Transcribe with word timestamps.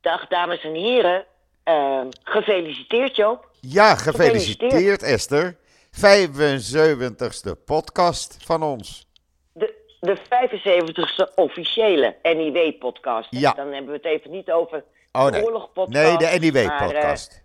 Dag 0.00 0.28
dames 0.28 0.64
en 0.64 0.74
heren. 0.74 1.24
Uh, 1.64 2.00
gefeliciteerd 2.22 3.16
Joop. 3.16 3.50
Ja, 3.60 3.94
gefeliciteerd, 3.94 5.02
Esther. 5.02 5.56
75ste 5.90 7.64
podcast 7.64 8.36
van 8.44 8.62
ons. 8.62 9.06
De, 9.52 9.96
de 10.00 10.18
75ste 10.18 11.34
officiële 11.34 12.16
NIW-podcast. 12.22 13.26
Ja. 13.30 13.52
Dan 13.52 13.72
hebben 13.72 13.90
we 13.90 13.96
het 13.96 14.04
even 14.04 14.30
niet 14.30 14.50
over 14.50 14.84
oh, 15.12 15.26
nee. 15.26 15.44
oorlogpodcast. 15.44 16.20
Nee, 16.20 16.40
de 16.40 16.40
NIW-podcast. 16.40 17.32
Uh, 17.32 17.40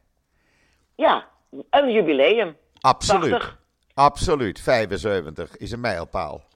ja, 1.06 1.28
een 1.70 1.92
jubileum. 1.92 2.58
Absoluut. 2.80 3.56
Absoluut. 3.94 4.60
75 4.60 5.58
is 5.58 5.72
een 5.72 5.80
mijlpaal. 5.80 6.47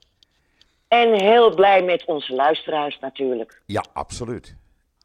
En 0.92 1.12
heel 1.12 1.54
blij 1.54 1.82
met 1.82 2.04
onze 2.04 2.34
luisteraars 2.34 2.98
natuurlijk. 2.98 3.62
Ja, 3.66 3.84
absoluut. 3.92 4.56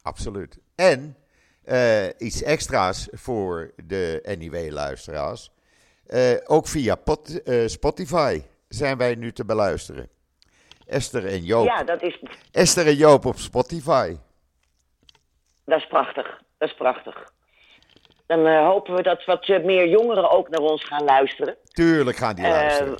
Absoluut. 0.02 0.60
En 0.76 1.18
uh, 1.66 2.06
iets 2.18 2.44
extra's 2.44 3.08
voor 3.12 3.72
de 3.86 4.36
NIW-luisteraars. 4.38 5.52
Uh, 6.08 6.32
ook 6.46 6.68
via 6.68 6.96
pot, 6.96 7.48
uh, 7.48 7.68
Spotify 7.68 8.42
zijn 8.68 8.98
wij 8.98 9.16
nu 9.16 9.32
te 9.32 9.46
beluisteren. 9.46 10.10
Esther 10.86 11.26
en 11.26 11.44
Joop. 11.44 11.66
Ja, 11.66 11.84
dat 11.84 12.02
is. 12.02 12.22
Esther 12.52 12.88
en 12.88 12.96
Joop 12.96 13.26
op 13.26 13.36
Spotify. 13.36 14.16
Dat 15.66 15.80
is 15.80 15.88
prachtig. 15.88 16.42
Dat 16.58 16.70
is 16.70 16.76
prachtig. 16.76 17.32
Dan 18.26 18.48
hopen 18.64 18.96
we 18.96 19.02
dat 19.02 19.26
wat 19.26 19.48
meer 19.48 19.88
jongeren 19.88 20.32
ook 20.32 20.50
naar 20.50 20.62
ons 20.62 20.84
gaan 20.84 21.04
luisteren. 21.04 21.56
Tuurlijk 21.64 22.18
gaan 22.18 22.36
die 22.36 22.48
luisteren. 22.48 22.98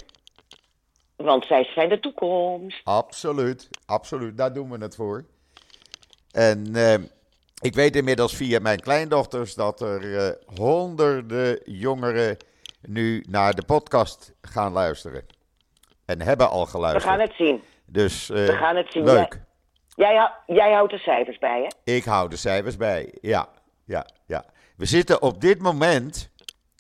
Want 1.18 1.46
zij 1.46 1.64
zijn 1.64 1.90
de 1.90 2.00
toekomst. 2.00 2.82
Absoluut, 2.84 3.70
absoluut. 3.86 4.38
Daar 4.38 4.54
doen 4.54 4.70
we 4.70 4.78
het 4.78 4.96
voor. 4.96 5.26
En 6.32 6.76
ik 7.62 7.76
weet 7.76 7.96
inmiddels 7.96 8.36
via 8.36 8.60
mijn 8.60 8.80
kleindochters 8.80 9.56
dat 9.56 9.82
er 9.82 10.04
uh, 10.04 10.30
honderden 10.58 11.60
jongeren 11.66 12.38
nu 12.82 13.24
naar 13.30 13.54
de 13.54 13.64
podcast 13.66 14.34
gaan 14.42 14.72
luisteren. 14.72 15.26
En 16.06 16.22
hebben 16.22 16.50
al 16.50 16.66
geluisterd. 16.66 17.04
We 17.04 17.10
gaan 17.10 17.20
het 17.20 17.34
zien. 17.38 17.64
Dus 17.86 18.30
uh, 18.30 18.46
We 18.46 18.54
gaan 18.54 18.76
het 18.76 18.92
zien. 18.92 19.04
leuk. 19.04 19.42
Jij, 19.96 20.14
jij, 20.14 20.32
jij, 20.46 20.72
houdt 20.72 20.92
de 20.92 20.98
cijfers 20.98 21.38
bij, 21.38 21.62
hè? 21.62 21.94
Ik 21.94 22.04
hou 22.04 22.30
de 22.30 22.36
cijfers 22.36 22.78
bij, 22.78 23.14
ja. 23.22 23.48
ja, 23.86 24.06
ja. 24.26 24.46
We 24.76 24.86
zitten 24.86 25.22
op 25.22 25.42
dit 25.42 25.60
moment, 25.60 26.32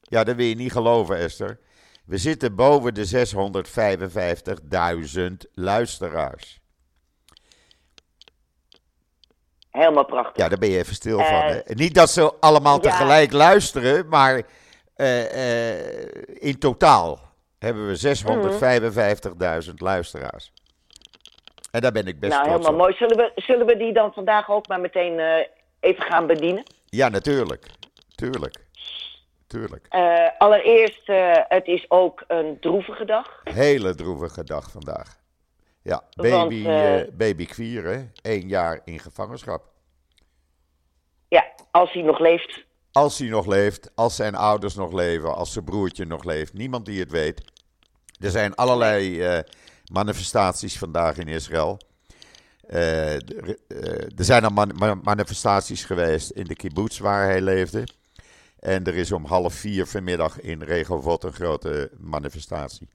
ja 0.02 0.24
dat 0.24 0.36
wil 0.36 0.46
je 0.46 0.56
niet 0.56 0.72
geloven 0.72 1.18
Esther, 1.18 1.60
we 2.08 2.18
zitten 2.18 2.56
boven 2.56 2.94
de 2.94 3.28
655.000 5.28 5.52
luisteraars. 5.54 6.60
Helemaal 9.72 10.06
prachtig. 10.06 10.38
Ja, 10.44 10.50
daar 10.50 10.58
ben 10.58 10.70
je 10.70 10.78
even 10.78 10.96
stil 10.96 11.18
van. 11.18 11.42
Hè? 11.42 11.60
Niet 11.66 11.96
dat 11.96 12.10
ze 12.10 12.34
allemaal 12.40 12.80
tegelijk 12.80 13.32
luisteren, 13.32 14.08
maar 14.08 14.42
uh, 14.96 15.34
uh, 15.34 16.06
in 16.28 16.60
totaal 16.60 17.20
hebben 17.60 17.88
we 17.88 18.16
655.000 19.68 19.74
luisteraars. 19.76 20.52
En 21.72 21.82
daar 21.82 21.92
ben 21.92 22.08
ik 22.08 22.20
best 22.20 22.34
nou, 22.34 22.46
trots 22.46 22.66
helemaal 22.66 22.86
mooi. 22.86 22.98
Zullen 22.98 23.18
we, 23.18 23.32
zullen 23.36 23.66
we 23.66 23.78
die 23.78 23.94
dan 23.94 24.14
vandaag 24.14 24.50
ook 24.50 24.68
maar 24.68 24.80
meteen 24.80 25.46
even 25.80 26.04
gaan 26.04 26.28
bedienen? 26.28 26.64
Ja, 26.86 27.10
natuurlijk. 27.10 27.66
Tuurlijk. 28.16 28.67
Tuurlijk. 29.48 29.88
allereerst, 30.38 31.08
het 31.48 31.68
is 31.68 31.86
ook 31.90 32.24
een 32.28 32.60
droevige 32.60 33.06
dag. 33.06 33.42
Hele 33.44 33.96
droevige 33.96 34.44
dag 34.44 34.72
vandaag. 34.72 35.18
Ja, 35.88 36.04
baby, 36.16 36.64
Want, 36.64 37.10
uh, 37.10 37.18
baby 37.18 37.48
hè? 37.82 38.10
Eén 38.22 38.48
jaar 38.48 38.82
in 38.86 39.00
gevangenschap. 39.00 39.64
Ja, 41.28 41.46
als 41.72 41.92
hij 41.92 42.02
nog 42.02 42.20
leeft. 42.20 42.66
Als 42.92 43.20
hij 43.20 43.28
nog 43.28 43.46
leeft, 43.46 43.92
als 43.96 44.16
zijn 44.16 44.36
ouders 44.36 44.76
nog 44.76 44.92
leven, 44.92 45.36
als 45.36 45.54
zijn 45.54 45.66
broertje 45.66 46.06
nog 46.06 46.24
leeft. 46.24 46.54
Niemand 46.54 46.86
die 46.86 47.00
het 47.00 47.12
weet. 47.12 47.42
Er 48.20 48.30
zijn 48.30 48.56
allerlei 48.56 49.36
uh, 49.38 49.40
manifestaties 49.92 50.78
vandaag 50.78 51.18
in 51.18 51.28
Israël. 51.28 51.80
Uh, 52.70 53.14
er 54.18 54.26
zijn 54.26 54.44
al 54.44 54.52
man 54.52 55.00
manifestaties 55.04 55.84
geweest 55.84 56.30
in 56.30 56.44
de 56.44 56.56
kibbutz 56.56 57.00
waar 57.00 57.26
hij 57.26 57.42
leefde. 57.42 57.88
En 58.60 58.84
er 58.84 58.96
is 58.96 59.12
om 59.12 59.26
half 59.26 59.54
vier 59.54 59.86
vanmiddag 59.86 60.42
in 60.42 60.62
Regovot 60.62 61.24
een 61.24 61.34
grote 61.34 61.90
manifestatie. 61.98 62.88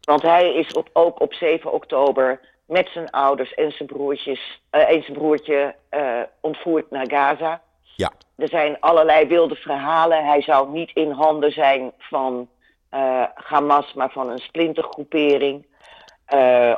Want 0.00 0.22
hij 0.22 0.54
is 0.54 0.72
op, 0.72 0.90
ook 0.92 1.20
op 1.20 1.34
7 1.34 1.72
oktober 1.72 2.40
met 2.66 2.88
zijn 2.92 3.10
ouders 3.10 3.54
en 3.54 3.72
zijn, 3.72 3.88
broertjes, 3.88 4.60
uh, 4.70 4.90
en 4.90 5.02
zijn 5.02 5.18
broertje 5.18 5.74
uh, 5.90 6.20
ontvoerd 6.40 6.90
naar 6.90 7.10
Gaza. 7.10 7.62
Ja. 7.96 8.12
Er 8.36 8.48
zijn 8.48 8.80
allerlei 8.80 9.26
wilde 9.26 9.54
verhalen. 9.54 10.26
Hij 10.26 10.42
zou 10.42 10.70
niet 10.70 10.90
in 10.94 11.10
handen 11.10 11.52
zijn 11.52 11.92
van 11.98 12.48
uh, 12.94 13.24
Hamas, 13.34 13.92
maar 13.94 14.10
van 14.10 14.30
een 14.30 14.38
splintergroepering. 14.38 15.66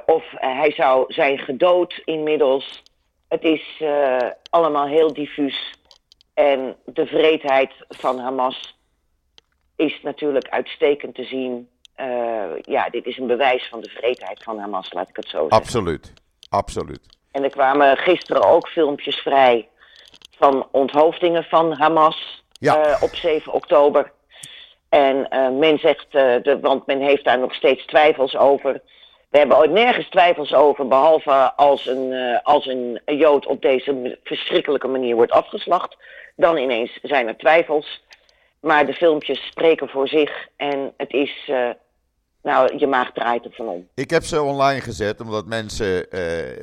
of 0.06 0.24
hij 0.30 0.72
zou 0.72 1.12
zijn 1.12 1.38
gedood 1.38 2.02
inmiddels. 2.04 2.82
Het 3.28 3.42
is 3.42 3.82
allemaal 4.50 4.86
heel 4.86 5.12
diffuus. 5.12 5.81
En 6.34 6.76
de 6.84 7.06
vreedheid 7.06 7.72
van 7.88 8.18
Hamas 8.18 8.78
is 9.76 10.00
natuurlijk 10.02 10.48
uitstekend 10.48 11.14
te 11.14 11.24
zien 11.24 11.68
uh, 12.00 12.58
ja, 12.60 12.88
dit 12.90 13.06
is 13.06 13.18
een 13.18 13.26
bewijs 13.26 13.68
van 13.68 13.80
de 13.80 13.88
vreedheid 13.88 14.42
van 14.42 14.58
Hamas, 14.58 14.92
laat 14.92 15.08
ik 15.08 15.16
het 15.16 15.28
zo 15.28 15.38
zeggen. 15.38 15.58
Absoluut, 15.58 16.12
absoluut. 16.48 17.00
En 17.30 17.42
er 17.42 17.50
kwamen 17.50 17.96
gisteren 17.96 18.42
ook 18.42 18.68
filmpjes 18.68 19.16
vrij 19.16 19.68
van 20.38 20.68
onthoofdingen 20.70 21.44
van 21.44 21.72
Hamas 21.72 22.44
ja. 22.52 22.88
uh, 22.88 23.02
op 23.02 23.14
7 23.14 23.52
oktober. 23.52 24.12
En 24.88 25.26
uh, 25.30 25.58
men 25.58 25.78
zegt, 25.78 26.12
de, 26.12 26.58
want 26.60 26.86
men 26.86 27.00
heeft 27.00 27.24
daar 27.24 27.38
nog 27.38 27.54
steeds 27.54 27.86
twijfels 27.86 28.36
over. 28.36 28.82
We 29.32 29.38
hebben 29.38 29.56
ooit 29.56 29.70
nergens 29.70 30.08
twijfels 30.08 30.54
over, 30.54 30.88
behalve 30.88 31.52
als 31.56 31.86
een, 31.86 32.40
als 32.42 32.66
een 32.66 33.00
Jood 33.04 33.46
op 33.46 33.62
deze 33.62 34.18
verschrikkelijke 34.24 34.88
manier 34.88 35.14
wordt 35.14 35.32
afgeslacht. 35.32 35.96
Dan 36.36 36.56
ineens 36.56 36.98
zijn 37.02 37.28
er 37.28 37.36
twijfels. 37.36 38.04
Maar 38.60 38.86
de 38.86 38.92
filmpjes 38.92 39.46
spreken 39.46 39.88
voor 39.88 40.08
zich 40.08 40.48
en 40.56 40.92
het 40.96 41.12
is 41.12 41.50
nou, 42.42 42.76
je 42.76 42.86
maag 42.86 43.12
draait 43.12 43.44
er 43.44 43.52
van 43.52 43.66
om. 43.66 43.88
Ik 43.94 44.10
heb 44.10 44.22
ze 44.22 44.42
online 44.42 44.80
gezet 44.80 45.20
omdat 45.20 45.46
mensen 45.46 45.86
uh, 45.86 46.20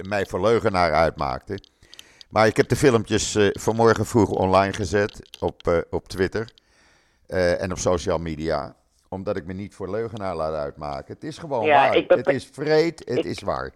mij 0.07 0.25
voor 0.25 0.41
leugenaar 0.41 0.93
uitmaakten. 0.93 1.61
Maar 2.29 2.47
ik 2.47 2.57
heb 2.57 2.67
de 2.67 2.75
filmpjes 2.75 3.37
vanmorgen 3.51 4.05
vroeg 4.05 4.29
online 4.29 4.73
gezet 4.73 5.37
op, 5.39 5.85
op 5.89 6.07
Twitter 6.07 6.51
en 7.27 7.71
op 7.71 7.77
social 7.77 8.17
media. 8.17 8.75
Omdat 9.09 9.37
ik 9.37 9.45
me 9.45 9.53
niet 9.53 9.75
voor 9.75 9.89
leugenaar 9.89 10.35
laat 10.35 10.53
uitmaken. 10.53 11.13
Het 11.13 11.23
is 11.23 11.37
gewoon 11.37 11.65
ja, 11.65 11.89
waar. 11.89 12.03
Het 12.07 12.27
is 12.27 12.49
vreed, 12.51 12.99
het 12.99 13.17
ik, 13.17 13.25
is 13.25 13.41
waar. 13.41 13.73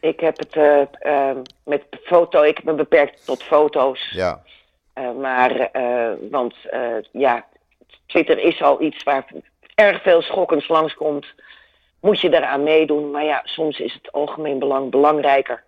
Ik 0.00 0.20
heb 0.20 0.38
het 0.38 0.56
ehm, 0.56 1.42
met 1.64 1.84
foto, 2.02 2.42
ik 2.42 2.56
heb 2.56 2.64
me 2.64 2.74
beperkt 2.74 3.24
tot 3.24 3.42
foto's. 3.42 4.10
Ja. 4.10 4.42
maar, 5.20 5.70
want 6.30 6.54
ja, 7.10 7.46
Twitter 8.06 8.38
is 8.38 8.62
al 8.62 8.82
iets 8.82 9.02
waar 9.02 9.26
erg 9.76 10.02
veel 10.02 10.22
schokkends 10.22 10.68
langskomt, 10.68 11.26
moet 12.00 12.20
je 12.20 12.30
daaraan 12.30 12.62
meedoen. 12.62 13.10
Maar 13.10 13.24
ja, 13.24 13.40
soms 13.44 13.78
is 13.78 13.92
het 13.92 14.12
algemeen 14.12 14.58
belang 14.58 14.90
belangrijker. 14.90 15.64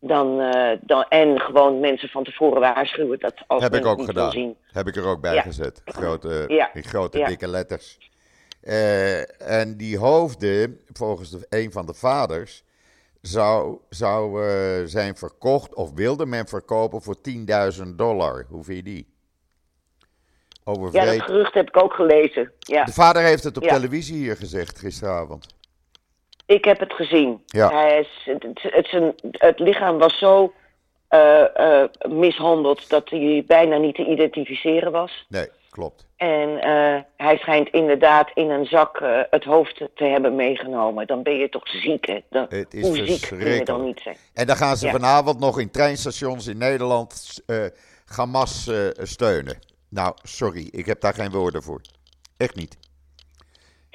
Dan, 0.00 0.40
uh, 0.40 0.70
dan, 0.80 1.04
en 1.08 1.40
gewoon 1.40 1.80
mensen 1.80 2.08
van 2.08 2.24
tevoren 2.24 2.60
waarschuwen 2.60 3.18
dat 3.18 3.34
als 3.46 3.62
Heb 3.62 3.74
ik 3.74 3.86
ook 3.86 4.04
gedaan. 4.04 4.30
Zien. 4.30 4.56
Heb 4.72 4.86
ik 4.86 4.96
er 4.96 5.06
ook 5.06 5.20
bij 5.20 5.34
ja. 5.34 5.42
gezet. 5.42 5.82
Grote, 5.84 6.44
ja. 6.48 6.74
In 6.74 6.84
grote 6.84 7.18
ja. 7.18 7.28
dikke 7.28 7.48
letters. 7.48 7.98
Uh, 8.62 9.50
en 9.60 9.76
die 9.76 9.98
hoofden, 9.98 10.80
volgens 10.92 11.30
de, 11.30 11.46
een 11.48 11.72
van 11.72 11.86
de 11.86 11.94
vaders, 11.94 12.64
zou, 13.20 13.78
zou 13.88 14.44
uh, 14.44 14.86
zijn 14.86 15.16
verkocht 15.16 15.74
of 15.74 15.92
wilde 15.94 16.26
men 16.26 16.46
verkopen 16.46 17.02
voor 17.02 17.16
10.000 17.84 17.94
dollar. 17.94 18.46
Hoe 18.48 18.64
vind 18.64 18.76
je 18.76 18.82
die? 18.82 19.14
Over 20.64 20.92
ja, 20.92 21.04
dat 21.04 21.22
gerucht 21.22 21.54
heb 21.54 21.68
ik 21.68 21.82
ook 21.82 21.92
gelezen. 21.92 22.52
Ja. 22.58 22.84
De 22.84 22.92
vader 22.92 23.22
heeft 23.22 23.44
het 23.44 23.56
op 23.56 23.62
televisie 23.62 24.16
hier 24.16 24.36
gezegd 24.36 24.78
gisteravond. 24.78 25.55
Ik 26.46 26.64
heb 26.64 26.80
het 26.80 26.92
gezien. 26.92 27.42
Ja. 27.46 27.70
Hij 27.70 28.00
is, 28.00 28.20
het, 28.24 28.42
het, 28.42 28.90
het, 28.90 29.14
het 29.30 29.58
lichaam 29.58 29.98
was 29.98 30.18
zo 30.18 30.52
uh, 31.10 31.44
uh, 31.56 31.84
mishandeld 32.08 32.88
dat 32.90 33.10
hij 33.10 33.44
bijna 33.46 33.76
niet 33.76 33.94
te 33.94 34.06
identificeren 34.06 34.92
was. 34.92 35.26
Nee, 35.28 35.48
klopt. 35.70 36.06
En 36.16 36.48
uh, 36.48 37.00
hij 37.16 37.36
schijnt 37.36 37.68
inderdaad 37.68 38.30
in 38.34 38.50
een 38.50 38.66
zak 38.66 39.02
het 39.30 39.44
hoofd 39.44 39.88
te 39.94 40.04
hebben 40.04 40.34
meegenomen. 40.34 41.06
Dan 41.06 41.22
ben 41.22 41.36
je 41.36 41.48
toch 41.48 41.68
ziek, 41.68 42.06
hè? 42.06 42.18
Dan, 42.30 42.46
het 42.48 42.74
is 42.74 42.82
hoe 42.82 43.06
ziek 43.06 43.38
kun 43.38 43.50
je 43.50 43.64
dan 43.64 43.84
niet 43.84 44.00
zijn? 44.00 44.16
En 44.34 44.46
dan 44.46 44.56
gaan 44.56 44.76
ze 44.76 44.86
ja. 44.86 44.92
vanavond 44.92 45.38
nog 45.38 45.60
in 45.60 45.70
treinstations 45.70 46.46
in 46.46 46.58
Nederland 46.58 47.42
Hamas 48.06 48.70
steunen. 48.96 49.58
Nou, 49.88 50.14
sorry, 50.22 50.68
ik 50.70 50.86
heb 50.86 51.00
daar 51.00 51.14
geen 51.14 51.30
woorden 51.30 51.62
voor. 51.62 51.80
Echt 52.36 52.54
niet. 52.54 52.76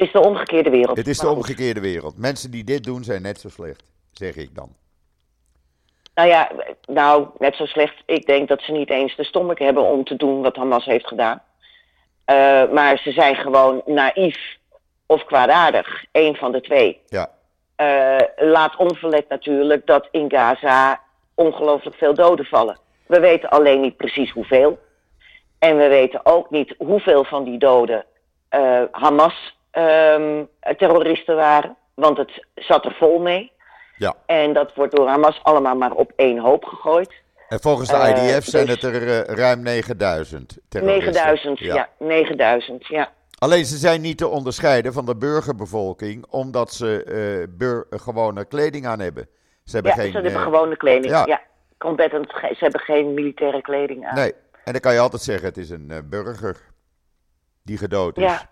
Het 0.02 0.10
is 0.10 0.22
de 0.22 0.28
omgekeerde 0.28 0.70
wereld. 0.70 0.98
Het 0.98 1.08
is 1.08 1.20
de 1.20 1.30
omgekeerde 1.30 1.80
wereld. 1.80 2.18
Mensen 2.18 2.52
die 2.52 2.64
dit 2.64 2.84
doen 2.84 3.04
zijn 3.04 3.22
net 3.22 3.40
zo 3.40 3.50
slecht, 3.50 3.84
zeg 4.12 4.36
ik 4.36 4.56
dan. 4.56 4.70
Nou 6.16 6.30
ja, 6.30 6.52
nou, 6.86 7.28
net 7.38 7.56
zo 7.56 7.66
slecht. 7.66 8.04
Ik 8.06 8.26
denk 8.26 8.48
dat 8.48 8.62
ze 8.62 8.72
niet 8.72 8.90
eens 8.90 9.16
de 9.16 9.24
stommek 9.24 9.60
hebben 9.60 9.84
om 9.84 10.04
te 10.04 10.16
doen 10.16 10.42
wat 10.42 10.56
Hamas 10.56 10.86
heeft 10.86 11.08
gedaan. 11.08 11.42
Uh, 12.26 12.72
maar 12.72 12.98
ze 12.98 13.12
zijn 13.12 13.36
gewoon 13.36 13.82
naïef 13.86 14.58
of 15.06 15.26
kwaadaardig. 15.26 16.06
Eén 16.12 16.36
van 16.36 16.52
de 16.52 16.62
twee. 16.62 17.02
Ja. 17.08 17.30
Uh, 17.78 18.50
laat 18.52 18.76
onverlet 18.76 19.30
natuurlijk 19.30 19.86
dat 19.86 20.08
in 20.12 20.32
Gaza 20.32 21.02
ongelooflijk 21.36 21.96
veel 21.96 22.14
doden 22.14 22.46
vallen. 22.46 22.80
We 23.06 23.20
weten 23.20 23.50
alleen 23.50 23.82
niet 23.82 23.98
precies 23.98 24.32
hoeveel. 24.32 24.80
En 25.60 25.78
we 25.78 25.88
weten 25.88 26.26
ook 26.26 26.50
niet 26.50 26.76
hoeveel 26.78 27.24
van 27.24 27.44
die 27.44 27.58
doden 27.58 28.06
uh, 28.56 28.82
Hamas-terroristen 29.72 31.36
waren. 31.36 31.76
Want 31.94 32.18
het 32.18 32.46
zat 32.56 32.86
er 32.86 32.94
vol 32.94 33.20
mee. 33.20 33.52
Ja. 33.98 34.16
En 34.26 34.54
dat 34.54 34.76
wordt 34.76 34.96
door 34.96 35.08
Hamas 35.08 35.40
allemaal 35.44 35.76
maar 35.76 35.92
op 35.92 36.12
één 36.16 36.38
hoop 36.40 36.64
gegooid. 36.64 37.14
En 37.48 37.60
volgens 37.60 37.90
de 37.90 37.96
IDF 37.96 38.46
zijn 38.46 38.66
dus, 38.66 38.82
het 38.82 38.84
er 38.84 39.02
uh, 39.02 39.20
ruim 39.20 39.62
9000 39.62 40.58
terroristen. 40.70 41.14
9000, 41.14 41.60
ja. 41.60 41.76
ja. 41.76 41.90
9000, 41.98 42.88
ja. 42.88 43.12
Alleen 43.38 43.66
ze 43.66 43.78
zijn 43.78 44.02
niet 44.02 44.18
te 44.18 44.28
onderscheiden 44.28 44.94
van 44.94 45.06
de 45.06 45.16
burgerbevolking, 45.16 46.26
omdat 46.30 46.74
ze 46.74 47.06
uh, 47.06 47.58
bur 47.58 47.86
gewone 47.90 48.46
kleding 48.46 48.88
aan 48.88 49.00
hebben. 49.00 49.28
Ze 49.64 49.74
hebben 49.74 49.92
ja, 49.96 50.02
geen, 50.02 50.12
ze 50.12 50.20
hebben 50.20 50.42
gewone 50.42 50.78
kleding, 50.78 51.14
ja. 51.14 51.26
ja. 51.26 51.42
Combatant, 51.78 52.30
ze 52.30 52.58
hebben 52.60 52.82
geen 52.82 53.14
militaire 53.14 53.62
kleding 53.62 54.08
aan. 54.08 54.16
Nee, 54.16 54.34
en 54.64 54.72
dan 54.72 54.82
kan 54.82 54.94
je 54.94 55.00
altijd 55.00 55.22
zeggen, 55.22 55.48
het 55.48 55.58
is 55.58 55.70
een 55.70 56.08
burger 56.10 56.58
die 57.64 57.78
gedood 57.78 58.18
is. 58.18 58.24
Ja. 58.24 58.51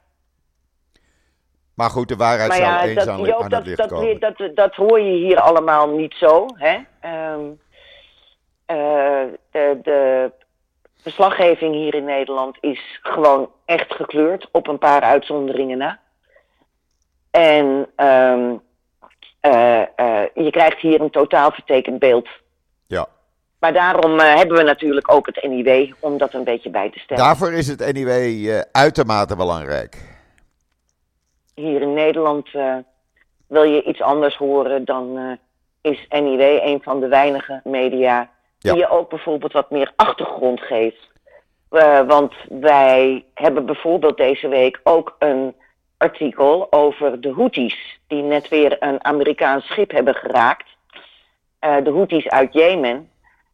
Maar 1.80 1.90
goed, 1.90 2.08
de 2.08 2.16
waarheid 2.16 2.50
maar 2.50 2.60
ja, 2.60 2.80
zal 2.80 2.88
eens 2.88 3.06
dat, 3.06 3.08
aan, 3.08 3.22
Joop, 3.22 3.42
aan 3.42 3.50
dat, 3.50 3.60
het 3.60 3.68
licht 3.68 3.78
dat, 3.78 3.90
komen. 3.90 4.20
Dat, 4.20 4.38
dat, 4.38 4.56
dat 4.56 4.76
hoor 4.76 5.00
je 5.00 5.18
hier 5.18 5.40
allemaal 5.40 5.90
niet 5.90 6.14
zo. 6.14 6.46
Hè? 6.54 6.78
Um, 7.34 7.60
de, 9.52 9.80
de 9.84 10.32
verslaggeving 11.02 11.74
hier 11.74 11.96
in 11.96 12.04
Nederland 12.04 12.58
is 12.62 13.00
gewoon 13.02 13.50
echt 13.66 13.94
gekleurd, 13.94 14.50
op 14.52 14.68
een 14.68 14.78
paar 14.78 15.02
uitzonderingen 15.02 15.78
na. 15.78 16.00
En 17.32 17.88
um, 17.96 18.62
uh, 19.42 19.82
uh, 19.98 20.24
je 20.34 20.50
krijgt 20.52 20.80
hier 20.80 21.02
een 21.02 21.10
totaal 21.10 21.52
vertekend 21.52 22.00
beeld. 22.00 22.28
Ja. 22.88 23.08
Maar 23.60 23.74
daarom 23.74 24.20
uh, 24.20 24.36
hebben 24.36 24.58
we 24.58 24.64
natuurlijk 24.64 25.14
ook 25.14 25.26
het 25.26 25.44
NIW 25.44 25.94
om 26.00 26.18
dat 26.18 26.34
een 26.34 26.44
beetje 26.44 26.70
bij 26.70 26.90
te 26.90 27.00
stellen. 27.00 27.24
Daarvoor 27.24 27.54
is 27.54 27.68
het 27.68 27.94
NIW 27.94 28.64
uitermate 28.72 29.36
belangrijk. 29.36 30.18
Hier 31.60 31.82
in 31.82 31.94
Nederland 31.94 32.50
wil 33.48 33.64
je 33.64 33.84
iets 33.84 34.02
anders 34.02 34.36
horen, 34.36 34.86
dan 34.86 35.38
is 35.82 36.06
NIW 36.10 36.42
een 36.42 36.82
van 36.84 37.00
de 37.00 37.08
weinige 37.08 37.62
media 37.64 38.30
Ja. 38.60 38.72
die 38.72 38.80
je 38.82 38.90
ook 38.90 39.10
bijvoorbeeld 39.10 39.54
wat 39.54 39.70
meer 39.70 39.92
achtergrond 39.96 40.62
geeft. 40.62 41.08
Uh, 41.72 42.02
want 42.02 42.34
wij 42.50 43.26
hebben 43.34 43.66
bijvoorbeeld 43.66 44.18
deze 44.18 44.48
week 44.48 44.80
ook 44.84 45.16
een 45.20 45.56
artikel 45.98 46.68
over 46.70 47.22
de 47.22 47.32
Houthis, 47.32 48.00
die 48.08 48.24
net 48.24 48.48
weer 48.48 48.76
een 48.80 49.04
Amerikaans 49.06 49.66
schip 49.66 49.92
hebben 49.92 50.16
geraakt. 50.16 50.68
De 51.60 51.92
Houthis 51.92 52.30
uit 52.30 52.54
Jemen. 52.54 53.10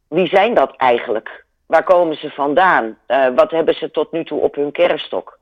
Wie 0.07 0.27
zijn 0.27 0.53
dat 0.53 0.75
eigenlijk? 0.75 1.45
Waar 1.65 1.83
komen 1.83 2.15
ze 2.17 2.29
vandaan? 2.29 2.97
Wat 3.35 3.51
hebben 3.51 3.73
ze 3.75 3.91
tot 3.91 4.11
nu 4.11 4.23
toe 4.25 4.39
op 4.39 4.55
hun 4.55 4.71
kerfstok? 4.71 5.39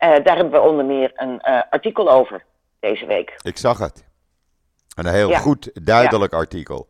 Daar 0.00 0.36
hebben 0.36 0.50
we 0.50 0.60
onder 0.60 0.84
meer 0.84 1.12
een 1.14 1.40
artikel 1.70 2.10
over 2.10 2.44
deze 2.80 3.06
week. 3.06 3.40
Ik 3.42 3.56
zag 3.56 3.78
het. 3.78 4.04
Een 4.94 5.06
heel 5.06 5.28
Ja. 5.28 5.38
goed, 5.38 5.70
duidelijk 5.86 6.32
artikel. 6.32 6.88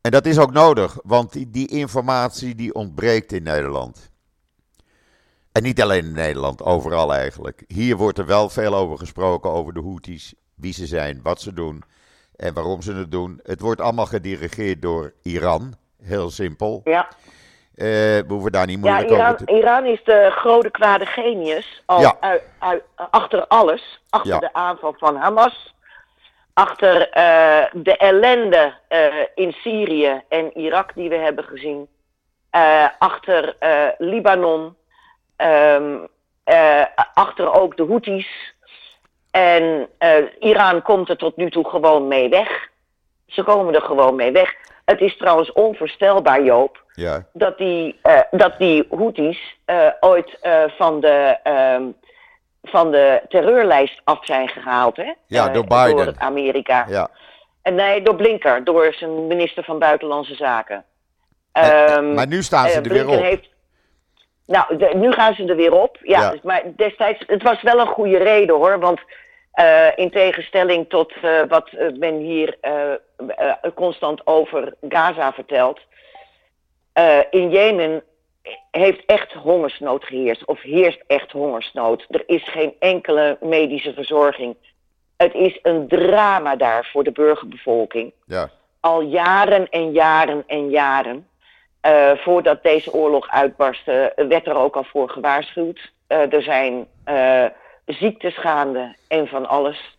En 0.00 0.10
dat 0.10 0.26
is 0.26 0.38
ook 0.38 0.52
nodig, 0.52 0.98
want 1.02 1.32
die, 1.32 1.50
die 1.50 1.68
informatie 1.68 2.54
die 2.54 2.74
ontbreekt 2.74 3.32
in 3.32 3.42
Nederland. 3.42 4.10
En 5.52 5.62
niet 5.62 5.82
alleen 5.82 6.04
in 6.04 6.12
Nederland, 6.12 6.62
overal 6.62 7.14
eigenlijk. 7.14 7.64
Hier 7.66 7.96
wordt 7.96 8.18
er 8.18 8.26
wel 8.26 8.48
veel 8.48 8.74
over 8.74 8.98
gesproken, 8.98 9.50
over 9.50 9.72
de 9.74 9.80
Houthis, 9.80 10.34
wie 10.54 10.72
ze 10.72 10.86
zijn, 10.86 11.20
wat 11.22 11.40
ze 11.40 11.52
doen 11.52 11.82
en 12.36 12.54
waarom 12.54 12.82
ze 12.82 12.92
het 12.94 13.10
doen. 13.10 13.40
Het 13.42 13.60
wordt 13.60 13.80
allemaal 13.80 14.06
gedirigeerd 14.06 14.82
door 14.82 15.12
Iran, 15.22 15.74
heel 16.02 16.30
simpel. 16.30 16.80
Ja, 16.84 17.08
Eh, 17.74 17.86
we 17.86 18.24
hoeven 18.28 18.52
daar 18.52 18.66
niet 18.66 18.84
ja 18.84 18.90
moeilijk 18.90 19.10
Iran, 19.10 19.32
over 19.32 19.46
te... 19.46 19.52
Iran 19.52 19.86
is 19.86 20.04
de 20.04 20.28
grote 20.30 20.70
kwade 20.70 21.06
genius 21.06 21.82
al 21.86 22.00
Ja. 22.00 22.16
achter 23.10 23.46
alles. 23.46 24.00
Achter 24.10 24.32
Ja. 24.32 24.38
de 24.38 24.52
aanval 24.52 24.94
van 24.98 25.16
Hamas. 25.16 25.74
Achter 26.54 27.10
eh, 27.10 27.64
de 27.72 27.96
ellende 27.96 28.74
eh, 28.88 29.14
in 29.34 29.52
Syrië 29.52 30.22
en 30.28 30.58
Irak 30.58 30.94
die 30.94 31.08
we 31.08 31.16
hebben 31.16 31.44
gezien. 31.44 31.88
Achter 32.98 33.56
Libanon. 33.98 34.76
Ehm, 35.36 35.96
eh, 36.44 36.82
achter 37.14 37.52
ook 37.52 37.76
de 37.76 37.86
Houthis. 37.86 38.54
En 39.30 39.88
Iran 40.38 40.82
komt 40.82 41.08
er 41.08 41.16
tot 41.16 41.36
nu 41.36 41.50
toe 41.50 41.68
gewoon 41.68 42.08
mee 42.08 42.28
weg. 42.28 42.68
Ze 43.26 43.42
komen 43.42 43.74
er 43.74 43.82
gewoon 43.82 44.14
mee 44.14 44.32
weg. 44.32 44.54
Het 44.84 45.00
is 45.00 45.16
trouwens 45.16 45.52
onvoorstelbaar, 45.52 46.42
Joop 46.42 46.82
Ja, 46.92 47.24
dat 47.32 47.58
die, 47.58 47.98
eh, 48.02 48.20
dat 48.30 48.58
die 48.58 48.86
Houthis 48.90 49.56
eh, 49.64 49.88
ooit 50.00 50.38
eh, 50.40 50.62
van, 50.68 51.00
de, 51.00 51.36
ehm, 51.42 51.82
van 52.62 52.90
de 52.90 53.22
terreurlijst 53.28 54.00
af 54.04 54.24
zijn 54.24 54.48
gehaald. 54.48 54.96
Hè? 54.96 55.12
Ja, 55.26 55.48
door 55.48 55.64
Biden. 55.66 55.96
Door 56.04 56.14
Amerika. 56.18 56.84
ja. 56.88 57.08
En 57.62 57.74
nee, 57.74 58.02
door 58.02 58.16
Blinker, 58.16 58.64
door 58.64 58.94
zijn 58.94 59.26
minister 59.26 59.64
van 59.64 59.78
Buitenlandse 59.78 60.34
Zaken. 60.34 60.84
Eh, 61.52 61.84
Ehm, 61.94 62.14
maar 62.14 62.26
nu 62.26 62.42
staan 62.42 62.68
ze 62.68 62.80
er 62.80 62.88
weer 62.92 63.08
op. 63.08 63.20
Heeft, 63.22 63.48
nou, 64.46 64.76
de- 64.76 64.92
nu 64.94 65.12
gaan 65.12 65.34
ze 65.34 65.44
er 65.44 65.56
weer 65.56 65.72
op. 65.72 65.98
Ja, 66.02 66.20
Ja. 66.20 66.30
dus- 66.30 66.42
maar 66.42 66.62
destijds, 66.76 67.24
het 67.26 67.42
was 67.42 67.62
wel 67.62 67.78
een 67.80 67.86
goede 67.86 68.18
reden 68.18 68.54
hoor. 68.56 68.78
Want 68.78 69.00
eh, 69.54 69.86
in 69.94 70.10
tegenstelling 70.10 70.88
tot 70.88 71.12
eh, 71.22 71.40
wat 71.48 71.68
eh, 71.68 71.92
men 71.98 72.18
hier 72.18 72.58
constant 73.74 74.26
over 74.26 74.74
Gaza 74.88 75.32
vertelt. 75.32 75.80
in 77.30 77.50
Jemen 77.50 78.02
heeft 78.70 79.04
echt 79.06 79.32
hongersnood 79.32 80.04
geheerst. 80.04 80.44
Of 80.44 80.62
heerst 80.62 81.02
echt 81.06 81.30
hongersnood. 81.30 82.06
Er 82.08 82.22
is 82.26 82.48
geen 82.48 82.74
enkele 82.78 83.36
medische 83.40 83.92
verzorging. 83.92 84.56
Het 85.16 85.34
is 85.34 85.58
een 85.62 85.88
drama 85.88 86.56
daar 86.56 86.88
voor 86.92 87.04
de 87.04 87.12
burgerbevolking 87.12 88.12
Ja, 88.26 88.50
al 88.80 89.00
jaren 89.00 89.68
en 89.68 89.92
jaren 89.92 90.44
en 90.46 90.70
jaren. 90.70 91.28
voordat 92.16 92.62
deze 92.62 92.92
oorlog 92.92 93.28
uitbarstte, 93.28 94.12
werd 94.16 94.46
er 94.46 94.56
ook 94.56 94.76
al 94.76 94.84
voor 94.84 95.10
gewaarschuwd. 95.10 95.92
Er 96.06 96.42
zijn 96.42 96.86
ziektes 97.86 98.36
gaande 98.36 98.94
en 99.08 99.26
van 99.26 99.46
alles. 99.48 99.96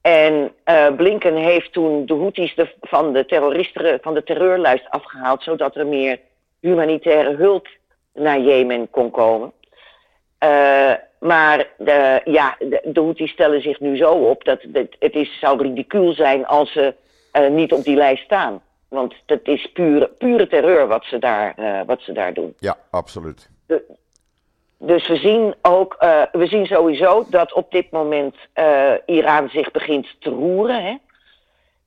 En 0.00 0.52
eh, 0.64 0.94
Blinken 0.94 1.36
heeft 1.36 1.72
toen 1.72 2.06
de 2.06 2.14
Houthis 2.14 2.54
de, 2.54 2.74
van, 2.80 3.12
de 3.12 3.26
terroristen, 3.26 3.98
van 4.02 4.14
de 4.14 4.22
terreurlijst 4.22 4.90
afgehaald, 4.90 5.42
zodat 5.42 5.76
er 5.76 5.86
meer 5.86 6.20
humanitaire 6.60 7.36
hulp 7.36 7.68
naar 8.14 8.40
Jemen 8.40 8.90
kon 8.90 9.10
komen. 9.10 9.52
Eh, 10.38 10.92
maar 11.20 11.68
de, 11.78 12.20
ja, 12.24 12.56
de, 12.58 12.80
de 12.84 13.00
Houthis 13.00 13.30
stellen 13.30 13.62
zich 13.62 13.80
nu 13.80 13.96
zo 13.96 14.12
op 14.12 14.44
dat 14.44 14.62
het, 14.72 14.96
het 14.98 15.14
is, 15.14 15.38
zou 15.40 15.62
ridicuul 15.62 16.12
zijn 16.12 16.46
als 16.46 16.72
ze 16.72 16.94
eh, 17.32 17.48
niet 17.48 17.72
op 17.72 17.84
die 17.84 17.96
lijst 17.96 18.24
staan. 18.24 18.62
Want 18.88 19.14
het 19.26 19.48
is 19.48 19.72
pure, 19.72 20.10
pure 20.18 20.46
terreur 20.46 20.86
wat 20.86 21.04
ze, 21.04 21.18
daar, 21.18 21.54
wat 21.86 22.00
ze 22.00 22.12
daar 22.12 22.34
doen. 22.34 22.54
ja, 22.58 22.76
absoluut. 22.90 23.50
Dus 24.86 25.08
we 25.08 25.16
zien 25.16 25.54
ook, 25.62 25.94
eh, 25.98 26.22
we 26.32 26.46
zien 26.46 26.66
sowieso 26.66 27.24
dat 27.28 27.52
op 27.52 27.70
dit 27.70 27.90
moment 27.90 28.36
eh, 28.52 28.92
Iran 29.06 29.48
zich 29.48 29.70
begint 29.70 30.06
te 30.20 30.30
roeren. 30.30 30.84
Hè? 30.84 30.96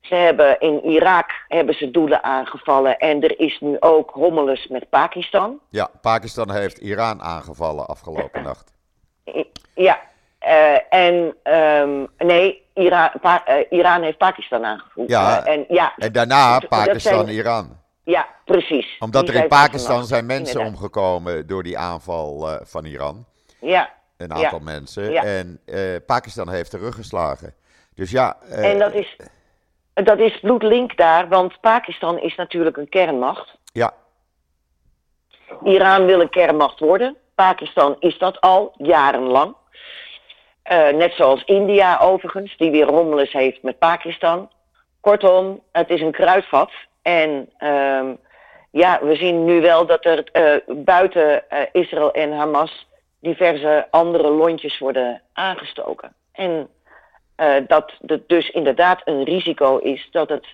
Ze 0.00 0.14
hebben 0.14 0.60
in 0.60 0.84
Irak 0.84 1.30
hebben 1.48 1.74
ze 1.74 1.90
doelen 1.90 2.22
aangevallen 2.24 2.98
en 2.98 3.22
er 3.22 3.40
is 3.40 3.60
nu 3.60 3.76
ook 3.80 4.10
hommeles 4.10 4.66
met 4.66 4.88
Pakistan. 4.88 5.58
Ja, 5.70 5.88
Pakistan 6.00 6.50
heeft 6.50 6.78
Iran 6.78 7.22
aangevallen 7.22 7.86
afgelopen 7.86 8.42
nacht. 8.42 8.72
Ja, 9.74 10.00
eh, 10.38 10.74
en 10.90 11.34
ehm, 11.42 12.04
nee, 12.18 12.62
Iran 13.70 14.02
heeft 14.02 14.18
Pakistan 14.18 14.64
aangevoerd. 14.64 15.08
Ja. 15.08 15.44
En, 15.44 15.64
ja, 15.68 15.92
En 15.96 16.12
daarna 16.12 16.58
Dat 16.58 16.68
Pakistan, 16.68 17.24
zijn- 17.24 17.36
Iran. 17.36 17.76
Ja, 18.14 18.28
precies. 18.44 18.96
Omdat 18.98 19.26
Die 19.26 19.34
er 19.36 19.42
in 19.42 19.48
Pakistan 19.48 20.04
zijn 20.04 20.26
mensen 20.26 20.46
inderdaad. 20.46 20.72
omgekomen 20.74 21.46
door 21.46 21.62
die 21.62 21.78
aanval 21.78 22.48
eh, 22.50 22.56
van 22.62 22.84
Iran. 22.84 23.24
Ja, 23.60 23.90
Een 24.16 24.28
Ja. 24.28 24.34
aantal 24.34 24.60
mensen. 24.60 25.10
Ja. 25.12 25.22
En 25.24 25.60
eh, 25.66 25.80
Pakistan 26.06 26.48
heeft 26.50 26.70
teruggeslagen. 26.70 27.54
Dus 27.94 28.10
ja, 28.10 28.36
eh, 28.50 28.70
en 28.70 28.78
dat 28.78 28.94
is, 28.94 29.16
dat 29.94 30.18
is 30.18 30.40
bloedlink 30.40 30.96
daar, 30.96 31.28
want 31.28 31.60
Pakistan 31.60 32.18
is 32.20 32.34
natuurlijk 32.34 32.76
een 32.76 32.88
kernmacht. 32.88 33.56
ja, 33.72 33.92
Iran 35.64 36.04
wil 36.06 36.20
een 36.20 36.28
kernmacht 36.30 36.78
worden. 36.78 37.16
Pakistan 37.34 37.96
is 37.98 38.18
dat 38.18 38.40
al 38.40 38.72
jarenlang. 38.76 39.54
Net 40.92 41.12
zoals 41.12 41.44
India 41.44 41.98
overigens, 41.98 42.56
die 42.56 42.70
weer 42.70 42.86
rommeles 42.86 43.32
heeft 43.32 43.62
met 43.62 43.78
Pakistan. 43.78 44.50
Kortom, 45.00 45.62
het 45.72 45.90
is 45.90 46.00
een 46.00 46.12
kruidvat. 46.12 46.70
En 47.08 47.50
ehm, 47.58 48.14
ja, 48.70 48.98
we 49.02 49.16
zien 49.16 49.44
nu 49.44 49.60
wel 49.60 49.86
dat 49.86 50.04
er 50.04 50.24
eh, 50.32 50.76
buiten 50.76 51.50
eh, 51.50 51.60
Israël 51.72 52.12
en 52.12 52.32
Hamas 52.32 52.86
diverse 53.20 53.86
andere 53.90 54.30
lontjes 54.30 54.78
worden 54.78 55.22
aangestoken. 55.32 56.12
En 56.32 56.68
uh, 57.36 57.54
dat 57.66 57.92
het 58.06 58.28
dus 58.28 58.50
inderdaad 58.50 59.00
een 59.04 59.24
risico 59.24 59.78
is 59.78 60.08
dat 60.10 60.28
het 60.28 60.46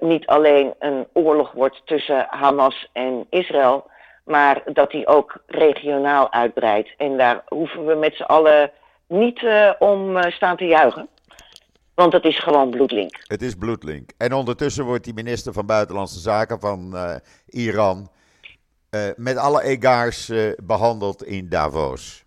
niet 0.00 0.26
alleen 0.26 0.74
een 0.78 1.06
oorlog 1.12 1.52
wordt 1.52 1.82
tussen 1.84 2.26
Hamas 2.28 2.88
en 2.92 3.26
Israël, 3.30 3.90
maar 4.24 4.62
dat 4.72 4.90
die 4.90 5.06
ook 5.06 5.42
regionaal 5.46 6.32
uitbreidt. 6.32 6.94
En 6.96 7.16
daar 7.16 7.42
hoeven 7.48 7.86
we 7.86 7.94
met 7.94 8.14
z'n 8.14 8.22
allen 8.22 8.70
niet 9.06 9.44
om 9.78 10.22
staan 10.30 10.56
te 10.56 10.66
juichen. 10.66 11.08
Want 12.00 12.12
het 12.12 12.24
is 12.24 12.38
gewoon 12.38 12.70
bloedlink. 12.70 13.20
Het 13.22 13.42
is 13.42 13.54
bloedlink. 13.54 14.10
En 14.16 14.32
ondertussen 14.32 14.84
wordt 14.84 15.04
die 15.04 15.14
minister 15.14 15.52
van 15.52 15.66
Buitenlandse 15.66 16.18
Zaken 16.18 16.60
van 16.60 16.90
uh, 16.94 17.14
Iran 17.46 18.10
uh, 18.90 19.00
met 19.16 19.36
alle 19.36 19.62
egaars 19.62 20.28
uh, 20.28 20.52
behandeld 20.62 21.24
in 21.24 21.48
Davos. 21.48 22.24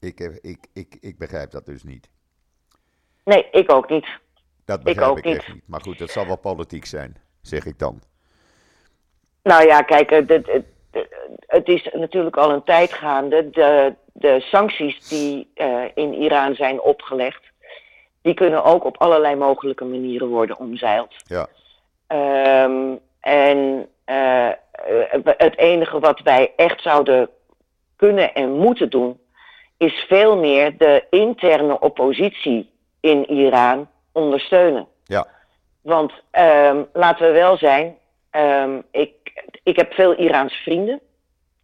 Ik, 0.00 0.20
ik, 0.40 0.66
ik, 0.72 0.96
ik 1.00 1.18
begrijp 1.18 1.50
dat 1.50 1.66
dus 1.66 1.82
niet. 1.82 2.08
Nee, 3.24 3.48
ik 3.50 3.72
ook 3.72 3.88
niet. 3.88 4.06
Dat 4.64 4.82
begrijp 4.82 5.06
ik, 5.06 5.10
ook 5.10 5.18
ik 5.18 5.24
niet. 5.24 5.36
echt 5.36 5.52
niet. 5.52 5.62
Maar 5.66 5.80
goed, 5.80 5.98
dat 5.98 6.10
zal 6.10 6.26
wel 6.26 6.38
politiek 6.38 6.84
zijn, 6.84 7.16
zeg 7.42 7.66
ik 7.66 7.78
dan. 7.78 8.00
Nou 9.42 9.66
ja, 9.66 9.82
kijk, 9.82 10.10
het, 10.10 10.28
het, 10.28 10.64
het 11.46 11.68
is 11.68 11.90
natuurlijk 11.92 12.36
al 12.36 12.50
een 12.50 12.64
tijd 12.64 12.92
gaande. 12.92 13.50
De, 13.50 13.94
de 14.12 14.40
sancties 14.40 15.08
die 15.08 15.48
in 15.94 16.14
Iran 16.14 16.54
zijn 16.54 16.80
opgelegd 16.80 17.47
die 18.22 18.34
kunnen 18.34 18.64
ook 18.64 18.84
op 18.84 18.96
allerlei 18.96 19.34
mogelijke 19.34 19.84
manieren 19.84 20.28
worden 20.28 20.58
omzeild. 20.58 21.14
Ja. 21.26 21.46
Um, 22.64 23.00
en 23.20 23.88
uh, 24.06 24.48
het 25.24 25.58
enige 25.58 25.98
wat 26.00 26.20
wij 26.20 26.52
echt 26.56 26.82
zouden 26.82 27.28
kunnen 27.96 28.34
en 28.34 28.52
moeten 28.52 28.90
doen, 28.90 29.20
is 29.76 30.04
veel 30.08 30.36
meer 30.36 30.76
de 30.78 31.04
interne 31.10 31.80
oppositie 31.80 32.70
in 33.00 33.30
Iran 33.30 33.88
ondersteunen. 34.12 34.86
Ja. 35.04 35.26
Want 35.82 36.12
um, 36.32 36.88
laten 36.92 37.26
we 37.26 37.32
wel 37.32 37.56
zijn, 37.56 37.96
um, 38.30 38.82
ik, 38.90 39.12
ik 39.62 39.76
heb 39.76 39.92
veel 39.92 40.14
Iraans 40.14 40.54
vrienden. 40.54 41.00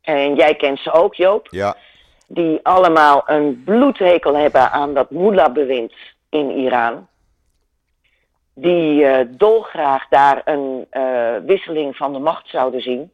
En 0.02 0.34
jij 0.34 0.54
kent 0.54 0.78
ze 0.78 0.92
ook, 0.92 1.14
Joop. 1.14 1.49
Ja. 1.50 1.76
Die 2.26 2.61
allemaal 2.62 3.23
een 3.26 3.62
bloedhekel 3.64 4.37
hebben 4.37 4.70
aan 4.70 4.94
dat 4.94 5.11
mullah-bewind 5.11 5.92
in 6.34 6.50
Iran. 6.50 7.08
Die 8.54 9.02
uh, 9.02 9.18
dolgraag 9.30 10.08
daar 10.08 10.42
een 10.44 10.86
uh, 10.92 11.36
wisseling 11.46 11.96
van 11.96 12.12
de 12.12 12.18
macht 12.18 12.48
zouden 12.48 12.80
zien. 12.80 13.10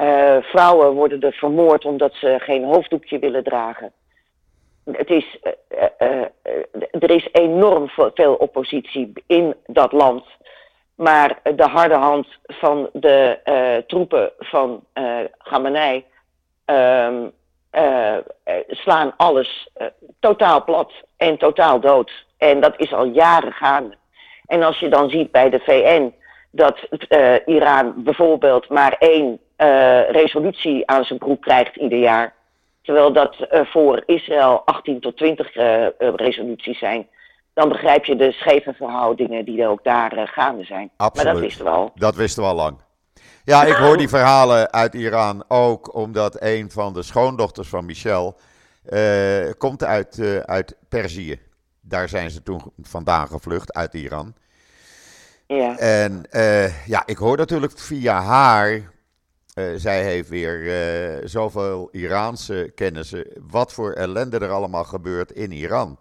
Uh, 0.00 0.36
vrouwen 0.40 0.94
worden 0.94 1.20
er 1.20 1.32
vermoord 1.32 1.84
omdat 1.84 2.14
ze 2.14 2.36
geen 2.38 2.64
hoofddoekje 2.64 3.18
willen 3.18 3.44
dragen. 3.44 3.92
Het 4.84 5.10
is, 5.10 5.38
er 6.90 7.10
is 7.10 7.28
enorm 7.32 7.88
veel 7.88 8.34
oppositie 8.34 9.12
in 9.26 9.54
dat 9.66 9.92
land. 9.92 10.24
Maar 10.94 11.40
de 11.54 11.66
harde 11.66 11.94
hand 11.94 12.26
van 12.46 12.88
de 12.92 13.38
troepen 13.86 14.32
van 14.38 14.84
Khamenei 15.38 16.04
ehm, 16.64 17.26
slaan 18.68 19.14
alles 19.16 19.68
uh, 19.76 19.86
totaal 20.20 20.64
plat 20.64 20.92
en 21.16 21.38
totaal 21.38 21.80
dood. 21.80 22.24
En 22.38 22.60
dat 22.60 22.74
is 22.76 22.92
al 22.92 23.04
jaren 23.04 23.52
gaande. 23.52 23.96
En 24.46 24.62
als 24.62 24.78
je 24.78 24.88
dan 24.88 25.10
ziet 25.10 25.30
bij 25.30 25.50
de 25.50 25.58
VN 25.58 26.14
dat 26.50 26.78
uh, 27.08 27.34
Iran 27.46 27.94
bijvoorbeeld 27.96 28.68
maar 28.68 28.96
één 28.98 29.40
resolutie 30.10 30.86
aan 30.86 31.04
zijn 31.04 31.18
broek 31.18 31.42
krijgt 31.42 31.76
ieder 31.76 31.98
jaar. 31.98 32.34
Terwijl 32.82 33.12
dat 33.12 33.36
voor 33.50 34.02
Israël 34.06 34.62
18 34.64 35.00
tot 35.00 35.16
20 35.16 35.54
resoluties 35.98 36.78
zijn. 36.78 37.08
Dan 37.54 37.68
begrijp 37.68 38.04
je 38.04 38.16
de 38.16 38.32
scheve 38.32 38.72
verhoudingen 38.72 39.44
die 39.44 39.62
er 39.62 39.68
ook 39.68 39.84
daar 39.84 40.28
gaande 40.32 40.64
zijn. 40.64 40.90
Absoluut. 40.96 41.24
Maar 41.24 41.34
dat 41.34 41.42
wisten 41.42 41.64
we 41.64 41.70
al. 41.70 41.92
Dat 41.94 42.14
wisten 42.14 42.42
we 42.42 42.48
al 42.48 42.54
lang. 42.54 42.76
Ja, 43.46 43.64
ik 43.64 43.74
hoor 43.74 43.96
die 43.96 44.08
verhalen 44.08 44.72
uit 44.72 44.94
Iran 44.94 45.44
ook 45.48 45.94
omdat 45.94 46.36
een 46.42 46.70
van 46.70 46.92
de 46.92 47.02
schoondochters 47.02 47.68
van 47.68 47.84
Michel 47.84 48.36
uh, 48.90 49.52
komt 49.58 49.84
uit, 49.84 50.18
uh, 50.18 50.38
uit 50.38 50.76
Perzië. 50.88 51.40
Daar 51.80 52.08
zijn 52.08 52.30
ze 52.30 52.42
toen 52.42 52.72
vandaan 52.82 53.28
gevlucht, 53.28 53.74
uit 53.74 53.94
Iran. 53.94 54.34
Ja. 55.46 55.78
En 55.78 56.24
uh, 56.30 56.86
ja, 56.86 57.02
ik 57.06 57.16
hoor 57.16 57.36
natuurlijk 57.36 57.78
via 57.78 58.22
haar. 58.22 58.94
zij 59.76 60.04
heeft 60.04 60.28
weer 60.28 61.28
zoveel 61.28 61.88
Iraanse 61.92 62.72
kennissen. 62.74 63.26
Wat 63.50 63.72
voor 63.72 63.92
ellende 63.92 64.38
er 64.38 64.50
allemaal 64.50 64.84
gebeurt 64.84 65.32
in 65.32 65.52
Iran. 65.52 65.98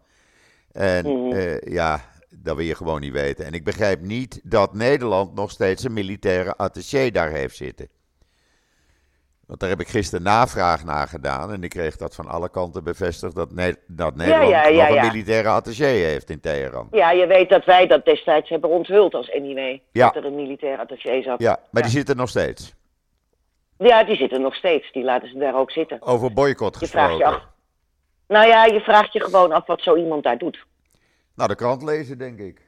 En 0.71 1.05
mm 1.05 1.31
-hmm. 1.31 1.59
ja, 1.63 2.01
dat 2.29 2.55
wil 2.55 2.65
je 2.65 2.75
gewoon 2.75 3.01
niet 3.01 3.11
weten. 3.11 3.45
En 3.45 3.53
ik 3.53 3.63
begrijp 3.63 4.01
niet 4.01 4.39
dat 4.43 4.73
Nederland 4.73 5.35
nog 5.35 5.51
steeds 5.51 5.83
een 5.83 5.93
militaire 5.93 6.55
attaché 6.55 7.11
daar 7.11 7.31
heeft 7.31 7.55
zitten. 7.55 7.89
Want 9.47 9.59
daar 9.59 9.69
heb 9.69 9.79
ik 9.79 9.87
gisteren 9.87 10.23
navraag 10.23 10.83
naar 10.83 11.07
gedaan. 11.07 11.51
En 11.51 11.63
ik 11.63 11.69
kreeg 11.69 11.97
dat 11.97 12.15
van 12.15 12.27
alle 12.27 12.49
kanten 12.49 12.83
bevestigd 12.83 13.35
dat, 13.35 13.49
dat 13.87 14.15
Nederland 14.15 14.49
ja, 14.49 14.61
ja, 14.61 14.67
ja, 14.67 14.87
nog 14.87 14.97
een 14.97 15.07
militaire 15.07 15.49
attaché 15.49 15.85
heeft 15.85 16.29
in 16.29 16.39
Teheran. 16.39 16.87
Ja, 16.91 17.11
je 17.11 17.27
weet 17.27 17.49
dat 17.49 17.65
wij 17.65 17.87
dat 17.87 18.05
destijds 18.05 18.49
hebben 18.49 18.69
onthuld 18.69 19.13
als 19.13 19.27
NIW. 19.27 19.79
Dat 19.91 20.15
er 20.15 20.25
een 20.25 20.35
militaire 20.35 20.81
attaché 20.81 21.21
zat. 21.21 21.39
Ja, 21.39 21.59
maar 21.71 21.81
die 21.81 21.91
zitten 21.91 22.17
nog 22.17 22.29
steeds. 22.29 22.73
Ja, 23.77 24.03
die 24.03 24.15
zitten 24.15 24.41
nog 24.41 24.55
steeds. 24.55 24.91
Die 24.91 25.03
laten 25.03 25.29
ze 25.29 25.37
daar 25.37 25.55
ook 25.55 25.71
zitten. 25.71 26.01
Over 26.01 26.33
boycott 26.33 26.77
gesproken. 26.77 27.11
Je 27.11 27.17
vraagt 27.17 27.37
je 27.37 27.37
af. 27.37 27.53
Nou 28.27 28.47
ja, 28.47 28.65
je 28.65 28.79
vraagt 28.79 29.13
je 29.13 29.23
gewoon 29.23 29.51
af 29.51 29.65
wat 29.65 29.81
zo 29.81 29.95
iemand 29.95 30.23
daar 30.23 30.37
doet. 30.37 30.65
Naar 31.35 31.47
de 31.47 31.55
krant 31.55 31.83
lezen, 31.83 32.17
denk 32.17 32.39
ik. 32.39 32.64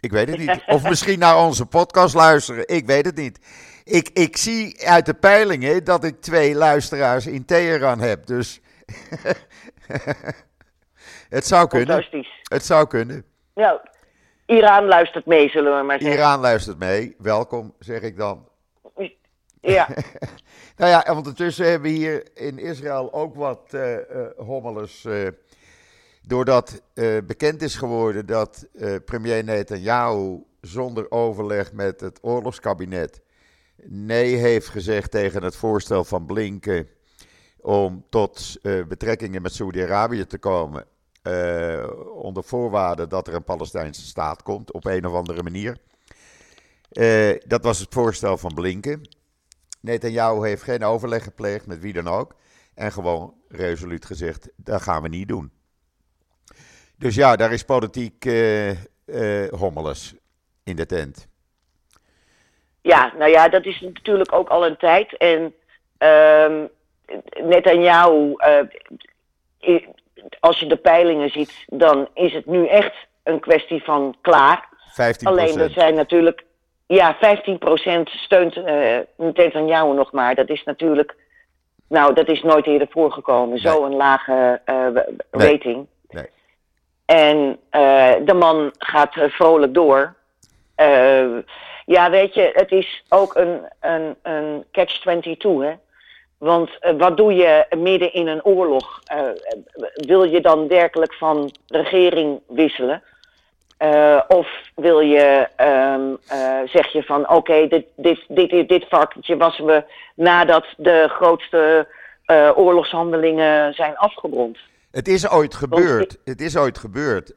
Ik 0.00 0.10
weet 0.10 0.28
het 0.28 0.38
niet. 0.38 0.62
Of 0.76 0.88
misschien 0.88 1.18
naar 1.18 1.38
onze 1.38 1.66
podcast 1.66 2.14
luisteren. 2.14 2.68
Ik 2.68 2.86
weet 2.86 3.04
het 3.04 3.16
niet. 3.16 3.38
Ik, 3.84 4.08
ik 4.08 4.36
zie 4.36 4.86
uit 4.86 5.06
de 5.06 5.14
peilingen 5.14 5.84
dat 5.84 6.04
ik 6.04 6.20
twee 6.20 6.54
luisteraars 6.54 7.26
in 7.26 7.44
Teheran 7.44 8.00
heb. 8.00 8.26
Dus 8.26 8.60
het 11.28 11.46
zou 11.46 11.68
kunnen. 11.68 11.88
Fantastisch. 11.88 12.40
Het 12.42 12.64
zou 12.64 12.86
kunnen. 12.86 13.24
Ja, 13.54 13.82
Iran 14.46 14.84
luistert 14.84 15.26
mee, 15.26 15.48
zullen 15.48 15.78
we 15.78 15.84
maar 15.84 16.00
zeggen. 16.00 16.18
Iran 16.18 16.40
luistert 16.40 16.78
mee. 16.78 17.14
Welkom, 17.18 17.74
zeg 17.78 18.00
ik 18.00 18.16
dan. 18.16 18.48
Ja. 19.60 19.88
nou 20.76 20.90
ja, 20.90 21.14
ondertussen 21.14 21.70
hebben 21.70 21.90
we 21.90 21.96
hier 21.96 22.28
in 22.34 22.58
Israël 22.58 23.12
ook 23.12 23.34
wat 23.34 23.60
uh, 23.74 23.92
uh, 23.92 24.00
hommeles. 24.36 25.04
Uh, 25.04 25.28
Doordat 26.28 26.82
uh, 26.94 27.18
bekend 27.26 27.62
is 27.62 27.74
geworden 27.74 28.26
dat 28.26 28.66
uh, 28.72 28.96
premier 29.04 29.44
Netanyahu 29.44 30.42
zonder 30.60 31.10
overleg 31.10 31.72
met 31.72 32.00
het 32.00 32.18
oorlogskabinet 32.22 33.20
nee 33.84 34.34
heeft 34.34 34.68
gezegd 34.68 35.10
tegen 35.10 35.42
het 35.42 35.56
voorstel 35.56 36.04
van 36.04 36.26
Blinken 36.26 36.88
om 37.60 38.04
tot 38.10 38.56
uh, 38.62 38.84
betrekkingen 38.86 39.42
met 39.42 39.52
Saudi-Arabië 39.52 40.26
te 40.26 40.38
komen. 40.38 40.86
onder 42.14 42.44
voorwaarde 42.44 43.06
dat 43.06 43.26
er 43.26 43.34
een 43.34 43.44
Palestijnse 43.44 44.06
staat 44.06 44.42
komt 44.42 44.72
op 44.72 44.84
een 44.84 45.06
of 45.06 45.12
andere 45.12 45.42
manier. 45.42 45.78
dat 47.46 47.62
was 47.62 47.78
het 47.78 47.94
voorstel 47.94 48.38
van 48.38 48.54
Blinken. 48.54 49.08
Netanyahu 49.80 50.46
heeft 50.46 50.62
geen 50.62 50.84
overleg 50.84 51.22
gepleegd 51.22 51.66
met 51.66 51.80
wie 51.80 51.92
dan 51.92 52.08
ook. 52.08 52.34
En 52.74 52.92
gewoon 52.92 53.34
resoluut 53.48 54.04
gezegd: 54.04 54.48
dat 54.56 54.82
gaan 54.82 55.02
we 55.02 55.08
niet 55.08 55.28
doen. 55.28 55.57
Dus 56.98 57.14
ja, 57.14 57.36
daar 57.36 57.52
is 57.52 57.62
politiek 57.62 58.24
uh, 58.24 58.70
uh, 58.70 59.48
hommeles 59.50 60.14
in 60.64 60.76
de 60.76 60.86
tent. 60.86 61.28
Ja, 62.82 63.12
nou 63.18 63.30
ja, 63.30 63.48
dat 63.48 63.64
is 63.64 63.80
natuurlijk 63.80 64.32
ook 64.32 64.48
al 64.48 64.66
een 64.66 64.76
tijd. 64.76 65.16
En 65.16 65.54
uh, 65.98 66.64
Netanyahu, 67.42 68.34
uh, 69.58 69.86
als 70.40 70.58
je 70.58 70.66
de 70.66 70.76
peilingen 70.76 71.30
ziet, 71.30 71.64
dan 71.66 72.08
is 72.14 72.32
het 72.32 72.46
nu 72.46 72.66
echt 72.66 72.94
een 73.22 73.40
kwestie 73.40 73.82
van 73.82 74.16
klaar. 74.20 74.68
15%. 74.90 75.22
Alleen 75.22 75.60
er 75.60 75.70
zijn 75.70 75.94
natuurlijk, 75.94 76.44
ja, 76.86 77.16
15% 77.16 77.18
steunt 78.02 78.56
uh, 78.56 78.98
Netanyahu 79.16 79.94
nog 79.94 80.12
maar. 80.12 80.34
Dat 80.34 80.48
is 80.48 80.64
natuurlijk, 80.64 81.16
nou, 81.88 82.14
dat 82.14 82.28
is 82.28 82.42
nooit 82.42 82.66
eerder 82.66 82.88
voorgekomen. 82.90 83.48
Nee. 83.48 83.58
Zo'n 83.58 83.96
lage 83.96 84.60
rating. 85.30 85.76
Nee. 85.76 85.86
En 87.08 87.58
uh, 87.72 88.14
de 88.24 88.34
man 88.34 88.72
gaat 88.78 89.16
uh, 89.16 89.24
vrolijk 89.28 89.74
door. 89.74 90.14
Uh, 90.76 91.38
ja, 91.86 92.10
weet 92.10 92.34
je, 92.34 92.50
het 92.54 92.72
is 92.72 93.04
ook 93.08 93.34
een, 93.34 93.60
een, 93.80 94.16
een 94.22 94.64
catch-22, 94.72 95.40
hè. 95.40 95.72
Want 96.38 96.70
wat 96.96 97.16
doe 97.16 97.34
je 97.34 97.66
midden 97.76 98.12
in 98.12 98.26
een 98.26 98.44
oorlog? 98.44 99.00
wil 99.94 100.24
je 100.24 100.40
dan 100.40 100.68
werkelijk 100.68 101.14
van 101.14 101.50
regering 101.66 102.40
wisselen? 102.48 103.02
Of 104.28 104.48
wil 104.74 105.00
je, 105.00 105.48
uh, 105.60 106.70
zeg 106.70 106.92
je 106.92 107.02
van 107.02 107.28
oké, 107.28 107.68
dit, 107.68 107.86
dit, 107.96 108.24
dit, 108.28 108.68
dit 108.68 108.84
varkentje 108.88 109.36
wassen 109.36 109.64
we 109.64 109.84
nadat 110.14 110.64
de 110.76 111.08
grootste 111.08 111.88
oorlogshandelingen 112.54 113.74
zijn 113.74 113.96
afgerond. 113.96 114.58
Het 114.98 115.08
is 115.08 115.28
ooit 115.28 115.54
gebeurd. 115.54 116.18
Het 116.24 116.40
is 116.40 116.56
ooit 116.56 116.78
gebeurd. 116.78 117.32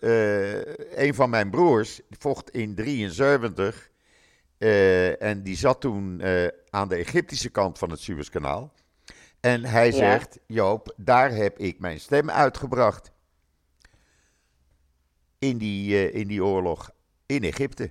een 0.96 1.14
van 1.14 1.30
mijn 1.30 1.50
broers 1.50 2.02
vocht 2.10 2.50
in 2.50 2.76
73 2.76 3.90
en 5.20 5.44
die 5.44 5.56
zat 5.56 5.82
toen 5.82 6.22
aan 6.70 6.88
de 6.88 6.96
Egyptische 6.96 7.50
kant 7.50 7.78
van 7.78 7.90
het 7.90 8.00
Suezkanaal. 8.00 8.74
En 9.42 9.64
hij 9.64 9.86
ja. 9.86 9.92
zegt, 9.92 10.40
Joop, 10.48 10.94
daar 10.98 11.32
heb 11.32 11.58
ik 11.58 11.80
mijn 11.80 12.00
stem 12.00 12.30
uitgebracht 12.30 13.12
in 15.40 15.58
die, 15.58 15.90
uh, 15.90 16.14
in 16.14 16.28
die 16.28 16.44
oorlog 16.44 16.90
in 17.26 17.44
Egypte. 17.44 17.90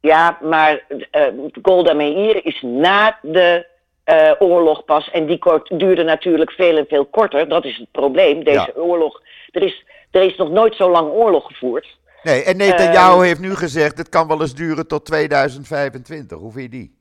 Ja, 0.00 0.38
maar 0.42 0.86
uh, 1.12 1.48
Golda 1.62 1.94
Meir 1.94 2.44
is 2.44 2.62
na 2.62 3.18
de 3.22 3.66
uh, 4.04 4.32
oorlog 4.38 4.84
pas. 4.84 5.10
En 5.10 5.26
die 5.26 5.38
kort, 5.38 5.78
duurde 5.78 6.02
natuurlijk 6.02 6.50
veel 6.50 6.76
en 6.76 6.86
veel 6.88 7.06
korter. 7.06 7.48
Dat 7.48 7.64
is 7.64 7.76
het 7.76 7.90
probleem. 7.90 8.44
Deze 8.44 8.72
ja. 8.74 8.80
oorlog. 8.80 9.20
Er 9.50 9.62
is, 9.62 9.84
er 10.10 10.22
is 10.22 10.36
nog 10.36 10.50
nooit 10.50 10.74
zo 10.74 10.90
lang 10.90 11.10
oorlog 11.10 11.46
gevoerd. 11.46 11.96
Nee, 12.22 12.44
en 12.44 12.56
Netanyahu 12.56 13.16
uh, 13.16 13.22
heeft 13.22 13.40
nu 13.40 13.54
gezegd: 13.54 13.98
het 13.98 14.08
kan 14.08 14.28
wel 14.28 14.40
eens 14.40 14.54
duren 14.54 14.86
tot 14.86 15.04
2025. 15.04 16.38
Hoe 16.38 16.52
vind 16.52 16.72
je 16.72 16.78
die? 16.78 17.00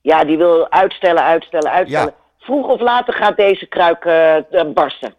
Ja, 0.00 0.24
die 0.24 0.36
wil 0.36 0.70
uitstellen, 0.70 1.22
uitstellen, 1.22 1.70
uitstellen. 1.70 2.14
Ja. 2.14 2.44
Vroeg 2.44 2.68
of 2.68 2.80
later 2.80 3.14
gaat 3.14 3.36
deze 3.36 3.66
kruik 3.66 4.04
barsten. 4.74 5.14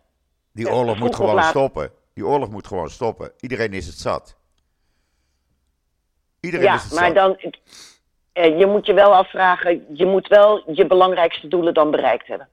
Die 0.52 0.72
oorlog 0.72 1.00
moet 1.00 1.16
gewoon 1.16 1.44
stoppen. 1.44 1.92
Die 2.14 2.26
oorlog 2.26 2.50
moet 2.50 2.68
gewoon 2.68 2.90
stoppen. 2.90 3.32
Iedereen 3.40 3.74
is 3.74 3.86
het 3.86 3.96
zat. 3.96 4.38
Iedereen 6.40 6.66
ja, 6.66 6.76
is 6.76 6.84
het 6.84 6.94
maar 6.94 7.06
zat. 7.06 7.16
dan. 7.16 7.54
Eh, 8.34 8.60
je 8.60 8.66
moet 8.66 8.86
je 8.86 8.94
wel 8.94 9.16
afvragen. 9.16 9.86
Je 9.94 10.06
moet 10.06 10.28
wel 10.28 10.63
je 10.74 10.88
belangrijkste 10.88 11.48
doelen 11.48 11.74
dan 11.74 11.92
bereikt 11.92 12.28
hebben. 12.28 12.48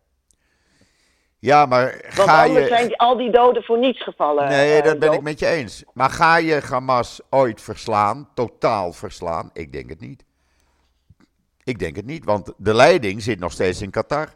Ja, 1.39 1.67
maar 1.67 2.01
ga 2.03 2.25
Want 2.25 2.39
anders 2.39 2.69
je... 2.69 2.75
zijn 2.75 2.87
die, 2.87 2.99
al 2.99 3.17
die 3.17 3.31
doden 3.31 3.63
voor 3.63 3.79
niets 3.79 4.03
gevallen. 4.03 4.49
Nee, 4.49 4.79
uh, 4.79 4.85
dat 4.85 4.99
ben 4.99 5.13
ik 5.13 5.23
met 5.23 5.39
je 5.39 5.47
eens. 5.47 5.85
Maar 5.93 6.11
ga 6.11 6.37
je 6.37 6.61
Hamas 6.71 7.21
ooit 7.31 7.61
verslaan? 7.61 8.29
Totaal 8.35 8.93
verslaan? 8.93 9.51
Ik 9.53 9.73
denk 9.73 9.89
het 9.89 10.01
niet. 10.01 10.25
Ik 11.65 11.79
denk 11.79 11.97
het 11.97 12.07
niet, 12.07 12.25
want 12.25 12.53
de 12.57 12.75
leiding 12.75 13.23
zit 13.23 13.39
nog 13.39 13.53
steeds 13.53 13.83
in 13.83 13.91
Qatar. 13.91 14.29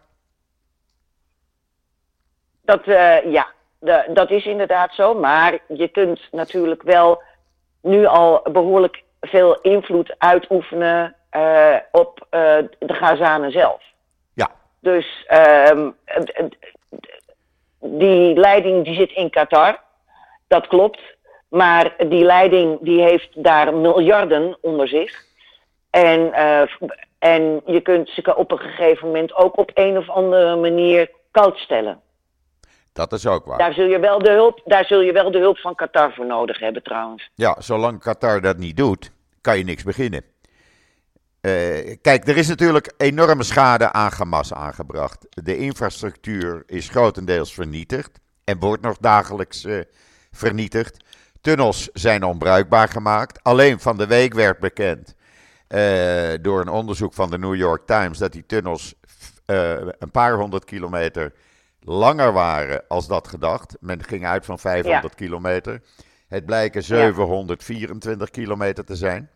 Dat, 2.62 2.86
uh, 2.86 3.32
ja, 3.32 3.46
de, 3.78 4.10
dat 4.14 4.30
is 4.30 4.44
inderdaad 4.44 4.94
zo. 4.94 5.14
Maar 5.14 5.58
je 5.68 5.88
kunt 5.88 6.20
natuurlijk 6.30 6.82
wel 6.82 7.22
nu 7.80 8.06
al 8.06 8.46
behoorlijk 8.52 9.02
veel 9.20 9.60
invloed 9.60 10.14
uitoefenen 10.18 11.16
uh, 11.36 11.76
op 11.92 12.26
uh, 12.30 12.40
de 12.78 12.94
Gazanen 12.94 13.52
zelf. 13.52 13.82
Ja. 14.34 14.50
Dus 14.80 15.26
uh, 15.30 15.88
die 17.78 18.36
leiding 18.36 18.84
die 18.84 18.94
zit 18.94 19.12
in 19.12 19.30
Qatar. 19.30 19.80
Dat 20.46 20.66
klopt. 20.66 21.00
Maar 21.48 21.94
die 22.08 22.24
leiding 22.24 22.78
die 22.80 23.02
heeft 23.02 23.44
daar 23.44 23.74
miljarden 23.74 24.58
onder 24.60 24.88
zich. 24.88 25.24
En, 25.90 26.20
uh, 26.20 26.60
en 27.18 27.60
je 27.66 27.80
kunt 27.80 28.08
ze 28.08 28.36
op 28.36 28.50
een 28.50 28.58
gegeven 28.58 29.06
moment 29.06 29.34
ook 29.34 29.56
op 29.56 29.70
een 29.74 29.98
of 29.98 30.10
andere 30.10 30.56
manier 30.56 31.10
koud 31.30 31.58
stellen. 31.58 32.00
Dat 32.92 33.12
is 33.12 33.26
ook 33.26 33.44
waar. 33.44 33.58
Daar 33.58 33.72
zul, 33.72 33.86
je 33.86 33.98
wel 33.98 34.18
de 34.18 34.30
hulp, 34.30 34.60
daar 34.64 34.84
zul 34.84 35.00
je 35.00 35.12
wel 35.12 35.30
de 35.30 35.38
hulp 35.38 35.58
van 35.58 35.74
Qatar 35.74 36.12
voor 36.12 36.26
nodig 36.26 36.58
hebben 36.58 36.82
trouwens. 36.82 37.30
Ja, 37.34 37.56
zolang 37.58 38.00
Qatar 38.00 38.40
dat 38.40 38.56
niet 38.56 38.76
doet, 38.76 39.12
kan 39.40 39.58
je 39.58 39.64
niks 39.64 39.82
beginnen. 39.82 40.33
Uh, 41.44 41.96
kijk, 42.02 42.28
er 42.28 42.36
is 42.36 42.48
natuurlijk 42.48 42.92
enorme 42.96 43.42
schade 43.42 43.92
aan 43.92 44.10
Hamas 44.16 44.52
aangebracht. 44.52 45.26
De 45.30 45.56
infrastructuur 45.56 46.62
is 46.66 46.88
grotendeels 46.88 47.54
vernietigd 47.54 48.20
en 48.44 48.58
wordt 48.58 48.82
nog 48.82 48.96
dagelijks 49.00 49.64
uh, 49.64 49.80
vernietigd. 50.32 51.04
Tunnels 51.40 51.88
zijn 51.92 52.24
onbruikbaar 52.24 52.88
gemaakt. 52.88 53.42
Alleen 53.42 53.80
van 53.80 53.96
de 53.96 54.06
week 54.06 54.34
werd 54.34 54.58
bekend 54.58 55.14
uh, 55.68 56.32
door 56.40 56.60
een 56.60 56.68
onderzoek 56.68 57.14
van 57.14 57.30
de 57.30 57.38
New 57.38 57.54
York 57.54 57.86
Times 57.86 58.18
dat 58.18 58.32
die 58.32 58.46
tunnels 58.46 58.94
een 59.46 60.10
paar 60.10 60.34
honderd 60.34 60.64
kilometer 60.64 61.32
langer 61.80 62.32
waren 62.32 62.84
als 62.88 63.06
dat 63.06 63.28
gedacht. 63.28 63.76
Men 63.80 64.04
ging 64.04 64.26
uit 64.26 64.44
van 64.44 64.58
500 64.58 65.02
ja. 65.02 65.08
kilometer. 65.16 65.80
Het 66.28 66.46
blijken 66.46 66.82
724 66.82 68.26
ja. 68.26 68.32
kilometer 68.32 68.84
te 68.84 68.96
zijn. 68.96 69.30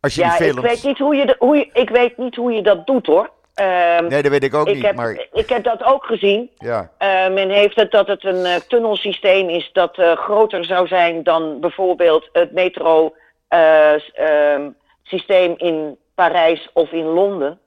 Als 0.00 0.14
je 0.14 0.20
ja, 0.20 0.28
die 0.28 0.36
films... 0.36 0.58
ik, 0.58 0.70
weet 0.70 0.82
niet 0.82 0.98
hoe 0.98 1.16
je 1.16 1.26
de, 1.26 1.36
hoe 1.38 1.56
je, 1.56 1.70
ik 1.72 1.90
weet 1.90 2.16
niet 2.16 2.36
hoe 2.36 2.52
je 2.52 2.62
dat 2.62 2.86
doet 2.86 3.06
hoor. 3.06 3.30
Um, 3.60 4.08
nee, 4.08 4.22
dat 4.22 4.30
weet 4.30 4.44
ik 4.44 4.54
ook 4.54 4.68
ik 4.68 4.74
niet. 4.74 4.84
Heb, 4.84 4.94
maar... 4.94 5.26
Ik 5.32 5.48
heb 5.48 5.64
dat 5.64 5.84
ook 5.84 6.04
gezien. 6.04 6.50
Ja. 6.56 6.90
Uh, 6.98 7.34
men 7.34 7.50
heeft 7.50 7.76
het 7.76 7.90
dat 7.90 8.06
het 8.06 8.24
een 8.24 8.46
uh, 8.46 8.54
tunnelsysteem 8.54 9.48
is 9.48 9.70
dat 9.72 9.98
uh, 9.98 10.16
groter 10.16 10.64
zou 10.64 10.86
zijn 10.86 11.22
dan 11.22 11.60
bijvoorbeeld 11.60 12.28
het 12.32 12.52
metro 12.52 13.14
ehm, 13.48 14.70
systeem 15.02 15.54
in 15.56 15.96
Parijs 16.14 16.70
of 16.72 16.92
in 16.92 17.04
Londen. 17.04 17.58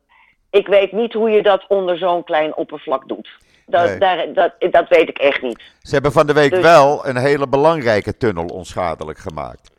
Ik 0.50 0.68
weet 0.68 0.92
niet 0.92 1.14
hoe 1.14 1.30
je 1.30 1.44
dat 1.44 1.66
onder 1.68 1.98
zo'n 1.98 2.24
klein 2.24 2.56
oppervlak 2.56 3.08
doet. 3.08 3.30
Dat, 3.66 3.86
nee. 3.86 3.98
daar, 3.98 4.34
dat, 4.34 4.54
dat 4.72 4.88
weet 4.90 5.10
ik 5.10 5.18
echt 5.18 5.42
niet. 5.42 5.62
Ze 5.82 5.94
hebben 5.94 6.12
van 6.12 6.28
de 6.28 6.34
week 6.34 6.52
dus... 6.52 6.62
wel 6.62 7.08
een 7.08 7.18
hele 7.18 7.48
belangrijke 7.48 8.18
tunnel 8.18 8.46
onschadelijk 8.46 9.18
gemaakt. 9.18 9.72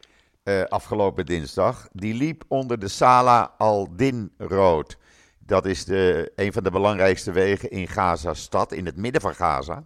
Uh, 0.45 0.63
afgelopen 0.63 1.27
dinsdag. 1.27 1.89
Die 1.93 2.15
liep 2.15 2.43
onder 2.49 2.79
de 2.79 2.89
Sala 2.89 3.55
al-Din 3.59 4.33
Road. 4.39 4.97
Dat 5.39 5.67
is 5.67 5.85
de, 5.85 6.33
een 6.37 6.53
van 6.53 6.63
de 6.63 6.71
belangrijkste 6.71 7.33
wegen 7.33 7.71
in 7.71 7.89
Gaza-stad, 7.89 8.73
in 8.73 8.87
het 8.87 8.97
midden 8.97 9.21
van 9.21 9.35
Gaza. 9.35 9.83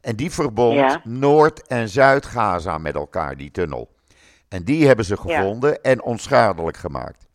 En 0.00 0.16
die 0.16 0.30
verbond 0.30 0.74
ja. 0.74 1.00
Noord- 1.04 1.66
en 1.66 1.88
Zuid-Gaza 1.88 2.78
met 2.78 2.94
elkaar, 2.94 3.36
die 3.36 3.50
tunnel. 3.50 3.88
En 4.48 4.64
die 4.64 4.86
hebben 4.86 5.04
ze 5.04 5.16
gevonden 5.16 5.70
ja. 5.70 5.78
en 5.82 6.02
onschadelijk 6.02 6.76
gemaakt. 6.76 7.26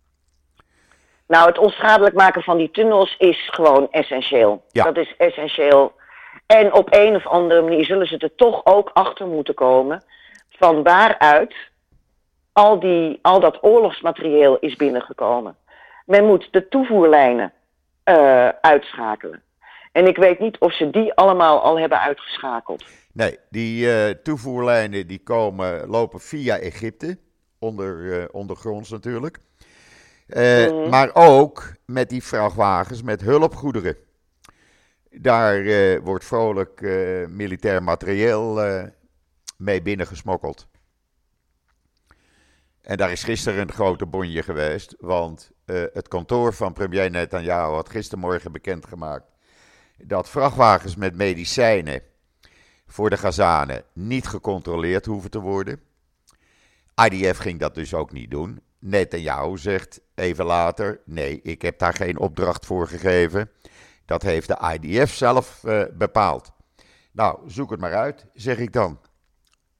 Nou, 1.28 1.48
het 1.48 1.58
onschadelijk 1.58 2.16
maken 2.16 2.42
van 2.42 2.58
die 2.58 2.72
tunnels 2.72 3.16
is 3.18 3.50
gewoon 3.52 3.88
essentieel. 3.92 4.64
Ja. 4.70 4.84
Dat 4.84 4.98
is 4.98 5.16
essentieel 5.18 5.94
en 6.46 6.74
op 6.74 6.88
een 6.90 7.16
of 7.16 7.28
andere 7.28 7.62
manier 7.62 7.86
zullen 7.86 8.08
ze 8.08 8.18
er 8.18 8.36
toch 8.36 8.66
ook 8.66 8.90
achter 8.94 9.28
moeten 9.28 9.54
komen 9.54 10.04
van 10.50 10.84
waaruit 10.84 11.56
al, 12.54 12.80
die, 12.80 13.20
al 13.22 13.40
dat 13.40 13.64
oorlogsmaterieel 13.64 14.60
is 14.60 14.76
binnengekomen. 14.76 15.56
Men 16.06 16.26
moet 16.26 16.48
de 16.52 16.68
toevoerlijnen 16.68 17.54
uh, 18.06 18.48
uitschakelen. 18.48 19.42
En 19.92 20.08
ik 20.08 20.18
weet 20.18 20.40
niet 20.40 20.58
of 20.60 20.74
ze 20.74 20.90
die 20.90 21.14
allemaal 21.14 21.62
al 21.62 21.80
hebben 21.80 22.00
uitgeschakeld. 22.00 22.86
Nee, 23.14 23.38
die 23.50 23.86
uh, 23.86 24.10
toevoerlijnen 24.10 25.08
die 25.08 25.24
komen, 25.24 25.88
lopen 25.88 26.20
via 26.20 26.58
Egypte, 26.58 27.18
onder, 27.60 27.98
uh, 27.98 28.24
ondergronds 28.32 28.90
natuurlijk. 28.90 29.40
Mm 30.28 30.42
-hmm. 30.44 30.90
Maar 30.90 31.10
ook 31.14 31.74
met 31.86 32.10
die 32.10 32.24
vrachtwagens 32.24 33.02
met 33.02 33.22
hulpgoederen. 33.22 33.96
Daar 35.10 35.64
wordt 36.02 36.26
vrolijk 36.26 36.82
militair 37.30 37.84
materieel 37.84 38.60
mee 39.58 39.82
binnengesmokkeld. 39.82 40.68
En 42.82 42.98
daar 42.98 43.12
is 43.12 43.24
gisteren 43.24 43.62
een 43.62 43.72
grote 43.72 44.06
bonje 44.06 44.44
geweest, 44.44 44.96
want 45.00 45.52
het 45.66 46.08
kantoor 46.08 46.54
van 46.54 46.74
premier 46.74 47.12
Netanyahu 47.12 47.74
had 47.74 47.90
gistermorgen 47.90 48.52
bekendgemaakt 48.52 49.32
dat 50.04 50.30
vrachtwagens 50.30 50.96
met 50.96 51.16
medicijnen 51.16 52.02
voor 52.86 53.10
de 53.10 53.18
Gazanen 53.18 53.84
niet 53.94 54.28
gecontroleerd 54.28 55.06
hoeven 55.06 55.32
te 55.32 55.40
worden. 55.40 55.82
IDF 57.10 57.38
ging 57.38 57.60
dat 57.60 57.76
dus 57.76 57.94
ook 57.94 58.12
niet 58.12 58.32
doen. 58.32 58.62
Netanyahu 58.80 59.58
zegt 59.58 60.02
even 60.16 60.46
later: 60.46 61.02
nee, 61.06 61.42
ik 61.42 61.62
heb 61.62 61.80
daar 61.80 61.94
geen 61.94 62.20
opdracht 62.20 62.66
voor 62.66 62.88
gegeven. 62.88 63.50
Dat 64.06 64.22
heeft 64.22 64.48
de 64.48 64.78
IDF 64.80 65.14
zelf 65.14 65.64
uh, 65.64 65.84
bepaald. 65.94 66.52
Nou, 67.12 67.50
zoek 67.50 67.72
het 67.72 67.80
maar 67.80 67.96
uit, 67.96 68.26
zeg 68.34 68.58
ik 68.58 68.74
dan. 68.74 69.00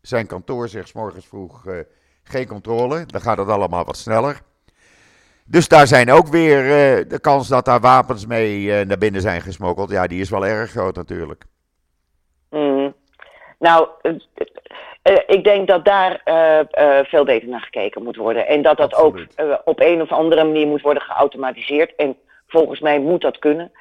Zijn 0.02 0.28
kantoor 0.28 0.68
zegt 0.68 0.94
morgens 0.94 1.28
vroeg 1.28 1.66
uh, 1.66 1.80
geen 2.32 2.48
controle, 2.48 3.06
dan 3.06 3.22
gaat 3.22 3.38
het 3.38 3.50
allemaal 3.50 3.86
wat 3.86 3.98
sneller. 3.98 4.40
Dus 5.46 5.68
daar 5.68 5.88
zijn 5.88 6.12
ook 6.12 6.28
weer 6.28 6.64
uh, 6.64 7.10
de 7.10 7.20
kans 7.22 7.48
dat 7.48 7.66
daar 7.66 7.80
wapens 7.80 8.26
mee 8.26 8.86
naar 8.86 8.98
binnen 8.98 9.22
zijn 9.22 9.42
gesmokkeld. 9.42 9.90
Ja, 9.90 10.08
die 10.08 10.22
is 10.22 10.30
wel 10.30 10.46
erg 10.46 10.70
groot 10.72 10.96
natuurlijk. 10.96 11.44
Mm. 12.50 12.94
Nou, 13.60 13.88
ik 15.28 15.44
denk 15.44 15.68
dat 15.68 15.86
daar 15.86 16.22
veel 17.08 17.24
beter 17.26 17.50
naar 17.50 17.62
gekeken 17.62 18.04
moet 18.04 18.16
worden. 18.16 18.48
En 18.48 18.62
dat 18.62 18.78
dat 18.78 18.94
Absoluut. 18.94 19.34
ook 19.42 19.62
op 19.66 19.80
een 19.80 20.02
of 20.02 20.12
andere 20.12 20.44
manier 20.44 20.68
moet 20.68 20.82
worden 20.82 21.04
geautomatiseerd. 21.04 21.96
En 21.96 22.18
volgens 22.48 22.80
mij 22.80 23.00
moet 23.00 23.22
dat 23.22 23.40
kunnen. 23.40 23.72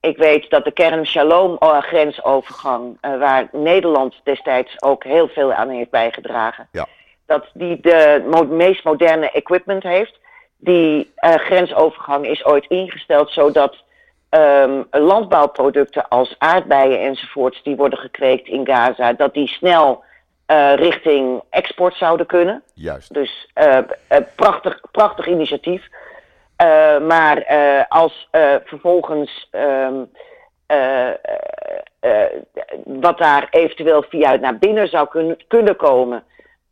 ik 0.00 0.16
weet 0.16 0.50
dat 0.50 0.64
de 0.64 0.72
Kerem 0.72 1.04
Shalom 1.04 1.56
eh, 1.58 1.78
grensovergang, 1.82 2.98
uh, 3.02 3.18
waar 3.18 3.48
Nederland 3.52 4.14
destijds 4.24 4.82
ook 4.82 5.04
heel 5.04 5.28
veel 5.28 5.52
aan 5.52 5.68
heeft 5.68 5.90
bijgedragen, 5.90 6.68
Ja. 6.72 6.86
Dat 7.26 7.44
die 7.54 7.80
de 7.80 8.44
meest 8.50 8.84
moderne 8.84 9.30
equipment 9.30 9.82
heeft. 9.82 10.18
Die 10.56 11.12
eh, 11.14 11.34
grensovergang 11.34 12.26
is 12.26 12.44
ooit 12.44 12.66
ingesteld 12.68 13.30
zodat 13.30 13.76
ehm, 14.28 14.82
landbouwproducten 14.90 16.08
als 16.08 16.34
aardbeien 16.38 17.00
enzovoorts, 17.00 17.62
die 17.62 17.76
worden 17.76 17.98
gekweekt 17.98 18.48
in 18.48 18.66
Gaza, 18.66 19.12
dat 19.12 19.34
die 19.34 19.48
snel 19.48 20.04
eh, 20.46 20.74
richting 20.74 21.42
export 21.50 21.94
zouden 21.94 22.26
kunnen. 22.26 22.62
Juist. 22.74 23.14
Dus 23.14 23.50
eh, 23.54 23.76
eh, 23.76 23.84
prachtig, 24.36 24.80
prachtig 24.90 25.26
initiatief. 25.26 25.88
Maar 27.06 27.46
als 27.88 28.28
vervolgens 28.64 29.48
ehm, 29.50 30.02
eh, 30.66 31.08
eh, 31.08 31.14
eh, 32.00 32.30
wat 32.84 33.18
daar 33.18 33.46
eventueel 33.50 34.02
via 34.08 34.34
naar 34.36 34.58
binnen 34.58 34.88
zou 34.88 35.08
kun- 35.08 35.42
kunnen 35.48 35.76
komen, 35.76 36.24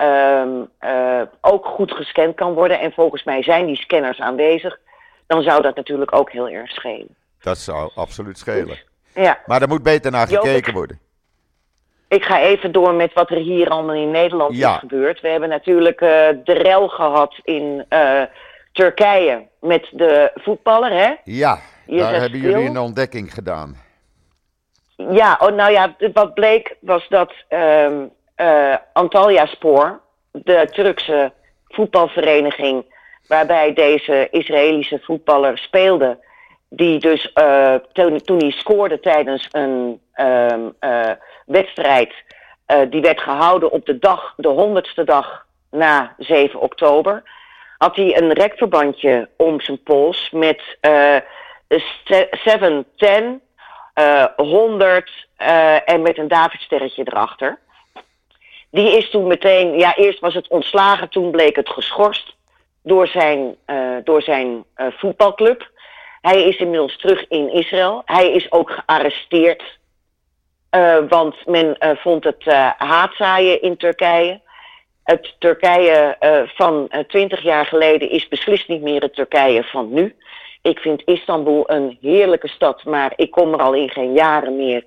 ehm, 0.07 0.51
eh, 0.79 1.21
ook 1.41 1.67
goed 1.67 1.93
gescand 1.93 2.35
kan 2.35 2.53
worden. 2.53 2.81
En 2.81 2.93
volgens 2.93 3.25
mij 3.25 3.43
zijn 3.43 3.67
die 3.67 3.77
scanners 3.77 4.21
aanwezig. 4.21 4.79
Dan 5.27 5.43
zou 5.43 5.63
dat 5.63 5.77
natuurlijk 5.77 6.15
ook 6.15 6.31
heel 6.33 6.49
erg 6.49 6.71
schelen. 6.71 7.17
Dat 7.41 7.59
zou 7.59 7.91
absoluut 7.95 8.39
schelen. 8.39 8.79
Ja, 9.15 9.39
Maar 9.47 9.63
er 9.63 9.69
moet 9.69 9.83
beter 9.83 10.11
naar 10.11 10.29
Joop, 10.31 10.43
gekeken 10.43 10.69
ik- 10.69 10.75
worden. 10.75 10.99
ik 12.09 12.25
ga 12.25 12.41
even 12.41 12.73
door 12.73 12.95
met 12.95 13.13
wat 13.13 13.31
er 13.31 13.37
hier 13.37 13.69
allemaal 13.69 13.95
in 13.95 14.11
Nederland 14.11 14.57
Ja. 14.57 14.73
is 14.73 14.79
gebeurd. 14.79 15.21
We 15.21 15.29
hebben 15.29 15.49
natuurlijk 15.49 16.01
eh, 16.01 16.09
de 16.45 16.53
rel 16.53 16.89
gehad 16.89 17.35
in 17.43 17.85
eh, 17.89 18.23
Turkije 18.73 19.47
met 19.61 19.89
de 19.91 20.31
voetballer, 20.35 20.91
hè? 20.91 21.15
Ja, 21.25 21.59
Je 21.87 21.99
daar 21.99 22.15
hebben 22.21 22.39
jullie 22.41 22.67
een 22.69 22.79
ontdekking 22.79 23.35
gedaan. 23.35 23.77
Ja, 24.97 25.39
oh, 25.41 25.51
nou 25.55 25.73
ja, 25.73 25.97
wat 26.13 26.35
bleek 26.35 26.77
was 26.81 27.09
dat 27.09 27.33
ehm 27.49 28.05
eh, 28.43 28.77
Antalya 28.93 29.47
Spoor, 29.47 30.01
de 30.33 30.69
Turkse 30.71 31.33
voetbalvereniging, 31.69 32.85
waarbij 33.27 33.73
deze 33.73 34.29
Israëlische 34.31 35.01
voetballer 35.03 35.59
speelde, 35.59 36.19
die 36.69 36.99
dus 36.99 37.33
eh, 37.33 37.75
toen, 37.93 38.39
hij 38.39 38.51
scoorde 38.51 39.01
tijdens 39.01 39.49
een 39.51 40.01
ehm, 40.13 40.69
eh, 40.79 41.11
wedstrijd, 41.47 42.15
die 42.89 43.01
werd 43.01 43.21
gehouden 43.21 43.71
op 43.71 43.87
de 43.87 43.99
dag, 43.99 44.35
de 44.37 44.49
honderdste 44.49 45.05
dag 45.05 45.47
na 45.71 46.15
7 46.19 46.61
oktober, 46.61 47.23
had 47.79 47.97
hij 47.97 48.17
een 48.17 48.33
rekverbandje 48.33 49.29
om 49.37 49.61
zijn 49.61 49.83
pols 49.83 50.31
met 50.31 50.77
eh 50.81 51.17
710 52.45 53.41
eh 53.95 54.25
100 54.37 55.27
eh, 55.37 55.89
en 55.89 56.03
met 56.03 56.19
een 56.19 56.29
Davidsterretje 56.29 57.03
erachter. 57.05 57.59
Die 58.73 58.97
is 58.97 59.11
toen 59.11 59.27
meteen, 59.27 59.79
ja, 59.79 59.97
eerst 59.97 60.21
was 60.21 60.35
het 60.35 60.49
ontslagen, 60.49 61.09
toen 61.09 61.31
bleek 61.31 61.57
het 61.57 61.69
geschorst 61.69 62.37
door 62.83 63.07
zijn, 63.07 63.57
eh, 63.65 63.97
door 64.05 64.23
zijn 64.23 64.65
eh, 64.75 64.87
voetbalclub. 64.91 65.71
Hij 66.21 66.43
is 66.43 66.57
inmiddels 66.57 66.97
terug 66.97 67.29
in 67.29 67.53
Israël. 67.53 68.03
Hij 68.05 68.33
is 68.33 68.53
ook 68.53 68.71
gearresteerd, 68.71 69.79
eh, 70.71 70.99
want 71.09 71.47
men 71.47 71.77
vond 71.79 72.25
het 72.25 72.45
haatzaaien 72.77 73.63
in 73.63 73.77
Turkije. 73.77 74.41
Het 75.05 75.37
Turkije 75.39 76.17
van 76.55 76.91
twintig 77.07 77.43
jaar 77.43 77.67
geleden 77.67 78.11
is 78.11 78.29
beslist 78.29 78.69
niet 78.69 78.83
meer 78.83 79.03
het 79.03 79.15
Turkije 79.15 79.65
van 79.65 79.93
nu. 79.93 80.17
Ik 80.63 80.79
vind 80.79 81.03
Istanbul 81.05 81.71
een 81.71 81.99
heerlijke 82.01 82.49
stad, 82.49 82.85
maar 82.85 83.13
ik 83.17 83.31
kom 83.31 83.53
er 83.53 83.61
al 83.63 83.75
in 83.75 83.91
geen 83.91 84.13
jaren 84.13 84.57
meer. 84.57 84.85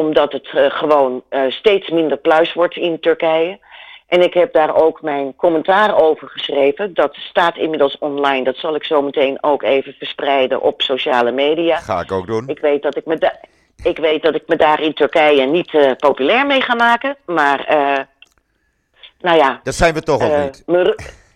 Omdat 0.00 0.32
het 0.32 0.48
eh, 0.54 0.70
gewoon 0.70 1.22
eh, 1.28 1.42
steeds 1.50 1.88
minder 1.90 2.16
pluis 2.16 2.52
wordt 2.52 2.76
in 2.76 3.00
Turkije. 3.00 3.58
En 4.06 4.22
ik 4.22 4.34
heb 4.34 4.52
daar 4.52 4.74
ook 4.74 5.02
mijn 5.02 5.36
commentaar 5.36 5.96
over 6.02 6.28
geschreven. 6.28 6.94
Dat 6.94 7.14
staat 7.14 7.56
inmiddels 7.56 7.98
online. 7.98 8.44
Dat 8.44 8.56
zal 8.56 8.74
ik 8.74 8.84
zo 8.84 9.02
meteen 9.02 9.38
ook 9.42 9.62
even 9.62 9.92
verspreiden 9.92 10.60
op 10.60 10.82
sociale 10.82 11.30
media. 11.32 11.76
Ga 11.76 12.00
ik 12.00 12.12
ook 12.12 12.26
doen. 12.26 12.48
Ik 12.48 12.58
weet 12.58 12.82
dat 12.82 12.96
ik 12.96 13.06
me, 13.06 13.18
da- 13.18 13.40
ik 13.82 13.98
weet 13.98 14.22
dat 14.22 14.34
ik 14.34 14.42
me 14.46 14.56
daar 14.56 14.80
in 14.80 14.94
Turkije 14.94 15.46
niet 15.46 15.74
eh, 15.74 15.90
populair 15.96 16.46
mee 16.46 16.60
ga 16.60 16.74
maken. 16.74 17.16
Maar, 17.26 17.64
nou 19.20 19.36
ja. 19.38 19.60
Dat 19.62 19.74
zijn 19.74 19.94
we 19.94 20.02
toch 20.02 20.22
ook 20.22 20.30
eh, 20.32 20.42
niet. 20.44 20.64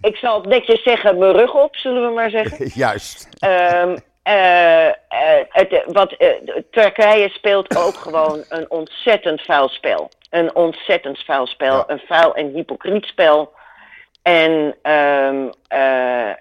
ik 0.01 0.17
zal 0.17 0.41
het 0.41 0.49
netjes 0.49 0.83
zeggen, 0.83 1.19
mijn 1.19 1.33
rug 1.33 1.55
op, 1.55 1.77
zullen 1.77 2.09
we 2.09 2.15
maar 2.15 2.31
zeggen. 2.31 2.71
Juist. 2.85 3.29
Ehm, 3.39 3.97
eh, 4.27 4.87
eh, 4.87 5.45
het, 5.49 5.83
wat, 5.87 6.13
eh, 6.13 6.29
Turkije 6.71 7.29
speelt 7.29 7.77
ook 7.77 7.95
gewoon 7.95 8.45
een 8.49 8.71
ontzettend 8.71 9.43
vuil 9.43 9.69
spel. 9.69 10.11
Een 10.31 10.55
ontzettend 10.55 11.19
vuil 11.19 11.47
spel. 11.47 11.77
Ja. 11.77 11.85
Een 11.87 12.03
vuil 12.07 12.35
en 12.35 12.53
hypocriet 12.53 13.05
spel. 13.05 13.53
En 14.23 14.77
ehm, 14.83 15.49
eh, 15.69 16.31
eh, 16.31 16.37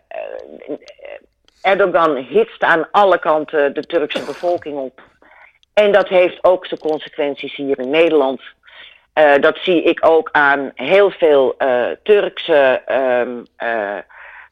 Erdogan 1.62 2.16
hitst 2.16 2.64
aan 2.64 2.88
alle 2.92 3.20
kanten 3.20 3.74
de 3.74 3.86
Turkse 3.86 4.26
bevolking 4.26 4.78
op. 4.78 5.02
En 5.74 5.92
dat 5.92 6.08
heeft 6.08 6.44
ook 6.44 6.66
zijn 6.66 6.80
consequenties 6.80 7.56
hier 7.56 7.80
in 7.80 7.90
Nederland. 7.90 8.42
Dat 9.40 9.58
zie 9.58 9.84
ik 9.84 10.06
ook 10.06 10.30
aan 10.32 10.72
heel 10.76 11.12
veel 11.12 11.56
Turkse 12.04 12.82
ehm, 12.86 13.44
eh, 13.56 13.98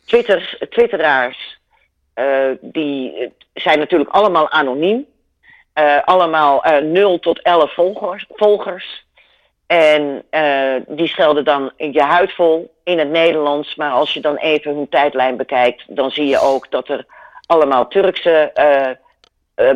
Twitters, 0.05 0.55
twitteraars. 0.69 1.61
Eh, 2.13 2.49
die 2.61 3.17
eh, 3.17 3.29
zijn 3.53 3.79
natuurlijk 3.79 4.09
allemaal 4.09 4.49
anoniem. 4.49 5.05
Eh, 5.73 5.97
allemaal 6.05 6.63
eh 6.63 6.81
0 6.81 7.19
tot 7.19 7.41
11 7.41 7.73
volgers. 8.29 9.05
En 9.67 10.23
die 10.87 11.07
schelden 11.07 11.45
dan 11.45 11.71
je 11.77 12.01
huid 12.01 12.33
vol 12.33 12.73
in 12.83 12.99
het 12.99 13.09
Nederlands. 13.09 13.75
Maar 13.75 13.91
als 13.91 14.13
je 14.13 14.19
dan 14.19 14.35
even 14.35 14.75
hun 14.75 14.89
tijdlijn 14.89 15.37
bekijkt, 15.37 15.83
dan 15.87 16.11
zie 16.11 16.27
je 16.27 16.39
ook 16.39 16.71
dat 16.71 16.89
er 16.89 17.05
allemaal 17.45 17.87
Turkse 17.87 18.51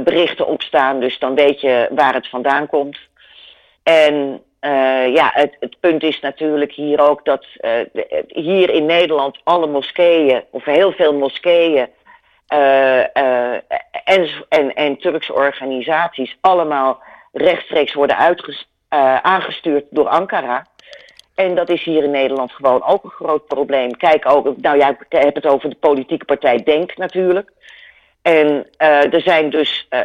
berichten 0.04 0.48
op 0.48 0.62
staan. 0.62 1.00
Dus 1.00 1.20
dan 1.20 1.36
weet 1.36 1.62
je 1.62 1.88
waar 1.92 2.14
het 2.14 2.30
vandaan 2.30 2.68
komt. 2.68 2.98
En 3.84 4.44
ja, 5.14 5.32
het, 5.34 5.58
het 5.60 5.80
punt 5.80 6.04
is 6.04 6.20
natuurlijk 6.20 6.72
hier 6.72 7.10
ook 7.10 7.26
dat 7.26 7.46
hier 8.28 8.70
in 8.70 8.86
Nederland 8.86 9.38
alle 9.44 9.68
moskeeën, 9.68 10.44
of 10.52 10.66
heel 10.66 10.92
veel 10.92 11.14
moskeeën, 11.14 11.88
en, 12.48 13.64
en, 14.50 14.74
en 14.74 14.98
Turkse 14.98 15.34
organisaties 15.34 16.38
allemaal 16.42 17.04
rechtstreeks 17.32 17.94
worden 17.94 18.18
uitges, 18.18 18.70
eh, 18.90 19.16
aangestuurd 19.16 19.86
door 19.90 20.08
Ankara. 20.08 20.66
En 21.36 21.56
dat 21.56 21.70
is 21.70 21.84
hier 21.84 22.04
in 22.04 22.12
Nederland 22.12 22.52
gewoon 22.52 22.84
ook 22.84 23.04
een 23.04 23.10
groot 23.10 23.46
probleem. 23.46 23.98
Kijk 23.98 24.30
ook, 24.30 24.58
nou 24.58 24.78
ja, 24.78 24.90
ik 24.90 25.06
heb 25.10 25.36
het 25.36 25.46
over 25.46 25.70
de 25.70 25.76
politieke 25.76 26.26
partij 26.26 26.64
Denk 26.64 26.98
natuurlijk. 26.98 27.52
En 28.22 28.68
eh, 28.78 29.14
er 29.14 29.22
zijn 29.22 29.50
dus 29.50 29.86
eh, 29.90 30.02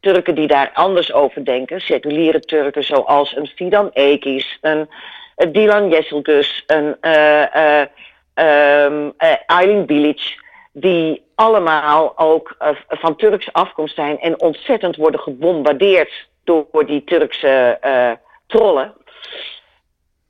Turken 0.00 0.34
die 0.34 0.46
daar 0.46 0.70
anders 0.74 1.12
over 1.12 1.44
denken, 1.44 1.80
seculiere 1.80 2.40
Turken 2.40 2.84
zoals 2.84 3.36
een 3.36 3.46
Fidan 3.46 3.90
Ekis, 3.92 4.58
een, 4.60 4.88
Dilan 5.52 5.88
Yesilgus, 5.88 6.62
een 6.66 6.96
eh, 7.00 7.54
eh, 7.54 7.86
ehm, 8.34 9.10
eh, 9.16 9.34
Aylin 9.46 9.86
Bilic, 9.86 10.40
die 10.72 11.24
allemaal 11.34 12.18
ook 12.18 12.54
eh, 12.58 12.68
van 12.88 13.16
Turkse 13.16 13.52
afkomst 13.52 13.94
zijn 13.94 14.20
en 14.20 14.40
ontzettend 14.40 14.96
worden 14.96 15.20
gebombardeerd 15.20 16.28
door 16.44 16.86
die 16.86 17.04
Turkse 17.04 17.78
eh, 17.80 18.12
trollen. 18.46 18.94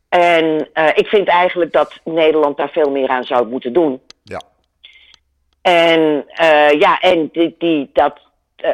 En 0.08 0.68
eh, 0.72 0.88
ik 0.94 1.06
vind 1.06 1.28
eigenlijk 1.28 1.72
dat 1.72 2.00
Nederland 2.04 2.56
daar 2.56 2.70
veel 2.70 2.90
meer 2.90 3.08
aan 3.08 3.24
zou 3.24 3.46
moeten 3.46 3.72
doen. 3.72 4.00
Ja. 4.22 4.40
En 5.62 6.24
eh, 6.28 6.70
ja, 6.70 7.00
en 7.00 7.28
die, 7.32 7.54
die, 7.58 7.90
dat 7.92 8.20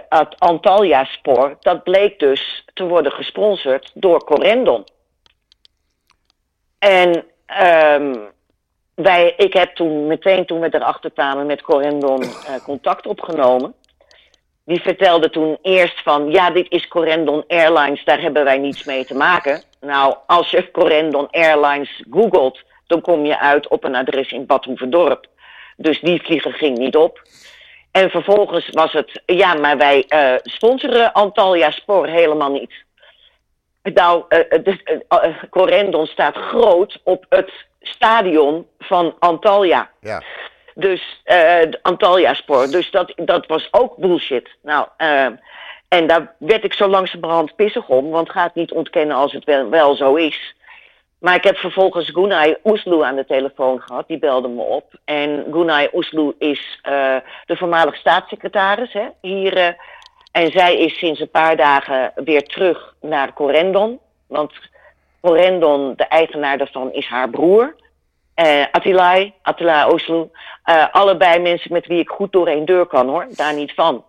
het 0.09 0.41
Antalya-spoor, 0.41 1.57
dat 1.61 1.83
bleek 1.83 2.19
dus 2.19 2.65
te 2.75 2.85
worden 2.85 3.13
gesponsord 3.13 3.91
door 3.95 4.25
Corendon. 4.25 4.85
En 6.79 7.25
ehm, 7.47 8.15
wij, 9.03 9.35
ik 9.37 9.53
heb 9.53 9.75
toen 9.75 10.07
meteen 10.07 10.47
toen 10.47 10.61
we 10.61 10.75
erachter 10.75 11.11
kwamen 11.11 11.47
met 11.47 11.63
Corendon 11.63 12.23
eh, 12.23 12.29
contact 12.65 13.07
opgenomen. 13.07 13.75
Die 14.65 14.81
vertelde 14.81 15.31
toen 15.31 15.59
eerst 15.63 16.03
van, 16.03 16.31
ja, 16.31 16.51
dit 16.51 16.67
is 16.71 16.89
Corendon 16.89 17.45
Airlines, 17.47 18.05
daar 18.05 18.21
hebben 18.21 18.45
wij 18.45 18.59
niets 18.59 18.85
mee 18.85 19.05
te 19.05 19.15
maken. 19.15 19.63
Nou, 19.81 20.17
als 20.27 20.51
je 20.51 20.71
Corendon 20.71 21.31
Airlines 21.31 22.05
googelt, 22.11 22.63
dan 22.87 23.01
kom 23.01 23.25
je 23.25 23.39
uit 23.39 23.69
op 23.69 23.85
een 23.85 23.95
adres 23.95 24.33
in 24.33 24.47
Bad 24.47 24.65
Hoeverdorp. 24.65 25.27
Dus 25.77 26.01
die 26.01 26.23
vlieger 26.23 26.53
ging 26.53 26.79
niet 26.79 26.97
op. 26.97 27.23
En 27.91 28.11
vervolgens 28.11 28.69
was 28.71 28.93
het, 28.93 29.23
ja, 29.27 29.55
maar 29.55 29.77
wij 29.77 30.05
eh, 30.09 30.35
sponsoren 30.43 31.13
Antalya 31.13 31.71
Spoor 31.71 32.07
helemaal 32.07 32.53
niet. 32.53 32.73
Nou, 33.83 34.25
Corendon 35.51 36.07
staat 36.07 36.37
groot 36.37 37.01
op 37.05 37.27
het 37.29 37.51
stadion 37.81 38.67
van 38.79 39.15
Antalya. 39.19 39.91
Ja. 40.01 40.23
Dus 40.75 41.21
eh, 41.25 41.37
de 41.71 41.79
Antalya 41.83 42.35
Spoor. 42.35 42.67
Dus 42.71 42.91
dat, 42.91 43.13
dat 43.17 43.47
was 43.47 43.69
ook 43.71 43.97
bullshit. 43.97 44.49
Nou, 44.63 44.87
eh, 44.97 45.27
En 45.89 46.07
daar 46.07 46.35
werd 46.39 46.65
ik 46.65 46.73
zo 46.73 46.89
langzamerhand 46.89 47.57
pissig 47.57 47.89
om, 47.89 48.11
want 48.11 48.31
ga 48.31 48.43
het 48.43 48.55
niet 48.55 48.73
ontkennen 48.73 49.17
als 49.17 49.33
het 49.33 49.45
wel, 49.45 49.69
wel 49.69 49.95
zo 49.97 50.15
is. 50.15 50.57
Maar 51.19 51.35
ik 51.35 51.45
heb 51.45 51.57
vervolgens 51.57 52.11
Gunay 52.11 52.59
Oesloe 52.65 53.05
aan 53.05 53.17
de 53.17 53.25
telefoon 53.25 53.81
gehad, 53.81 54.09
die 54.09 54.19
belde 54.19 54.49
me 54.49 54.63
op. 54.63 54.93
En 55.05 55.47
Gunay 55.53 55.89
Oesloe 55.93 56.35
is 56.39 56.81
uh, 56.89 57.17
de 57.47 57.57
voormalig 57.57 57.97
staatssecretaris 57.97 58.93
hè, 58.93 59.07
hier. 59.21 59.57
Uh, 59.57 59.69
en 60.33 60.51
zij 60.51 60.79
is 60.79 60.99
sinds 60.99 61.21
een 61.21 61.31
paar 61.31 61.57
dagen 61.57 62.13
weer 62.15 62.43
terug 62.43 62.95
naar 63.01 63.33
Corendon. 63.33 64.01
Want 64.27 64.53
Corendon, 65.21 65.93
de 65.97 66.05
eigenaar 66.05 66.59
daarvan, 66.59 66.93
is 66.93 67.07
haar 67.07 67.31
broer. 67.31 67.77
Uh, 68.37 68.65
Attilai, 68.73 69.33
Attila 69.43 69.93
Oesloe. 69.93 70.29
allebei 70.93 71.39
mensen 71.39 71.73
met 71.73 71.87
wie 71.87 71.99
ik 71.99 72.09
goed 72.09 72.33
door 72.33 72.47
één 72.47 72.65
deur 72.65 72.87
kan 72.87 73.09
hoor, 73.09 73.27
daar 73.31 73.55
niet 73.55 73.73
van. 73.75 74.05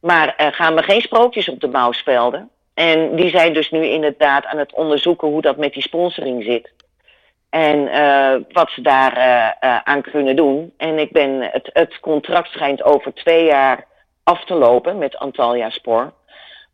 Maar 0.00 0.34
uh, 0.40 0.46
gaan 0.50 0.74
me 0.74 0.82
geen 0.82 1.00
sprookjes 1.00 1.48
op 1.48 1.60
de 1.60 1.68
mouw 1.68 1.92
spelden. 1.92 2.50
En 2.74 3.16
die 3.16 3.30
zijn 3.30 3.52
dus 3.52 3.70
nu 3.70 3.84
inderdaad 3.84 4.44
aan 4.44 4.58
het 4.58 4.74
onderzoeken 4.74 5.28
hoe 5.28 5.42
dat 5.42 5.56
met 5.56 5.72
die 5.72 5.82
sponsoring 5.82 6.42
zit. 6.42 6.72
En 7.50 7.84
wat 8.52 8.70
ze 8.70 8.80
daar 8.80 9.16
aan 9.84 10.02
kunnen 10.02 10.36
doen. 10.36 10.72
En 10.76 10.98
ik 10.98 11.12
ben, 11.12 11.40
het, 11.40 11.70
het 11.72 12.00
contract 12.00 12.50
schijnt 12.50 12.82
over 12.82 13.14
twee 13.14 13.44
jaar 13.44 13.86
af 14.24 14.44
te 14.44 14.54
lopen 14.54 14.98
met 14.98 15.16
Antalya 15.16 15.70
Spoor. 15.70 16.12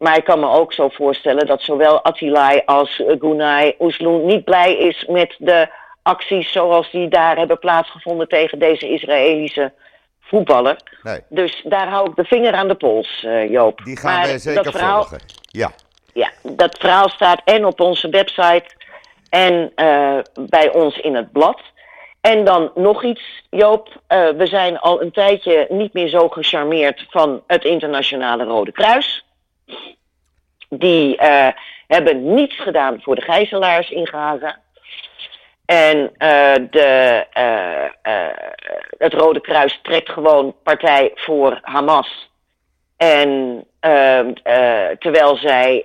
Maar 0.01 0.17
ik 0.17 0.25
kan 0.25 0.41
me 0.41 0.49
ook 0.49 0.73
zo 0.73 0.89
voorstellen 0.89 1.47
dat 1.47 1.63
zowel 1.63 2.03
Attilai 2.03 2.63
als 2.65 3.03
Gunay 3.19 3.75
Oesloen 3.79 4.27
niet 4.27 4.45
blij 4.45 4.77
is 4.77 5.07
met 5.09 5.35
de 5.39 5.69
acties 6.03 6.53
zoals 6.53 6.91
die 6.91 7.09
daar 7.09 7.37
hebben 7.37 7.59
plaatsgevonden 7.59 8.29
tegen 8.29 8.59
deze 8.59 8.89
Israëlische 8.89 9.73
voetballer. 10.21 10.77
Nee. 11.03 11.21
Dus 11.29 11.63
daar 11.65 11.89
hou 11.89 12.11
ik 12.11 12.17
de 12.17 12.25
vinger 12.25 12.55
aan 12.55 12.69
de 12.69 12.75
pols, 12.75 13.23
uh, 13.27 13.51
Joop. 13.51 13.81
Die 13.85 13.97
gaan 13.97 14.15
maar 14.15 14.27
wij 14.27 14.39
zeker 14.39 14.63
dat 14.63 14.73
verhaal, 14.73 15.03
volgen. 15.03 15.21
Ja. 15.43 15.71
Ja, 16.13 16.31
dat 16.43 16.79
verhaal 16.79 17.09
staat 17.09 17.41
en 17.45 17.65
op 17.65 17.81
onze 17.81 18.09
website 18.09 18.65
en 19.29 19.73
uh, 19.77 20.19
bij 20.51 20.73
ons 20.73 20.99
in 20.99 21.15
het 21.15 21.33
blad. 21.33 21.61
En 22.21 22.45
dan 22.45 22.71
nog 22.75 23.05
iets, 23.05 23.45
Joop. 23.51 23.89
Uh, 23.89 24.29
we 24.29 24.47
zijn 24.47 24.79
al 24.79 25.03
een 25.03 25.13
tijdje 25.13 25.67
niet 25.69 25.93
meer 25.93 26.09
zo 26.09 26.29
gecharmeerd 26.29 27.07
van 27.11 27.43
het 27.47 27.65
Internationale 27.65 28.45
Rode 28.45 28.73
Kruis. 28.73 29.25
Die 30.69 31.21
hebben 31.87 32.35
niets 32.35 32.61
gedaan 32.61 33.01
voor 33.03 33.15
de 33.15 33.23
gijzelaars 33.23 33.91
in 33.91 34.07
Gaza. 34.07 34.59
En 35.67 35.99
uh, 35.99 36.55
de, 36.71 37.27
uh, 37.39 38.27
het 38.99 39.15
Rode 39.15 39.41
Kruis 39.41 39.81
trekt 39.83 40.11
gewoon 40.11 40.55
partij 40.63 41.11
voor 41.15 41.59
Hamas. 41.63 42.31
En 42.97 43.65
ehm, 43.81 44.33
terwijl 44.99 45.37
zij 45.37 45.85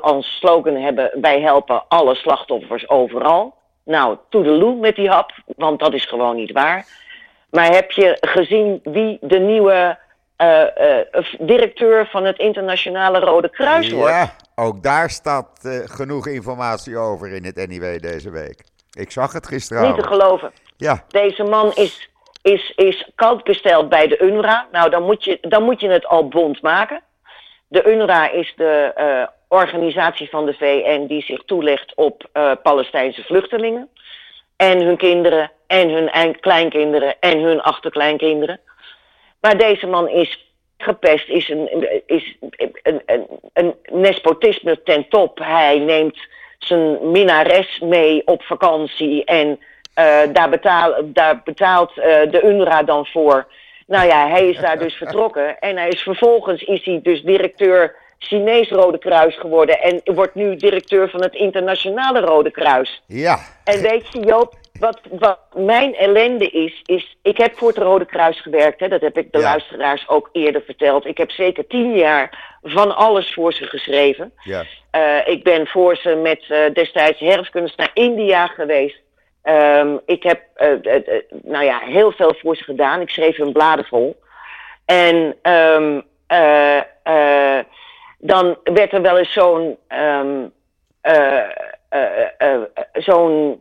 als 0.00 0.36
slogan 0.38 0.76
hebben: 0.76 1.10
wij 1.20 1.40
helpen 1.40 1.88
alle 1.88 2.14
slachtoffers 2.14 2.88
overal. 2.88 3.54
Nou, 3.84 4.16
toedeloe 4.28 4.74
met 4.76 4.96
die 4.96 5.08
hap, 5.08 5.32
want 5.56 5.80
dat 5.80 5.94
is 5.94 6.06
gewoon 6.06 6.36
niet 6.36 6.52
waar. 6.52 6.86
Maar 7.50 7.72
heb 7.72 7.90
je 7.90 8.16
gezien 8.20 8.80
wie 8.82 9.18
de 9.20 9.38
nieuwe 9.38 9.98
directeur 11.38 12.06
van 12.06 12.24
het 12.24 12.38
Internationale 12.38 13.18
Rode 13.18 13.50
Kruis 13.50 13.90
wordt? 13.90 14.12
Ja, 14.12 14.32
ook 14.54 14.82
daar 14.82 15.10
staat 15.10 15.82
genoeg 15.84 16.26
informatie 16.26 16.96
over 16.96 17.32
in 17.32 17.44
het 17.44 17.66
NIW 17.68 18.00
deze 18.00 18.30
week. 18.30 18.64
Ik 18.92 19.10
zag 19.10 19.32
het 19.32 19.46
gisteravond. 19.46 19.96
Niet 19.96 20.02
te 20.04 20.08
geloven. 20.08 20.52
Ja. 20.76 21.04
Deze 21.08 21.42
man 21.42 21.72
is, 21.74 22.10
is, 22.42 22.72
is 22.76 23.10
gesteld 23.16 23.88
bij 23.88 24.08
de 24.08 24.18
UNRWA. 24.18 24.66
Nou, 24.72 24.90
dan 24.90 25.02
moet, 25.02 25.24
je, 25.24 25.38
dan 25.40 25.62
moet 25.62 25.80
je 25.80 25.88
het 25.88 26.06
al 26.06 26.28
bond 26.28 26.62
maken. 26.62 27.02
De 27.68 27.84
UNRWA 27.92 28.30
is 28.30 28.52
de 28.56 29.28
organisatie 29.48 30.28
van 30.28 30.46
de 30.46 30.54
VN 30.54 31.06
die 31.06 31.22
zich 31.22 31.42
toelegt 31.44 31.92
op 31.94 32.28
Palestijnse 32.62 33.22
vluchtelingen. 33.22 33.88
En 34.56 34.80
hun 34.82 34.96
kinderen, 34.96 35.50
en 35.66 35.88
hun 35.88 36.40
kleinkinderen, 36.40 37.20
en 37.20 37.40
hun 37.40 37.60
achterkleinkinderen. 37.60 38.60
Maar 39.42 39.58
deze 39.58 39.86
man 39.86 40.08
is 40.08 40.54
gepest, 40.78 41.28
is 41.28 41.48
een, 41.48 41.88
is 42.06 42.36
een, 42.82 43.02
een, 43.06 43.26
een 43.52 43.74
nespotisme 43.90 44.82
ten 44.82 45.08
top. 45.08 45.38
Hij 45.38 45.78
neemt 45.78 46.18
zijn 46.58 47.10
minares 47.10 47.80
mee 47.80 48.26
op 48.26 48.42
vakantie. 48.42 49.24
En 49.24 49.48
uh, 49.48 50.20
daar, 50.32 50.50
betaal, 50.50 50.94
daar 51.04 51.40
betaalt 51.44 51.90
uh, 51.96 52.04
de 52.04 52.40
UNRWA 52.44 52.82
dan 52.82 53.06
voor. 53.06 53.46
Nou 53.86 54.06
ja, 54.06 54.28
hij 54.28 54.48
is 54.48 54.58
daar 54.58 54.78
dus 54.78 54.94
vertrokken. 55.02 55.58
En 55.58 55.76
hij 55.76 55.88
is 55.88 56.02
vervolgens 56.02 56.62
is 56.62 56.84
hij 56.84 57.00
dus 57.02 57.22
directeur 57.22 57.96
Chinees 58.18 58.68
Rode 58.68 58.98
Kruis 58.98 59.38
geworden. 59.38 59.80
En 59.80 60.00
wordt 60.04 60.34
nu 60.34 60.56
directeur 60.56 61.10
van 61.10 61.22
het 61.22 61.34
Internationale 61.34 62.20
Rode 62.20 62.50
Kruis. 62.50 63.02
Ja. 63.06 63.38
En 63.64 63.80
weet 63.80 64.12
je, 64.12 64.20
Joop, 64.20 64.54
wat, 64.82 65.00
wat 65.10 65.38
mijn 65.54 65.94
ellende 65.94 66.48
is, 66.50 66.82
is. 66.84 67.16
Ik 67.22 67.36
heb 67.38 67.58
voor 67.58 67.68
het 67.68 67.78
Rode 67.78 68.04
Kruis 68.04 68.40
gewerkt. 68.40 68.80
Hè, 68.80 68.88
dat 68.88 69.00
heb 69.00 69.16
ik 69.18 69.32
de 69.32 69.38
Ja. 69.38 69.44
luisteraars 69.44 70.08
ook 70.08 70.28
eerder 70.32 70.62
verteld. 70.62 71.06
Ik 71.06 71.18
heb 71.18 71.30
zeker 71.30 71.66
tien 71.66 71.94
jaar 71.96 72.56
van 72.62 72.96
alles 72.96 73.32
voor 73.34 73.52
ze 73.52 73.66
geschreven. 73.66 74.32
Ja. 74.42 74.64
Eh, 74.90 75.28
ik 75.28 75.44
ben 75.44 75.66
voor 75.66 75.96
ze 75.96 76.14
met 76.14 76.44
eh, 76.48 76.72
destijds 76.72 77.20
herfstkunst 77.20 77.76
naar 77.76 77.90
India 77.94 78.46
geweest. 78.46 79.00
Ehm, 79.42 79.96
ik 80.06 80.22
heb 80.22 80.40
eh, 80.54 80.68
nou 81.42 81.64
ja, 81.64 81.78
heel 81.78 82.12
veel 82.12 82.34
voor 82.40 82.56
ze 82.56 82.64
gedaan. 82.64 83.00
Ik 83.00 83.10
schreef 83.10 83.36
hun 83.36 83.52
bladen 83.52 83.84
vol. 83.84 84.20
En 84.84 85.36
ehm, 85.42 86.00
eh, 86.26 86.76
eh, 87.02 87.64
dan 88.18 88.58
werd 88.64 88.92
er 88.92 89.02
wel 89.02 89.18
eens 89.18 89.32
zo'n 89.32 89.76
ehm, 89.88 90.46
eh, 91.00 91.38
eh, 91.38 91.50
eh, 91.88 92.28
eh, 92.38 92.60
zo'n 92.92 93.60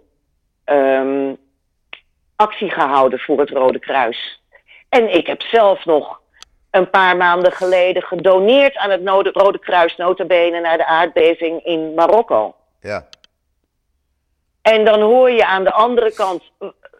ehm, 0.63 1.34
actie 2.36 2.69
gehouden 2.69 3.19
voor 3.19 3.39
het 3.39 3.50
Rode 3.50 3.80
Kruis. 3.80 4.41
En 4.89 5.13
ik 5.13 5.28
heb 5.28 5.41
zelf 5.41 5.86
nog 5.86 6.21
een 6.71 6.89
paar 6.89 7.17
maanden 7.17 7.52
geleden 7.52 8.02
gedoneerd 8.02 8.78
aan 8.78 8.89
het 8.89 9.02
Node- 9.02 9.30
Rode 9.34 9.60
Kruis, 9.60 9.95
notabene 9.95 10.60
naar 10.60 10.78
de 10.78 10.86
aardbeving 10.86 11.65
in 11.65 11.93
Marokko. 11.93 12.56
Ja. 12.80 13.08
En 14.62 14.86
dan 14.86 15.02
hoor 15.02 15.32
je 15.32 15.45
aan 15.45 15.63
de 15.63 15.71
andere 15.71 16.13
kant 16.13 16.52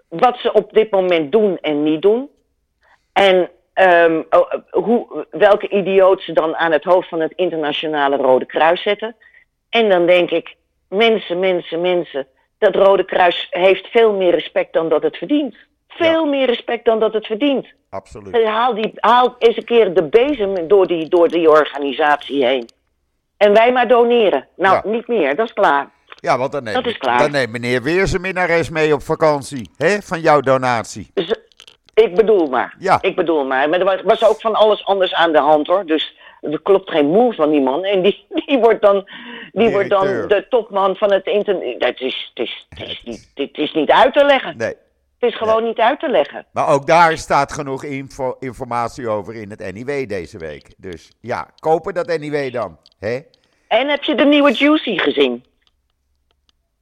wat 0.08 0.38
ze 0.38 0.54
op 0.54 0.74
dit 0.74 0.92
moment 0.92 1.32
doen 1.32 1.58
en 1.58 1.84
niet 1.84 2.02
doen. 2.02 2.30
En 3.14 3.50
ehm, 3.74 4.22
oh, 4.30 4.54
hoe, 4.70 5.26
welke 5.32 5.70
idioot 5.70 6.22
ze 6.22 6.34
dan 6.34 6.56
aan 6.56 6.72
het 6.72 6.84
hoofd 6.84 7.10
van 7.10 7.20
het 7.20 7.34
internationale 7.36 8.16
Rode 8.16 8.46
Kruis 8.46 8.82
zetten. 8.82 9.16
En 9.70 9.90
dan 9.90 10.06
denk 10.06 10.30
ik, 10.30 10.56
mensen, 10.88 11.40
mensen, 11.40 11.82
mensen. 11.82 12.28
Dat 12.62 12.76
Rode 12.76 13.06
Kruis 13.06 13.48
heeft 13.50 13.88
veel 13.88 14.14
meer 14.14 14.32
respect 14.32 14.74
dan 14.74 14.90
dat 14.90 15.04
het 15.04 15.18
verdient. 15.18 15.56
Veel 15.88 16.26
meer 16.26 16.46
respect 16.46 16.86
dan 16.86 17.00
dat 17.00 17.14
het 17.14 17.26
verdient. 17.26 17.68
Absoluut. 17.90 18.44
Haal, 18.46 18.74
die, 18.74 18.92
haal 18.96 19.36
eens 19.40 19.58
een 19.58 19.66
keer 19.66 19.94
de 19.94 20.04
bezem 20.04 20.68
door 20.68 20.88
die, 20.88 21.10
door 21.10 21.28
die 21.28 21.50
organisatie 21.50 22.46
heen. 22.46 22.70
En 23.38 23.54
wij 23.54 23.72
maar 23.72 23.88
doneren. 23.88 24.48
Nou, 24.56 24.76
Ja. 24.84 24.92
niet 24.92 25.08
meer, 25.08 25.36
dat 25.36 25.46
is 25.48 25.54
klaar. 25.54 25.90
Ja, 26.16 26.38
want 26.38 26.52
dan 26.52 26.64
neemt, 26.64 27.00
dan 27.02 27.32
neemt 27.32 27.52
meneer 27.52 27.84
weer 27.84 28.08
zijn 28.08 28.22
minnares 28.22 28.70
mee 28.70 28.94
op 28.94 29.02
vakantie. 29.02 29.70
hè, 29.78 30.02
van 30.02 30.20
jouw 30.20 30.40
donatie. 30.42 31.12
Ik 31.94 32.16
bedoel 32.16 32.48
maar. 32.48 32.76
Ja. 32.80 32.98
Ik 33.02 33.16
bedoel 33.16 33.46
maar. 33.46 33.70
Maar 33.70 33.80
er 33.80 33.86
was, 33.86 34.02
was 34.04 34.26
ook 34.30 34.42
van 34.42 34.56
alles 34.56 34.86
anders 34.86 35.14
aan 35.14 35.32
de 35.32 35.40
hand 35.40 35.68
hoor. 35.68 35.86
Dus 35.86 36.16
er 36.42 36.62
klopt 36.62 36.90
geen 36.90 37.08
moe 37.08 37.34
van 37.34 37.50
die 37.50 37.62
man. 37.62 37.84
En 37.84 38.02
die, 38.02 38.26
die 38.46 38.60
wordt 38.60 38.82
dan, 38.82 39.10
die 39.52 39.70
wordt 39.70 39.90
dan 39.90 40.06
de 40.06 40.46
topman 40.50 40.96
van 40.96 41.12
het 41.14 41.26
internet. 41.26 41.80
Dat 41.80 42.00
is, 42.00 42.32
het, 42.34 42.48
is, 42.48 42.68
het, 42.70 42.80
is 42.90 43.02
niet, 43.36 43.58
is 43.58 43.74
niet 43.74 43.92
uit 43.92 44.14
te 44.14 44.26
leggen. 44.26 44.58
Nee. 44.58 44.74
Het 45.20 45.30
is 45.32 45.38
gewoon 45.38 45.64
niet 45.64 45.80
uit 45.80 46.00
te 46.00 46.10
leggen. 46.10 46.46
Maar 46.52 46.68
ook 46.68 46.88
daar 46.88 47.18
staat 47.18 47.54
genoeg 47.54 47.84
info, 47.84 48.36
informatie 48.40 49.10
over 49.10 49.36
in 49.36 49.50
het 49.50 49.74
NIW 49.74 50.08
deze 50.10 50.38
week. 50.38 50.74
Dus 50.78 51.12
ja, 51.20 51.48
kopen 51.60 51.94
dat 51.94 52.20
NIW 52.20 52.54
dan. 52.54 52.78
hè? 53.00 53.20
En 53.68 53.90
heb 53.90 54.04
je 54.04 54.16
de 54.16 54.26
nieuwe 54.26 54.52
Juicy 54.52 54.98
gezien? 54.98 55.46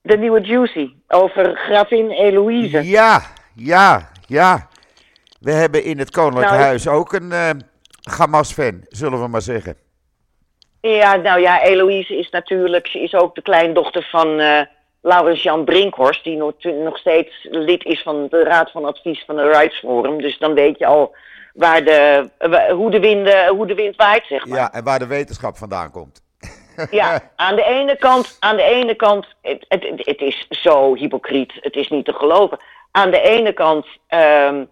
De 0.02 0.18
nieuwe 0.18 0.42
Juicy 0.42 0.94
over 1.08 1.56
gravin 1.56 2.10
Eloïse. 2.10 2.84
Ja, 2.84 3.22
ja, 3.56 4.10
ja. 4.28 4.68
We 5.40 5.52
hebben 5.52 5.84
in 5.84 6.00
het 6.00 6.12
Koninklijk 6.12 6.50
Nou, 6.50 6.62
Huis 6.62 6.88
ook 6.88 7.14
een 7.14 7.32
eh 7.32 7.50
Hamas-fan, 8.10 8.86
zullen 8.88 9.22
we 9.22 9.28
maar 9.28 9.42
zeggen. 9.42 9.78
Ja, 10.82 11.16
nou 11.16 11.40
ja, 11.40 11.62
Eloïse 11.62 12.18
is 12.18 12.30
natuurlijk, 12.30 12.88
ze 12.88 13.00
is 13.00 13.14
ook 13.14 13.36
de 13.36 13.42
kleindochter 13.42 14.08
van 14.12 14.40
eh 14.40 14.62
Laurens 15.02 15.44
Jan 15.44 15.66
Brinkhorst, 15.66 16.24
die 16.24 16.38
nog, 16.38 16.54
nog 16.62 16.98
steeds 16.98 17.48
lid 17.50 17.86
is 17.86 18.02
van 18.02 18.28
de 18.30 18.44
Raad 18.44 18.72
van 18.72 18.86
Advies 18.86 19.24
van 19.26 19.36
de 19.36 19.48
Rights 19.48 19.80
Forum. 19.80 20.22
Dus 20.22 20.38
dan 20.38 20.54
weet 20.54 20.78
je 20.78 20.86
al 20.86 21.16
waar 21.54 21.84
de, 21.84 22.30
hoe, 22.74 22.92
de 22.92 23.00
wind, 23.00 23.28
eh, 23.28 23.48
hoe 23.48 23.68
de 23.68 23.76
wind 23.76 23.96
waait, 23.96 24.26
zeg 24.26 24.46
maar. 24.46 24.58
Ja, 24.58 24.74
en 24.74 24.84
waar 24.84 25.00
de 25.00 25.08
wetenschap 25.08 25.58
vandaan 25.58 25.92
komt. 25.92 26.22
Ja, 26.92 27.32
aan 27.36 27.56
de 27.56 27.64
ene 27.64 27.98
kant, 27.98 28.38
aan 28.40 28.56
de 28.56 28.64
ene 28.64 28.96
kant 28.96 29.26
het, 29.42 29.66
het, 29.68 29.84
het 29.96 30.22
is 30.22 30.48
zo 30.50 30.96
hypocriet, 30.96 31.54
het 31.56 31.76
is 31.76 31.90
niet 31.90 32.06
te 32.06 32.14
geloven. 32.14 32.58
Aan 32.92 33.12
de 33.12 33.22
ene 33.22 33.54
kant 33.54 33.86
ehm, 34.08 34.64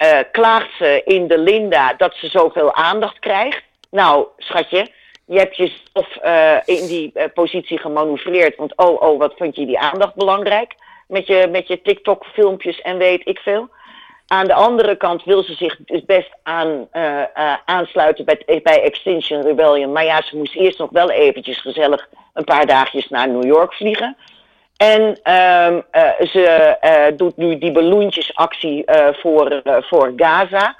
eh, 0.00 0.18
klaagt 0.32 0.76
ze 0.76 1.02
in 1.04 1.26
de 1.26 1.38
Linda 1.38 1.94
dat 1.96 2.14
ze 2.14 2.26
zoveel 2.26 2.74
aandacht 2.74 3.18
krijgt. 3.18 3.62
Nou, 3.90 4.26
schatje, 4.36 4.86
Je 5.26 5.38
hebt 5.38 5.56
jezelf 5.56 6.16
uh, 6.24 6.56
in 6.64 6.86
die 6.86 7.10
uh, 7.14 7.24
positie 7.34 7.78
gemanoeuvreerd. 7.78 8.56
Want 8.56 8.76
oh, 8.76 9.02
oh, 9.02 9.18
wat 9.18 9.34
vind 9.36 9.56
je 9.56 9.66
die 9.66 9.78
aandacht 9.78 10.14
belangrijk? 10.14 10.74
Met 11.08 11.26
je, 11.26 11.48
met 11.50 11.68
je 11.68 11.82
TikTok-filmpjes 11.82 12.80
en 12.80 12.98
weet 12.98 13.28
ik 13.28 13.38
veel. 13.38 13.68
Aan 14.26 14.46
de 14.46 14.54
andere 14.54 14.96
kant 14.96 15.24
wil 15.24 15.42
ze 15.42 15.54
zich 15.54 15.76
dus 15.84 16.04
best 16.04 16.30
aan, 16.42 16.88
aansluiten 17.64 18.24
bij, 18.24 18.60
bij 18.62 18.82
Extinction 18.82 19.42
Rebellion. 19.42 19.92
Maar 19.92 20.04
ja, 20.04 20.22
ze 20.22 20.36
moest 20.36 20.54
eerst 20.54 20.78
nog 20.78 20.90
wel 20.90 21.10
eventjes 21.10 21.60
gezellig 21.60 22.08
een 22.34 22.44
paar 22.44 22.66
dagjes 22.66 23.08
naar 23.08 23.28
New 23.28 23.44
York 23.44 23.74
vliegen. 23.74 24.16
En 24.80 25.18
ehm, 25.22 25.80
ze 26.26 27.12
doet 27.16 27.36
nu 27.36 27.58
die 27.58 27.72
balloontjesactie 27.72 28.84
voor, 29.12 29.62
voor 29.64 30.12
Gaza. 30.16 30.76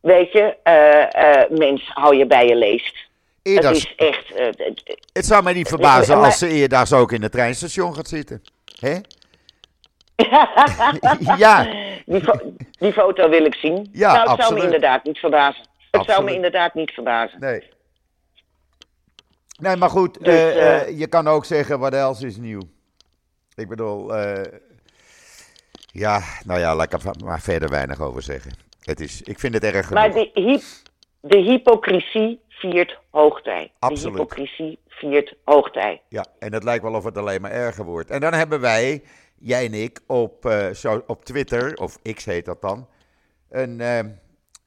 Weet 0.00 0.32
je, 0.32 0.56
mens, 1.50 1.90
hou 1.94 2.16
je 2.16 2.26
bij 2.26 2.46
je 2.46 2.56
leest. 2.56 2.96
Eerder, 3.42 3.70
het 3.70 3.76
is 3.76 3.94
echt. 3.96 4.54
Het 5.12 5.26
zou 5.26 5.42
mij 5.42 5.52
niet 5.52 5.68
verbazen 5.68 6.16
als 6.16 6.38
ze 6.38 6.48
eerdaags 6.48 6.92
ook 6.92 7.12
in 7.12 7.22
het 7.22 7.32
treinstation 7.32 7.94
gaat 7.94 8.08
zitten. 8.08 8.42
Hè? 8.80 8.94
ja. 11.36 11.66
Die, 12.06 12.20
fo 12.20 12.32
die, 12.78 12.92
foto 12.92 13.28
wil 13.28 13.44
ik 13.44 13.54
zien. 13.54 13.88
Ja, 13.92 14.12
nou, 14.12 14.20
het 14.20 14.28
absoluut. 14.28 14.46
zou 14.46 14.58
me 14.58 14.64
inderdaad 14.64 15.04
niet 15.04 15.18
verbazen. 15.18 15.60
Het 15.60 15.68
Absoluut. 15.90 16.10
zou 16.10 16.24
me 16.24 16.34
inderdaad 16.34 16.74
niet 16.74 16.90
verbazen. 16.90 17.40
Nee. 17.40 17.62
Nee, 19.58 19.76
maar 19.76 19.90
goed, 19.90 20.24
Dus, 20.24 20.54
je 20.98 21.06
kan 21.06 21.28
ook 21.28 21.44
zeggen, 21.44 21.78
wat 21.78 21.94
else 21.94 22.26
is 22.26 22.36
nieuw? 22.36 22.60
Ik 23.56 23.68
bedoel, 23.68 24.16
eh, 24.16 24.52
ja, 25.92 26.22
nou 26.44 26.60
ja, 26.60 26.76
laat 26.76 26.92
ik 26.92 27.02
er 27.02 27.24
maar 27.24 27.40
verder 27.40 27.68
weinig 27.68 28.00
over 28.00 28.22
zeggen. 28.22 28.52
Het 28.80 29.00
is, 29.00 29.22
ik 29.22 29.38
vind 29.38 29.54
het 29.54 29.64
erg 29.64 29.86
genoeg. 29.86 30.02
Maar 30.02 30.12
de, 30.12 30.30
hy 30.34 30.60
de 31.20 31.36
hypocrisie 31.36 32.40
viert 32.48 32.98
hoogtij. 33.10 33.72
Absoluut. 33.78 34.12
De 34.12 34.20
hypocrisie 34.20 34.78
viert 34.88 35.34
hoogtij. 35.44 36.02
Ja, 36.08 36.26
en 36.38 36.52
het 36.52 36.64
lijkt 36.64 36.82
wel 36.82 36.94
of 36.94 37.04
het 37.04 37.18
alleen 37.18 37.40
maar 37.40 37.50
erger 37.50 37.84
wordt. 37.84 38.10
En 38.10 38.20
dan 38.20 38.34
hebben 38.34 38.60
wij, 38.60 39.02
jij 39.38 39.64
en 39.64 39.74
ik, 39.74 40.00
op, 40.06 40.46
uh, 40.46 40.70
zo, 40.70 41.02
op 41.06 41.24
Twitter, 41.24 41.74
of 41.74 41.98
X 42.14 42.24
heet 42.24 42.44
dat 42.44 42.60
dan, 42.60 42.88
een, 43.50 43.80
uh, 43.80 43.98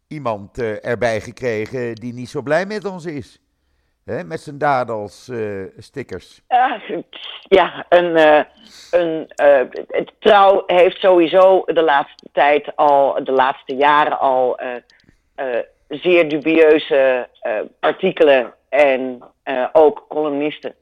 iemand 0.07 0.59
uh, 0.59 0.85
erbij 0.85 1.21
gekregen 1.21 1.95
die 1.95 2.13
niet 2.13 2.29
zo 2.29 2.41
blij 2.41 2.65
met 2.65 2.85
ons 2.85 3.05
is. 3.05 3.41
Met 4.25 4.39
zijn 4.39 4.57
dadels 4.57 5.31
stickers. 5.77 6.41
ja, 7.41 7.85
een, 7.89 8.45
een 8.91 9.29
trouw 10.19 10.63
heeft 10.65 10.99
sowieso 10.99 11.63
de 11.65 11.83
laatste 11.83 12.27
tijd 12.31 12.75
al, 12.75 13.23
de 13.23 13.31
laatste 13.31 13.75
jaren 13.75 14.19
al 14.19 14.59
zeer 15.89 16.29
dubieuze 16.29 17.27
uh, 17.43 17.59
artikelen 17.79 18.53
en 18.69 19.23
uh, 19.45 19.67
ook 19.71 20.05
columnisten. 20.09 20.75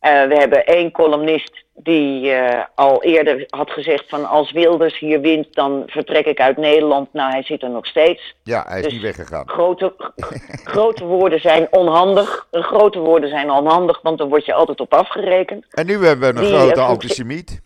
Uh, 0.00 0.24
we 0.24 0.34
hebben 0.34 0.64
één 0.64 0.90
columnist 0.90 1.64
die 1.74 2.32
al 2.74 3.02
eerder 3.02 3.44
had 3.48 3.70
gezegd 3.70 4.04
van 4.08 4.28
als 4.28 4.52
Wilders 4.52 4.98
hier 4.98 5.20
wint, 5.20 5.54
dan 5.54 5.82
vertrek 5.86 6.26
ik 6.26 6.40
uit 6.40 6.56
Nederland. 6.56 7.12
Nou, 7.12 7.30
hij 7.30 7.42
zit 7.42 7.62
er 7.62 7.70
nog 7.70 7.86
steeds. 7.86 8.34
Ja, 8.42 8.64
hij 8.66 8.78
is 8.78 8.84
dus 8.84 8.92
niet 8.92 9.02
weggegaan. 9.02 9.48
Grote, 9.48 9.94
grote 10.74 11.04
woorden 11.04 11.40
zijn 11.40 11.66
onhandig. 11.70 12.46
Grote 12.50 12.98
woorden 12.98 13.30
zijn 13.30 13.50
onhandig, 13.50 14.00
want 14.02 14.18
dan 14.18 14.28
word 14.28 14.44
je 14.44 14.54
altijd 14.54 14.80
op 14.80 14.94
afgerekend. 14.94 15.66
En 15.70 15.86
nu 15.86 16.04
hebben 16.04 16.34
we 16.34 16.40
een 16.40 16.46
die, 16.46 16.58
grote 16.58 16.80
antisemiet. 16.80 17.60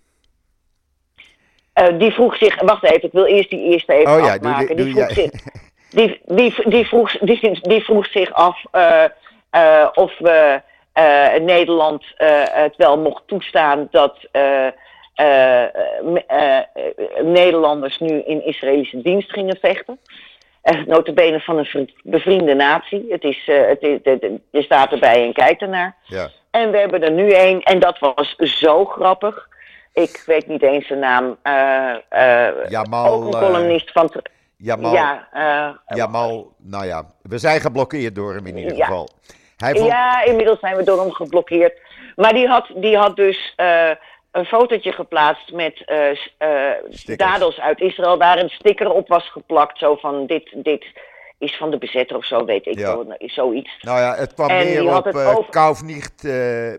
die 1.99 2.13
vroeg 2.13 2.37
zich, 2.37 2.63
wacht 2.63 2.85
even, 2.85 3.03
ik 3.03 3.13
wil 3.13 3.25
eerst 3.25 3.51
die 3.51 3.71
eerste 3.71 3.93
even 3.93 4.13
oh, 4.13 4.25
ja, 4.25 4.35
afmaken. 4.35 4.77
Doe, 4.77 4.85
die 4.85 4.95
vroeg 4.95 5.13
zich, 5.13 5.31
die, 5.91 6.21
die, 6.27 6.55
die, 6.65 6.87
vroeg, 6.87 7.19
die, 7.19 7.61
die 7.61 7.85
vroeg 7.85 8.07
zich 8.07 8.33
af 8.33 8.65
uh, 8.73 9.05
uh, 9.57 9.89
of 9.95 10.19
we 10.19 10.61
Nederland 11.41 12.05
het 12.53 12.77
wel 12.77 12.99
mocht 12.99 13.23
toestaan 13.27 13.89
dat 13.91 14.17
Nederlanders 17.23 17.99
nu 17.99 18.23
in 18.23 18.45
Israëlische 18.45 19.03
dienst 19.03 19.33
gingen 19.33 19.59
vechten. 19.61 19.99
Uh, 20.65 20.87
notabene 20.87 21.41
van 21.41 21.59
een 21.59 21.91
bevriende 22.03 22.55
natie. 22.55 23.07
Het 23.09 23.25
is, 23.25 23.43
het 23.47 23.83
is, 23.83 23.99
je 24.51 24.63
staat 24.63 24.93
erbij 24.93 25.25
en 25.25 25.33
kijkt 25.33 25.63
ernaar. 25.63 25.97
Ja. 26.03 26.29
En 26.51 26.71
we 26.71 26.79
hebben 26.79 27.03
er 27.03 27.13
nu 27.13 27.31
één, 27.31 27.63
en 27.63 27.79
dat 27.79 27.99
was 27.99 28.37
zo 28.37 28.85
grappig. 28.85 29.49
Ik 29.93 30.23
weet 30.27 30.47
niet 30.47 30.63
eens 30.63 30.89
de 30.89 30.95
naam. 30.95 31.37
Jamal, 32.69 33.13
ook 33.13 33.25
een 33.25 33.41
columnist 33.41 33.93
van... 33.93 34.11
Jamal, 34.57 34.93
ja, 34.93 35.29
uh, 35.35 35.97
Jamal, 35.97 36.53
nou 36.57 36.87
ja, 36.87 37.05
we 37.23 37.39
zijn 37.39 37.61
geblokkeerd 37.61 38.15
door 38.15 38.35
hem 38.35 38.47
in 38.47 38.57
ieder 38.57 38.77
ja. 38.77 38.85
geval. 38.85 39.09
Hij 39.63 39.75
vond... 39.75 39.87
Ja, 39.87 40.25
inmiddels 40.25 40.61
zijn 40.61 40.77
we 40.77 40.83
door 40.83 41.01
hem 41.01 41.13
geblokkeerd. 41.13 41.81
Maar 42.17 42.33
die 42.33 42.47
had, 42.49 42.71
die 42.75 42.97
had 42.97 43.17
dus 43.17 43.55
uh, 43.57 43.91
een 44.31 44.45
fotootje 44.45 44.93
geplaatst 44.93 45.53
met 45.53 45.83
uh, 45.87 47.17
dadels 47.17 47.61
uit 47.61 47.81
Israël, 47.81 48.19
waar 48.19 48.39
een 48.39 48.49
sticker 48.49 48.91
op 48.91 49.09
was 49.09 49.31
geplakt. 49.31 49.79
Zo 49.79 49.97
van 49.97 50.27
dit, 50.27 50.53
dit 50.55 50.85
is 51.39 51.57
van 51.57 51.71
de 51.71 51.79
bezetter 51.79 52.17
of 52.17 52.25
zo, 52.25 52.45
weet 52.45 52.67
ik 52.67 52.79
ja. 52.79 52.97
wel, 52.97 53.15
zoiets. 53.19 53.71
Nou 53.81 53.99
ja, 53.99 54.15
het 54.15 54.35
kwam 54.35 54.49
en 54.49 54.67
meer 54.67 54.97
op 54.97 55.07
uh, 55.07 55.37
over... 55.37 55.51
Kauf 55.51 55.83
niet 55.83 56.23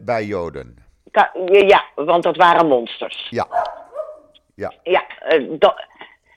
bij 0.02 0.24
Joden. 0.24 0.78
Ka 1.12 1.32
ja, 1.46 1.84
want 1.96 2.24
dat 2.24 2.36
waren 2.36 2.67
monsters. 2.67 3.28
Ja. 3.30 3.48
Ja. 4.56 4.74
Ja. 4.84 5.06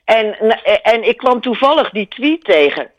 En, 0.05 0.37
en 0.81 1.07
ik 1.07 1.17
kwam 1.17 1.41
toevallig 1.41 1.89
die 1.89 2.07
tweet 2.07 2.43
tegen. 2.43 2.91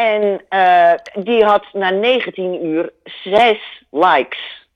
En 0.00 0.40
uh, 0.50 1.24
die 1.24 1.44
had 1.44 1.66
na 1.72 1.90
19 1.90 2.64
uur 2.64 2.92
zes 3.04 3.82
likes. 3.90 4.68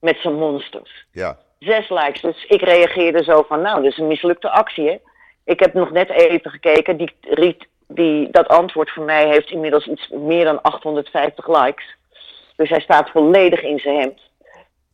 Met 0.00 0.16
zijn 0.20 0.34
monsters. 0.34 1.06
Ja. 1.12 1.38
Zes 1.58 1.88
likes. 1.88 2.20
Dus 2.20 2.44
ik 2.44 2.62
reageerde 2.62 3.24
zo 3.24 3.42
van, 3.42 3.62
nou, 3.62 3.82
dat 3.82 3.92
is 3.92 3.98
een 3.98 4.06
mislukte 4.06 4.50
actie, 4.50 4.88
hè. 4.88 4.96
Ik 5.44 5.60
heb 5.60 5.72
nog 5.72 5.90
net 5.90 6.10
even 6.10 6.50
gekeken. 6.50 6.96
Die, 6.96 7.56
die, 7.88 8.30
dat 8.30 8.48
antwoord 8.48 8.90
van 8.90 9.04
mij 9.04 9.28
heeft 9.28 9.50
inmiddels 9.50 9.86
iets 9.86 10.08
meer 10.08 10.44
dan 10.44 10.62
850 10.62 11.48
likes. 11.48 11.96
Dus 12.56 12.68
hij 12.68 12.80
staat 12.80 13.10
volledig 13.10 13.62
in 13.62 13.78
zijn 13.78 13.98
hemd. 13.98 14.20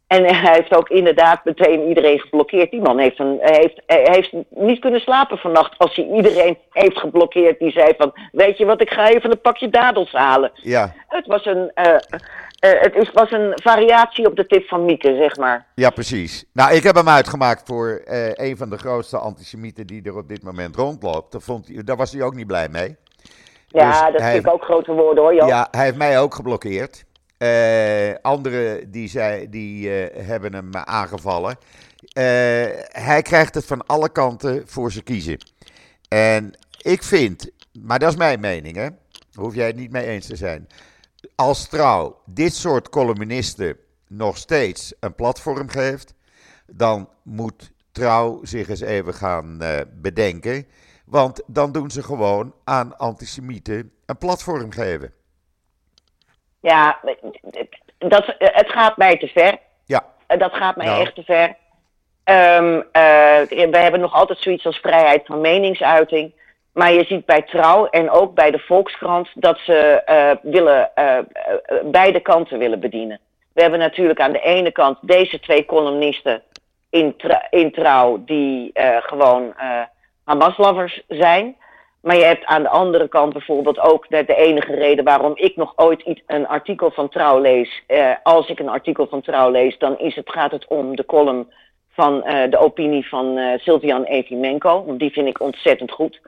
En 0.06 0.24
hij 0.24 0.54
heeft 0.54 0.74
ook 0.76 0.88
inderdaad 0.88 1.44
meteen 1.44 1.88
iedereen 1.88 2.18
geblokkeerd. 2.18 2.70
Die 2.70 2.80
man 2.80 2.98
heeft, 2.98 3.18
een, 3.18 3.38
heeft, 3.40 3.82
heeft 3.86 4.32
niet 4.48 4.80
kunnen 4.80 5.00
slapen 5.00 5.38
vannacht 5.38 5.78
als 5.78 5.96
hij 5.96 6.04
iedereen 6.04 6.58
heeft 6.70 6.98
geblokkeerd. 6.98 7.58
Die 7.58 7.70
zei 7.70 7.94
van, 7.98 8.12
weet 8.32 8.58
je 8.58 8.64
wat, 8.64 8.80
ik 8.80 8.90
ga 8.90 9.08
even 9.08 9.30
een 9.30 9.40
pakje 9.40 9.68
dadels 9.68 10.12
halen. 10.12 10.50
Ja. 10.54 10.94
Het 11.08 11.26
was 11.26 11.46
een, 11.46 11.72
uh, 11.74 11.84
uh, 11.84 11.98
het 12.60 12.94
is, 12.94 13.10
was 13.12 13.30
een 13.30 13.52
variatie 13.54 14.26
op 14.26 14.36
de 14.36 14.46
tip 14.46 14.68
van 14.68 14.84
Mieke, 14.84 15.16
zeg 15.16 15.36
maar. 15.36 15.66
Ja, 15.74 15.90
precies. 15.90 16.44
Nou, 16.52 16.74
ik 16.74 16.82
heb 16.82 16.94
hem 16.94 17.08
uitgemaakt 17.08 17.62
voor 17.66 18.02
uh, 18.06 18.32
een 18.32 18.56
van 18.56 18.70
de 18.70 18.78
grootste 18.78 19.18
antisemieten 19.18 19.86
die 19.86 20.02
er 20.02 20.16
op 20.16 20.28
dit 20.28 20.42
moment 20.42 20.76
rondloopt. 20.76 21.32
Daar, 21.32 21.40
vond 21.40 21.68
hij, 21.68 21.84
daar 21.84 21.96
was 21.96 22.12
hij 22.12 22.22
ook 22.22 22.34
niet 22.34 22.46
blij 22.46 22.68
mee. 22.68 22.96
Ja, 23.68 24.10
dus 24.10 24.20
dat 24.20 24.30
vind 24.30 24.46
ik 24.46 24.52
ook 24.52 24.64
grote 24.64 24.92
woorden 24.92 25.24
hoor, 25.24 25.34
Joop. 25.34 25.48
Ja, 25.48 25.68
hij 25.70 25.84
heeft 25.84 25.96
mij 25.96 26.20
ook 26.20 26.34
geblokkeerd. 26.34 27.04
Uh, 27.44 28.14
anderen 28.22 28.90
die, 28.90 29.08
zei, 29.08 29.50
die 29.50 29.88
uh, 29.88 30.26
hebben 30.26 30.52
hem 30.52 30.74
aangevallen. 30.74 31.58
Uh, 32.00 32.24
hij 32.88 33.22
krijgt 33.22 33.54
het 33.54 33.64
van 33.64 33.86
alle 33.86 34.08
kanten 34.08 34.62
voor 34.66 34.92
zijn 34.92 35.04
kiezen. 35.04 35.38
En 36.08 36.58
ik 36.82 37.02
vind, 37.02 37.50
maar 37.80 37.98
dat 37.98 38.10
is 38.10 38.16
mijn 38.16 38.40
mening, 38.40 38.76
hè? 38.76 38.88
Hoef 39.34 39.54
jij 39.54 39.66
het 39.66 39.76
niet 39.76 39.90
mee 39.90 40.06
eens 40.06 40.26
te 40.26 40.36
zijn. 40.36 40.68
Als 41.34 41.68
trouw 41.68 42.20
dit 42.26 42.54
soort 42.54 42.88
columnisten 42.88 43.76
nog 44.08 44.36
steeds 44.36 44.94
een 45.00 45.14
platform 45.14 45.68
geeft, 45.68 46.14
dan 46.66 47.08
moet 47.22 47.72
trouw 47.92 48.40
zich 48.44 48.68
eens 48.68 48.80
even 48.80 49.14
gaan 49.14 49.58
bedenken. 49.94 50.66
Want 51.04 51.42
dan 51.46 51.72
doen 51.72 51.90
ze 51.90 52.02
gewoon 52.02 52.54
aan 52.64 52.98
antisemieten 52.98 53.90
een 54.06 54.18
platform 54.18 54.70
geven. 54.70 55.12
Ja, 56.64 56.98
dat, 57.98 58.34
het 58.38 58.70
gaat 58.70 58.96
mij 58.96 59.16
te 59.16 59.26
ver. 59.26 59.58
Ja. 59.84 60.04
Dat 60.26 60.54
gaat 60.54 60.76
mij 60.76 60.86
nou. 60.86 61.00
echt 61.00 61.14
te 61.14 61.22
ver. 61.22 61.56
Um, 62.58 62.76
uh, 62.76 63.70
we 63.70 63.78
hebben 63.78 64.00
nog 64.00 64.12
altijd 64.12 64.38
zoiets 64.38 64.66
als 64.66 64.78
vrijheid 64.78 65.26
van 65.26 65.40
meningsuiting. 65.40 66.32
Maar 66.72 66.92
je 66.92 67.04
ziet 67.04 67.26
bij 67.26 67.42
Trouw 67.42 67.86
en 67.86 68.10
ook 68.10 68.34
bij 68.34 68.50
de 68.50 68.58
Volkskrant 68.58 69.28
dat 69.34 69.58
ze 69.58 70.02
uh, 70.06 70.52
willen, 70.52 70.90
uh, 70.98 71.18
beide 71.84 72.20
kanten 72.20 72.58
willen 72.58 72.80
bedienen. 72.80 73.20
We 73.52 73.62
hebben 73.62 73.80
natuurlijk 73.80 74.20
aan 74.20 74.32
de 74.32 74.40
ene 74.40 74.72
kant 74.72 74.98
deze 75.00 75.40
twee 75.40 75.64
columnisten 75.64 76.42
in, 76.90 77.16
in 77.50 77.72
Trouw 77.72 78.24
die 78.24 78.70
gewoon 79.00 79.54
Hamas-lovers 80.24 81.02
zijn. 81.08 81.56
Maar 82.04 82.16
je 82.16 82.24
hebt 82.24 82.44
aan 82.44 82.62
de 82.62 82.68
andere 82.68 83.08
kant 83.08 83.32
bijvoorbeeld 83.32 83.80
ook 83.80 84.06
de, 84.08 84.24
de 84.24 84.34
enige 84.34 84.74
reden 84.74 85.04
waarom 85.04 85.32
ik 85.34 85.56
nog 85.56 85.72
ooit 85.76 86.00
iets, 86.02 86.22
een 86.26 86.46
artikel 86.46 86.90
van 86.90 87.08
Trouw 87.08 87.40
lees. 87.40 87.82
Uh, 87.88 88.10
als 88.22 88.48
ik 88.48 88.58
een 88.58 88.68
artikel 88.68 89.06
van 89.06 89.20
Trouw 89.20 89.50
lees, 89.50 89.78
dan 89.78 89.98
is 89.98 90.14
het, 90.14 90.30
gaat 90.30 90.50
het 90.50 90.66
om 90.68 90.96
de 90.96 91.04
column 91.04 91.52
van 91.90 92.22
uh, 92.26 92.50
de 92.50 92.58
opinie 92.58 93.08
van 93.08 93.38
uh, 93.38 93.58
Sylvian 93.58 94.04
Evimenko. 94.04 94.84
Want 94.84 94.98
die 94.98 95.12
vind 95.12 95.28
ik 95.28 95.40
ontzettend 95.40 95.90
goed. 95.90 96.20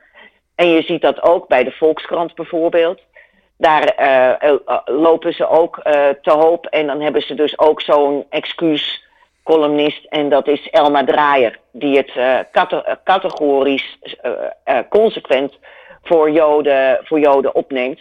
En 0.55 0.69
je 0.69 0.83
ziet 0.83 1.03
dat 1.03 1.23
ook 1.23 1.49
bij 1.49 1.65
de 1.65 1.71
Volkskrant 1.71 2.35
bijvoorbeeld. 2.35 3.01
Daar 3.59 3.85
eh, 3.85 4.43
eh, 4.43 4.59
eh, 4.67 4.79
lopen 4.85 5.33
ze 5.33 5.49
ook 5.49 5.79
eh, 5.79 6.09
te 6.23 6.31
hoop. 6.31 6.67
En 6.67 6.87
dan 6.87 7.01
hebben 7.01 7.23
ze 7.23 7.35
dus 7.35 7.59
ook 7.59 7.81
zo'n 7.81 8.27
excuuscolumnist. 9.47 10.05
En 10.09 10.29
dat 10.29 10.49
is 10.49 10.69
Elma 10.71 11.05
Draaier. 11.05 11.59
Die 11.73 11.97
het 11.97 12.13
cate- 12.53 12.83
eh, 12.83 12.95
categorisch 13.05 13.99
eh, 14.65 14.79
consequent 14.89 15.55
voor 16.03 16.31
Joden, 16.31 17.01
voor 17.05 17.21
Joden 17.21 17.55
opneemt. 17.55 18.01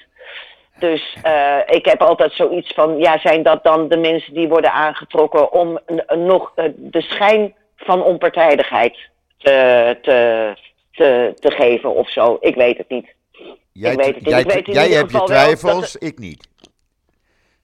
Dus 0.80 1.18
ik 1.66 1.86
heb 1.86 2.02
altijd 2.02 2.32
zoiets 2.34 2.74
van, 2.74 2.98
ja, 2.98 3.18
zijn 3.20 3.44
dat 3.44 3.64
dan 3.64 3.88
de 3.88 3.98
mensen 3.98 4.34
die 4.34 4.48
worden 4.48 4.72
aangetrokken 4.72 5.52
om 5.52 5.80
nog 6.16 6.54
de 6.76 7.02
schijn 7.02 7.56
van 7.76 8.04
onpartijdigheid 8.04 8.98
te, 9.38 9.98
te, 10.02 10.54
te, 10.92 11.34
te 11.40 11.52
geven 11.52 11.96
of 11.96 12.10
zo? 12.10 12.38
Ik 12.40 12.56
weet 12.56 12.78
het 12.78 12.90
niet. 12.90 13.14
Jij, 13.74 13.96
weet 13.96 14.06
het 14.06 14.16
niet. 14.16 14.30
jij, 14.30 14.40
Ik 14.40 14.52
weet 14.52 14.68
in 14.68 14.74
jij 14.74 14.84
ieder 14.84 14.98
hebt 15.00 15.12
je 15.12 15.18
wel 15.18 15.26
twijfels, 15.26 15.96
ik 15.96 16.20
niet. 16.20 16.48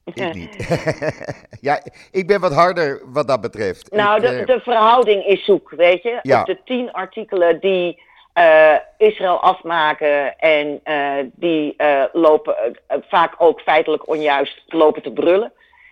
Ik 0.06 0.34
niet. 0.34 0.68
ja, 1.68 1.82
ik 2.12 2.28
ben 2.28 2.39
wat 2.41 2.54
harder 2.54 3.02
wat 3.06 3.28
dat 3.28 3.41
betreft. 3.41 3.91
Nou, 3.91 4.16
Ik, 4.16 4.22
de, 4.30 4.36
eh, 4.38 4.45
de 4.45 4.60
verhouding 4.60 5.26
is 5.26 5.45
zoek, 5.45 5.70
weet 5.70 6.04
je. 6.04 6.20
Ja. 6.22 6.39
Op 6.39 6.45
de 6.45 6.58
tien 6.66 6.91
artikelen 6.91 7.60
die 7.60 8.02
eh, 8.34 8.76
Israël 8.97 9.39
afmaken 9.41 10.38
en 10.39 10.80
eh, 10.84 11.14
die 11.34 11.74
eh, 11.78 12.04
lopen 12.14 12.58
eh, 12.58 12.72
eh, 12.88 12.97
vaak 13.08 13.34
ook 13.38 13.62
feitelijk 13.62 14.08
onjuist 14.08 14.64
lopen 14.68 15.02
te 15.02 15.12
brullen. 15.12 15.52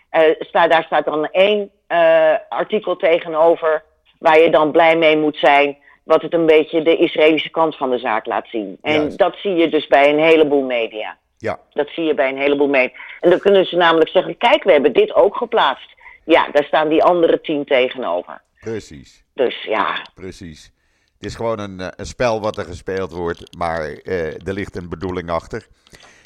Eh, 0.10 0.24
daar 0.52 0.84
staat 0.84 1.06
dan 1.06 1.26
één 1.32 1.72
eh, 1.88 2.34
artikel 2.50 2.96
tegenover 2.96 3.84
waar 4.20 4.40
je 4.40 4.50
dan 4.50 4.72
blij 4.72 4.98
mee 4.98 5.18
moet 5.18 5.38
zijn. 5.38 5.78
Wat 6.04 6.22
het 6.22 6.34
een 6.34 6.46
beetje 6.46 6.82
de 6.82 6.98
Israëlische 6.98 7.50
kant 7.50 7.78
van 7.78 7.90
de 7.90 7.98
zaak 7.98 8.26
laat 8.26 8.48
zien. 8.48 8.78
En 8.82 8.94
Juist. 8.94 9.18
dat 9.18 9.36
zie 9.36 9.54
je 9.56 9.70
dus 9.70 9.88
bij 9.88 10.10
een 10.10 10.20
heleboel 10.20 10.64
media. 10.64 11.18
Ja, 11.40 11.60
Dat 11.74 11.90
zie 11.90 12.04
je 12.04 12.14
bij 12.14 12.30
een 12.30 12.38
heleboel 12.38 12.68
mee. 12.68 12.94
En 13.20 13.30
dan 13.30 13.40
kunnen 13.40 13.66
ze 13.66 13.76
namelijk 13.76 14.10
zeggen: 14.10 14.38
kijk, 14.38 14.64
we 14.64 14.72
hebben 14.72 14.94
dit 14.94 15.14
ook 15.14 15.36
geplaatst. 15.36 15.96
Ja, 16.26 16.50
daar 16.52 16.64
staan 16.64 16.90
die 16.90 17.04
andere 17.04 17.42
tien 17.42 17.66
tegenover. 17.66 18.42
precies. 18.60 19.24
Dus 19.34 19.64
ja, 19.64 20.06
Precies. 20.14 20.72
Het 21.18 21.28
is 21.30 21.36
gewoon 21.36 21.60
een, 21.60 21.80
eh, 21.80 21.88
een 21.96 22.06
spel 22.06 22.42
wat 22.42 22.58
er 22.58 22.66
gespeeld 22.66 23.12
wordt, 23.12 23.58
maar 23.58 23.82
eh, 23.82 24.48
er 24.48 24.54
ligt 24.54 24.76
een 24.76 24.90
bedoeling 24.90 25.30
achter. 25.30 25.68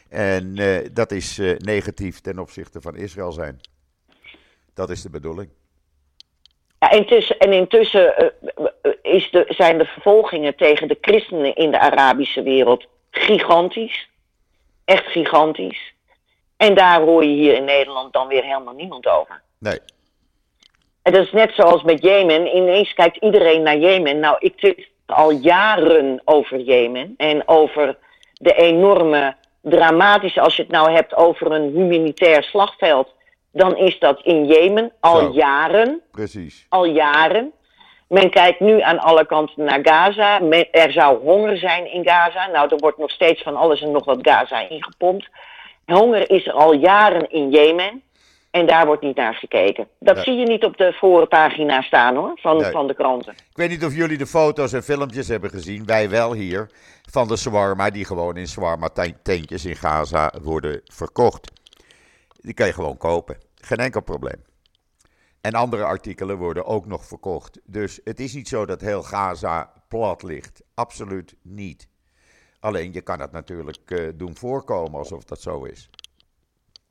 En 0.10 0.56
eh, 0.58 0.90
dat 0.92 1.12
is 1.12 1.40
eh, 1.40 1.58
negatief 1.58 2.20
ten 2.22 2.40
opzichte 2.40 2.82
van 2.82 2.96
Israël 2.96 3.32
zijn. 3.32 3.62
Dat 4.74 4.90
is 4.90 5.02
de 5.02 5.10
bedoeling. 5.10 5.50
ja 6.80 6.92
intussen, 6.92 7.38
en 7.38 7.54
intussen 7.54 8.18
eh, 8.18 8.26
eh, 8.82 8.92
is 9.02 9.32
de, 9.32 9.46
zijn 9.48 9.78
de 9.78 9.86
vervolgingen 9.86 10.56
tegen 10.56 10.88
de 10.88 10.98
christenen 11.02 11.56
in 11.56 11.72
de 11.72 11.80
Arabische 11.80 12.44
wereld 12.44 12.86
gigantisch. 13.12 14.10
Echt 14.86 15.06
gigantisch. 15.06 15.94
En 16.58 16.76
daar 16.76 17.02
hoor 17.02 17.24
je 17.24 17.34
hier 17.34 17.54
in 17.56 17.64
Nederland 17.66 18.14
dan 18.14 18.28
weer 18.28 18.44
helemaal 18.44 18.74
niemand 18.74 19.08
over. 19.08 19.42
Nee, 19.60 19.80
En 21.02 21.12
dat 21.14 21.26
is 21.26 21.32
net 21.32 21.52
zoals 21.56 21.84
met 21.84 22.02
Jemen. 22.04 22.56
Ineens 22.56 22.94
kijkt 22.94 23.18
iedereen 23.18 23.62
naar 23.62 23.78
Jemen. 23.78 24.20
Nou, 24.20 24.36
ik 24.40 24.54
zit 24.56 24.88
al 25.06 25.32
jaren 25.32 26.22
over 26.26 26.60
Jemen. 26.60 27.14
En 27.18 27.48
over 27.48 27.98
de 28.34 28.54
enorme 28.54 29.36
dramatische, 29.62 30.42
als 30.42 30.56
je 30.56 30.62
het 30.62 30.72
nou 30.72 30.92
hebt 30.92 31.16
over 31.16 31.52
een 31.52 31.72
humanitair 31.76 32.44
slagveld. 32.44 33.10
Dan 33.52 33.78
is 33.78 34.00
dat 34.00 34.22
in 34.24 34.46
Jemen 34.46 34.92
al 35.00 35.18
Zo. 35.20 35.32
jaren. 35.32 36.02
precies. 36.12 36.66
Al 36.70 36.86
jaren. 36.86 37.52
Men 38.14 38.30
kijkt 38.30 38.60
nu 38.60 38.82
aan 38.82 39.00
alle 39.00 39.26
kanten 39.26 39.64
naar 39.64 39.80
Gaza. 39.82 40.40
Men- 40.40 40.72
er 40.72 40.92
zou 40.92 41.20
honger 41.20 41.58
zijn 41.58 41.92
in 41.94 42.04
Gaza. 42.04 42.48
Nou, 42.48 42.68
er 42.70 42.78
wordt 42.78 42.98
nog 42.98 43.12
steeds 43.12 43.42
van 43.44 43.56
alles 43.56 43.82
en 43.82 43.92
nog 43.92 44.06
wat 44.06 44.20
Gaza 44.22 44.70
ingepompt. 44.70 45.30
Honger 45.86 46.30
is 46.30 46.48
er 46.48 46.54
al 46.54 46.74
jaren 46.74 47.30
in 47.32 47.50
Jemen. 47.50 48.02
En 48.52 48.66
daar 48.66 48.86
wordt 48.86 49.02
niet 49.02 49.16
naar 49.16 49.34
gekeken. 49.34 49.88
Dat 50.00 50.16
Nee. 50.16 50.24
zie 50.24 50.36
je 50.36 50.46
niet 50.46 50.64
op 50.64 50.78
de 50.78 50.94
voorpagina 50.94 51.82
staan 51.82 52.16
hoor, 52.16 52.32
van, 52.36 52.58
Nee. 52.58 52.72
van 52.72 52.88
de 52.88 52.94
kranten. 52.94 53.34
Ik 53.34 53.44
weet 53.58 53.70
niet 53.70 53.86
of 53.86 53.96
jullie 53.96 54.18
de 54.18 54.26
foto's 54.28 54.74
en 54.74 54.84
filmpjes 54.84 55.28
hebben 55.28 55.50
gezien, 55.50 55.86
wij 55.86 56.10
wel 56.10 56.34
hier, 56.34 56.70
van 57.12 57.28
de 57.28 57.38
shawarma 57.38 57.90
die 57.90 58.06
gewoon 58.06 58.38
in 58.38 58.48
shawarma 58.48 58.88
te- 58.90 59.14
tentjes 59.24 59.66
in 59.66 59.76
Gaza 59.76 60.32
worden 60.42 60.82
verkocht. 60.84 61.52
Die 62.42 62.54
kan 62.54 62.68
je 62.68 62.74
gewoon 62.74 62.98
kopen, 62.98 63.38
geen 63.62 63.78
enkel 63.78 64.02
probleem. 64.02 64.44
En 65.44 65.54
andere 65.54 65.84
artikelen 65.84 66.38
worden 66.38 66.66
ook 66.66 66.86
nog 66.86 67.06
verkocht. 67.06 67.60
Dus 67.66 68.00
het 68.04 68.20
is 68.20 68.34
niet 68.34 68.48
zo 68.48 68.66
dat 68.66 68.82
heel 68.82 69.02
Gaza 69.02 69.72
plat 69.88 70.24
ligt. 70.24 70.64
Absoluut 70.76 71.36
niet. 71.42 71.88
Alleen 72.60 72.94
je 72.94 73.02
kan 73.02 73.20
het 73.20 73.32
natuurlijk 73.32 73.92
eh, 73.92 74.00
doen 74.16 74.36
voorkomen 74.36 75.00
alsof 75.00 75.24
dat 75.24 75.42
zo 75.42 75.64
is. 75.64 75.90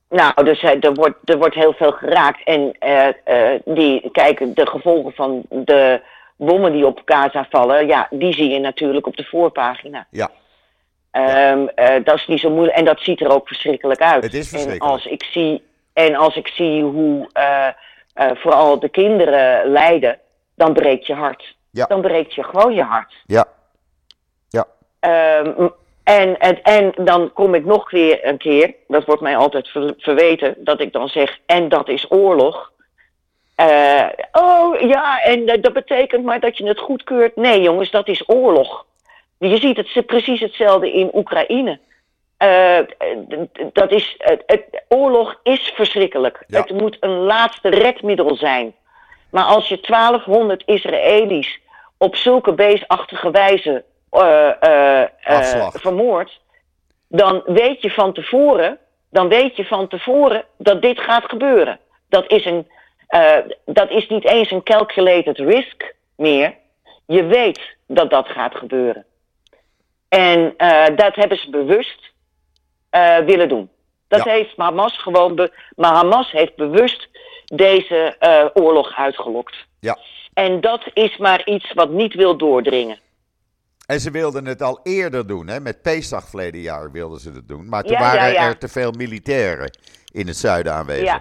Nou, 0.09 0.44
dus 0.44 0.62
eh, 0.62 0.84
er 0.84 0.94
wordt, 0.94 1.30
er 1.30 1.38
wordt 1.38 1.55
heel 1.55 1.72
veel 1.72 1.92
geraakt. 1.92 2.44
En 2.44 2.72
eh, 2.78 3.59
die, 3.64 4.11
kijk, 4.11 4.57
de 4.57 4.66
gevolgen 4.66 5.12
van 5.12 5.42
de 5.48 6.03
bommen 6.36 6.72
die 6.72 6.86
op 6.86 7.03
Gaza 7.05 7.46
vallen, 7.50 7.86
ja, 7.86 8.07
die 8.11 8.32
zie 8.32 8.48
je 8.48 8.59
natuurlijk 8.59 9.07
op 9.07 9.16
de 9.16 9.24
voorpagina. 9.24 10.07
Ja, 10.11 10.30
Ehm, 11.12 11.66
eh, 11.74 12.05
dat 12.05 12.14
is 12.14 12.26
niet 12.26 12.40
zo 12.40 12.50
moeilijk. 12.50 12.76
En 12.76 12.84
dat 12.84 13.00
ziet 13.00 13.20
er 13.20 13.30
ook 13.30 13.46
verschrikkelijk 13.46 14.00
uit. 14.00 14.22
Het 14.22 14.34
is 14.34 14.48
verschrikkelijk. 14.48 14.82
En 14.82 14.90
als 14.90 15.07
ik 15.07 15.24
zie, 15.24 15.62
en 15.92 16.14
als 16.14 16.36
ik 16.36 16.48
zie 16.48 16.82
hoe 16.82 17.28
eh, 18.12 18.30
vooral 18.34 18.78
de 18.78 18.88
kinderen 18.88 19.70
lijden, 19.70 20.18
dan 20.54 20.72
breekt 20.72 21.06
je 21.06 21.14
hart. 21.14 21.56
Ja. 21.70 21.86
Dan 21.86 22.00
breekt 22.00 22.34
je 22.34 22.42
gewoon 22.42 22.74
je 22.74 22.82
hart. 22.82 23.14
ja, 23.26 23.44
ja, 24.48 24.66
Ehm, 25.00 25.68
en, 26.04 26.38
en, 26.38 26.62
en 26.62 26.92
dan 27.04 27.32
kom 27.32 27.54
ik 27.54 27.64
nog 27.64 27.90
weer 27.90 28.26
een 28.26 28.38
keer, 28.38 28.74
dat 28.88 29.04
wordt 29.04 29.20
mij 29.22 29.36
altijd 29.36 29.68
ver- 29.68 29.94
verweten, 29.98 30.54
dat 30.58 30.80
ik 30.80 30.92
dan 30.92 31.08
zeg, 31.08 31.38
en 31.46 31.68
dat 31.68 31.88
is 31.88 32.06
oorlog. 32.10 32.72
Eh, 33.54 34.06
oh 34.32 34.80
ja, 34.80 35.22
en 35.22 35.46
dat 35.60 35.72
betekent 35.72 36.24
maar 36.24 36.40
dat 36.40 36.56
je 36.56 36.66
het 36.66 36.78
goedkeurt. 36.78 37.36
Nee 37.36 37.62
jongens, 37.62 37.90
dat 37.90 38.08
is 38.08 38.28
oorlog. 38.28 38.86
Je 39.38 39.56
ziet 39.56 39.76
het 39.76 40.06
precies 40.06 40.40
hetzelfde 40.40 40.92
in 40.92 41.10
Oekraïne. 41.14 41.78
Eh, 42.43 42.78
dat 43.72 43.90
is, 43.90 44.14
het, 44.18 44.43
het- 44.47 44.82
oorlog 44.88 45.40
is 45.43 45.72
verschrikkelijk. 45.74 46.45
Ja. 46.47 46.61
Het 46.61 46.70
moet 46.70 46.97
een 47.01 47.16
laatste 47.18 47.68
redmiddel 47.68 48.36
zijn. 48.36 48.74
Maar 49.30 49.45
als 49.45 49.68
je 49.68 49.80
1200 49.80 50.62
Israëli's 50.66 51.61
op 51.97 52.16
zulke 52.16 52.53
beestachtige 52.53 53.30
wijze 53.30 53.84
Afslacht. 55.22 55.80
vermoordt, 55.80 56.40
dan 57.09 57.43
weet 57.47 57.82
je 57.82 57.90
van 57.90 58.12
tevoren, 58.12 58.78
dan 59.11 59.28
weet 59.28 59.57
je 59.57 59.64
van 59.64 59.88
tevoren 59.88 60.45
dat 60.59 60.82
dit 60.82 61.01
gaat 61.01 61.24
gebeuren. 61.24 61.78
Dat 62.09 62.30
is, 62.30 62.45
een, 62.45 62.70
dat 63.64 63.90
is 63.90 64.09
niet 64.09 64.24
eens 64.24 64.51
een 64.51 64.62
calculated 64.62 65.38
risk 65.38 65.95
meer. 66.16 66.55
Je 67.07 67.24
weet 67.24 67.61
dat 67.86 68.11
dat 68.11 68.28
gaat 68.28 68.55
gebeuren. 68.55 69.05
En 70.09 70.55
dat 70.97 71.14
hebben 71.14 71.38
ze 71.38 71.51
bewust 71.51 72.11
eh, 72.93 73.18
willen 73.18 73.49
doen. 73.49 73.70
Dat 74.09 74.24
Ja. 74.24 74.32
heeft 74.32 74.57
Hamas 74.57 74.99
gewoon. 75.03 75.34
Be- 75.34 75.53
maar 75.76 75.93
Hamas 75.95 76.30
heeft 76.30 76.57
bewust 76.57 77.09
deze 77.45 78.16
eh, 78.18 78.47
oorlog 78.55 78.97
uitgelokt. 78.97 79.55
ja. 79.80 79.99
En 80.34 80.61
dat 80.61 80.82
is 80.95 81.16
maar 81.16 81.45
iets 81.47 81.72
wat 81.72 81.90
niet 81.90 82.14
wil 82.14 82.36
doordringen. 82.36 82.99
En 83.86 84.01
ze 84.01 84.11
wilden 84.11 84.45
het 84.47 84.62
al 84.62 84.80
eerder 84.82 85.26
doen, 85.26 85.47
hè? 85.49 85.61
met 85.61 85.82
Pesach 85.82 86.28
verleden 86.28 86.61
jaar 86.61 86.90
wilden 86.90 87.20
ze 87.20 87.30
het 87.30 87.49
doen. 87.49 87.68
Maar 87.68 87.82
toen 87.82 87.93
Ja, 87.93 87.99
waren 88.01 88.32
ja. 88.32 88.47
er 88.47 88.59
te 88.59 88.68
veel 88.68 88.90
militairen 88.90 89.78
in 90.12 90.26
het 90.26 90.36
zuiden 90.36 90.72
aanwezig. 90.72 91.05
Ja. 91.07 91.20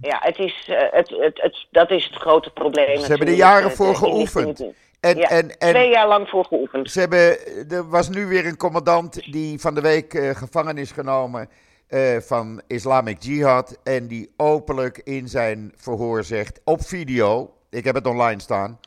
Ja, 0.00 0.18
het 0.20 0.38
is, 0.38 0.64
eh, 0.68 0.76
het, 0.90 1.08
het, 1.08 1.40
het, 1.42 1.66
dat 1.70 1.90
is 1.90 2.04
het 2.04 2.14
grote 2.14 2.50
probleem. 2.50 2.98
Ze 3.00 3.06
hebben 3.06 3.26
er 3.28 3.34
jaren 3.34 3.70
voor 3.70 3.96
geoefend. 3.96 4.64
En, 5.04 5.16
ja, 5.16 5.28
en, 5.28 5.58
en 5.58 5.70
Twee 5.70 5.90
jaar 5.90 6.08
lang 6.08 6.28
voor 6.28 6.44
geoefend. 6.44 6.90
ze 6.90 7.00
hebben, 7.00 7.38
er 7.70 7.88
was 7.88 8.08
nu 8.08 8.26
weer 8.26 8.46
een 8.46 8.56
commandant 8.56 9.32
die 9.32 9.60
van 9.60 9.74
de 9.74 9.80
week 9.80 10.14
eh, 10.14 10.30
gevangen 10.30 10.78
is 10.78 10.92
genomen 10.92 11.48
eh, 11.88 12.16
van 12.16 12.62
Islamic 12.66 13.22
Jihad. 13.22 13.80
En 13.82 14.06
die 14.06 14.32
openlijk 14.36 14.98
in 14.98 15.28
zijn 15.28 15.72
verhoor 15.76 16.24
zegt, 16.24 16.60
op 16.64 16.80
video, 16.82 17.54
ik 17.70 17.84
heb 17.84 17.94
het 17.94 18.06
online 18.06 18.40
staan, 18.40 18.80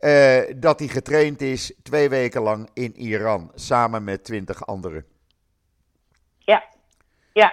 eh, 0.00 0.40
dat 0.56 0.78
hij 0.78 0.88
getraind 0.88 1.40
is 1.40 1.74
twee 1.82 2.08
weken 2.08 2.42
lang 2.42 2.68
in 2.74 2.96
Iran, 2.96 3.50
samen 3.54 4.04
met 4.04 4.24
twintig 4.24 4.66
anderen. 4.66 5.04
Ja, 6.38 6.64
ja. 7.32 7.52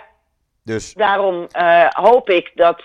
Dus 0.64 0.94
daarom 0.94 1.48
hoop 1.90 2.30
ik 2.30 2.52
dat 2.56 2.84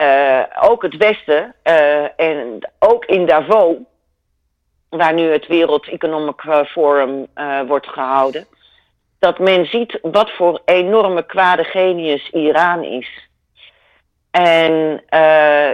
eh, 0.00 0.42
ook 0.60 0.82
het 0.82 0.96
Westen 0.96 1.54
eh, 1.62 2.20
en 2.20 2.70
ook 2.78 3.04
in 3.04 3.26
Davos, 3.26 3.76
waar 4.88 5.14
nu 5.14 5.32
het 5.32 5.46
World 5.46 5.88
Economic 5.88 6.42
eh, 6.44 6.64
Forum 6.64 7.26
wordt 7.66 7.86
gehouden, 7.86 8.46
dat 9.18 9.38
men 9.38 9.64
ziet 9.66 9.98
wat 10.02 10.30
voor 10.30 10.60
enorme 10.64 11.26
kwade 11.26 11.64
genius 11.64 12.30
Iran 12.30 12.84
is. 12.84 13.28
En 14.30 15.02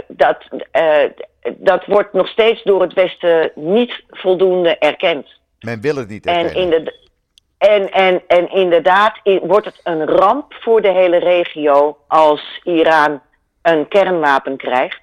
dat, 0.07 0.45
dat 1.57 1.87
wordt 1.87 2.13
nog 2.13 2.29
steeds 2.29 2.63
door 2.63 2.81
het 2.81 2.93
Westen 2.93 3.51
niet 3.55 4.03
voldoende 4.09 4.79
erkend. 4.79 5.27
men 5.61 5.81
wil 5.81 5.97
het 5.97 6.09
niet 6.09 6.27
En 6.27 6.35
erkennen. 6.35 6.63
in 6.63 6.85
de, 6.85 6.95
En, 7.59 7.93
en, 7.93 8.23
en 8.27 8.51
inderdaad 8.51 9.21
wordt 9.43 9.67
het 9.67 9.81
een 9.83 10.07
ramp 10.07 10.55
voor 10.55 10.83
de 10.83 10.93
hele 10.93 11.19
regio 11.19 11.97
als 12.07 12.61
Iran 12.65 13.21
een 13.73 13.89
kernwapen 13.89 14.57
krijgt. 14.57 15.01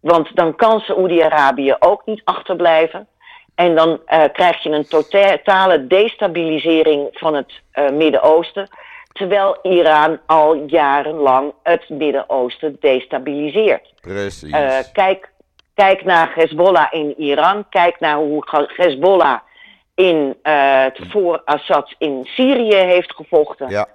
Want 0.00 0.36
dan 0.36 0.56
kan 0.56 0.80
Saoedi-Arabië 0.80 1.76
ook 1.78 2.02
niet 2.06 2.20
achterblijven. 2.24 3.06
En 3.54 3.74
dan 3.74 4.00
eh, 4.06 4.22
krijg 4.32 4.62
je 4.62 4.70
een 4.70 4.88
totale 4.88 5.86
destabilisering 5.86 7.08
van 7.12 7.34
het 7.34 7.52
eh, 7.70 7.90
Midden-Oosten. 7.90 8.68
Terwijl 9.12 9.58
Iran 9.62 10.18
al 10.26 10.54
jarenlang 10.54 11.52
het 11.62 11.88
Midden-Oosten 11.88 12.76
destabiliseert. 12.80 13.92
Precies. 14.00 14.52
Eh, 14.52 14.78
kijk, 14.92 15.30
kijk 15.74 16.04
naar 16.04 16.32
Hezbollah 16.34 16.86
in 16.90 17.14
Iran. 17.18 17.68
Kijk 17.70 18.00
naar 18.00 18.16
hoe 18.16 18.66
Hezbollah 18.76 19.38
in, 19.94 20.36
voor 20.92 21.42
Assad 21.44 21.94
in 21.98 22.24
Syrië 22.24 22.74
heeft 22.76 23.14
gevochten. 23.14 23.68
ja, 23.68 23.86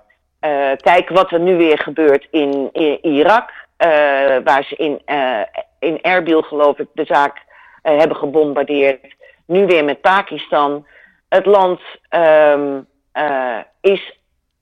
kijk 0.75 1.09
wat 1.09 1.31
er 1.31 1.39
nu 1.39 1.57
weer 1.57 1.79
gebeurt 1.79 2.27
in, 2.31 2.69
I- 2.73 2.99
Irak. 3.01 3.51
Eh, 3.81 4.37
waar 4.43 4.63
ze 4.63 4.75
in, 4.75 5.01
eh, 5.05 5.41
in 5.79 6.01
Erbil, 6.01 6.41
geloof 6.41 6.79
ik, 6.79 6.87
de 6.93 7.05
zaak 7.05 7.43
eh, 7.81 7.97
hebben 7.97 8.17
gebombardeerd. 8.17 9.15
Nu 9.45 9.65
weer 9.65 9.85
met 9.85 10.01
Pakistan. 10.01 10.87
Het 11.29 11.45
land 11.45 11.81
ehm, 12.09 12.81
eh, 13.11 13.59
is, 13.81 14.17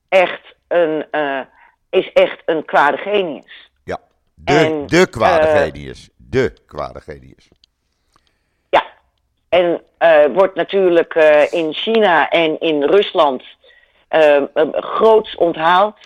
echt 0.08 0.54
een, 0.68 1.06
is 1.90 2.12
echt 2.12 2.42
een 2.44 2.64
kwade 2.64 2.96
genius. 2.96 3.70
ja. 3.84 3.98
De, 4.34 4.54
en, 4.54 4.86
de 4.86 5.06
kwade 5.10 5.46
genius. 5.46 6.08
De 6.16 6.52
kwade 6.66 7.00
genius. 7.00 7.48
Ja, 8.68 8.82
en 9.48 9.82
wordt 10.32 10.54
natuurlijk 10.54 11.14
in 11.50 11.72
China 11.72 12.28
en 12.28 12.60
in 12.60 12.82
Rusland 12.82 13.42
eh, 14.10 14.36
eh, 14.36 14.68
groots 14.72 15.36
onthaald. 15.36 15.96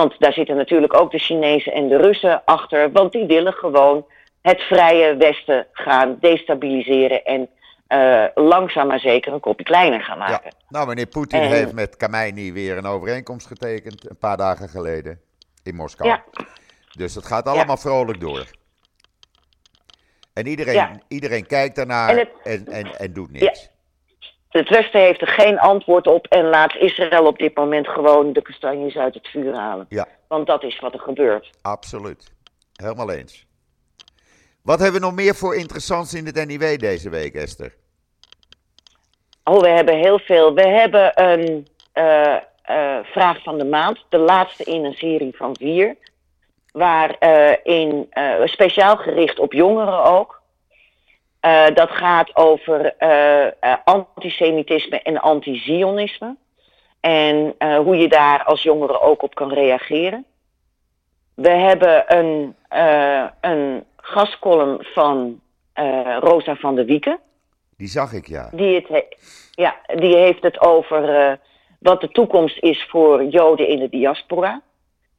Want 0.00 0.14
daar 0.18 0.32
zitten 0.32 0.56
natuurlijk 0.56 0.94
ook 1.00 1.10
de 1.10 1.18
Chinezen 1.18 1.72
en 1.72 1.88
de 1.88 1.96
Russen 1.96 2.42
achter. 2.44 2.92
Want 2.92 3.12
die 3.12 3.26
willen 3.26 3.52
gewoon 3.52 4.06
het 4.42 4.60
vrije 4.60 5.16
Westen 5.16 5.66
gaan 5.72 6.16
destabiliseren. 6.20 7.24
En 7.24 7.48
eh, 7.86 8.24
langzaam 8.34 8.86
maar 8.86 9.00
zeker 9.00 9.32
een 9.32 9.40
kopje 9.40 9.64
kleiner 9.64 10.00
gaan 10.00 10.18
Ja. 10.18 10.28
maken. 10.28 10.54
Nou, 10.68 10.86
meneer 10.86 11.06
Poetin 11.06 11.40
En- 11.40 11.48
heeft 11.50 11.72
met 11.72 11.96
Khamenei 11.96 12.52
weer 12.52 12.76
een 12.76 12.86
overeenkomst 12.86 13.46
getekend. 13.46 14.10
Een 14.10 14.18
paar 14.18 14.36
dagen 14.36 14.68
geleden. 14.68 15.20
In 15.62 15.74
Moskou. 15.74 16.08
Ja. 16.08 16.24
Dus 16.96 17.14
het 17.14 17.26
gaat 17.26 17.46
allemaal 17.46 17.76
vrolijk 17.76 18.20
door. 18.20 18.44
En 20.32 20.46
iedereen, 20.46 21.02
iedereen 21.08 21.46
kijkt 21.46 21.76
daarnaar 21.76 22.16
En 22.16 22.66
en, 22.66 22.98
en, 22.98 23.12
doet 23.12 23.32
niks. 23.32 23.70
Het 24.58 24.68
Westen 24.68 25.00
heeft 25.00 25.20
er 25.20 25.28
geen 25.28 25.58
antwoord 25.58 26.06
op 26.06 26.26
en 26.26 26.44
laat 26.44 26.76
Israël 26.76 27.26
op 27.26 27.38
dit 27.38 27.56
moment 27.56 27.88
gewoon 27.88 28.32
de 28.32 28.42
kastanjes 28.42 28.96
uit 28.96 29.14
het 29.14 29.28
vuur 29.28 29.54
halen. 29.54 29.86
Ja, 29.88 30.08
Want 30.28 30.46
dat 30.46 30.62
is 30.62 30.80
wat 30.80 30.92
er 30.94 31.00
gebeurt. 31.00 31.50
absoluut. 31.62 32.32
Helemaal 32.72 33.10
eens. 33.10 33.46
Wat 34.62 34.78
hebben 34.78 35.00
we 35.00 35.06
nog 35.06 35.14
meer 35.14 35.34
voor 35.34 35.56
interessants 35.56 36.14
in 36.14 36.26
het 36.26 36.46
NIW 36.46 36.78
deze 36.78 37.10
week, 37.10 37.34
Esther? 37.34 37.74
Oh, 39.44 39.60
we 39.60 39.68
hebben 39.68 39.98
heel 39.98 40.18
veel. 40.18 40.54
We 40.54 40.68
hebben 40.68 41.22
een 41.22 41.66
eh, 41.92 42.34
eh, 42.62 43.04
vraag 43.04 43.42
van 43.42 43.58
de 43.58 43.64
maand, 43.64 44.04
de 44.08 44.18
laatste 44.18 44.64
in 44.64 44.84
een 44.84 44.94
serie 44.94 45.36
van 45.36 45.56
vier. 45.56 45.96
Waar 46.72 47.10
eh, 47.18 47.56
in, 47.62 48.08
speciaal 48.44 48.96
gericht 48.96 49.38
op 49.38 49.52
jongeren 49.52 50.04
ook. 50.04 50.42
Eh, 51.44 51.66
dat 51.74 51.90
gaat 51.90 52.36
over 52.36 52.96
eh, 52.96 53.46
eh, 53.46 53.52
antisemitisme 53.84 55.02
en 55.02 55.20
anti-Zionisme. 55.20 56.36
En 57.00 57.54
hoe 57.76 57.96
je 57.96 58.08
daar 58.08 58.44
als 58.44 58.62
jongere 58.62 59.00
ook 59.00 59.22
op 59.22 59.34
kan 59.34 59.52
reageren. 59.52 60.24
We 61.34 61.50
hebben 61.50 62.16
een, 62.16 62.56
een 63.40 63.84
gastcolumn 63.96 64.78
van 64.80 65.40
Rosa 66.20 66.54
van 66.54 66.74
der 66.74 66.84
Wieken. 66.84 67.18
Die 67.76 67.88
zag 67.88 68.12
ik, 68.12 68.26
ja. 68.26 68.48
Die, 68.52 68.74
het 68.74 68.88
he- 68.88 69.08
ja, 69.50 69.76
die 69.96 70.16
heeft 70.16 70.42
het 70.42 70.60
over 70.60 71.38
wat 71.80 72.00
de 72.00 72.08
toekomst 72.08 72.58
is 72.58 72.86
voor 72.88 73.24
Joden 73.24 73.68
in 73.68 73.78
de 73.78 73.88
diaspora. 73.88 74.62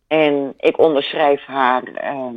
En 0.08 0.54
ik 0.58 0.80
onderschrijf 0.80 1.46
haar, 1.46 1.84
ehm, 1.84 2.36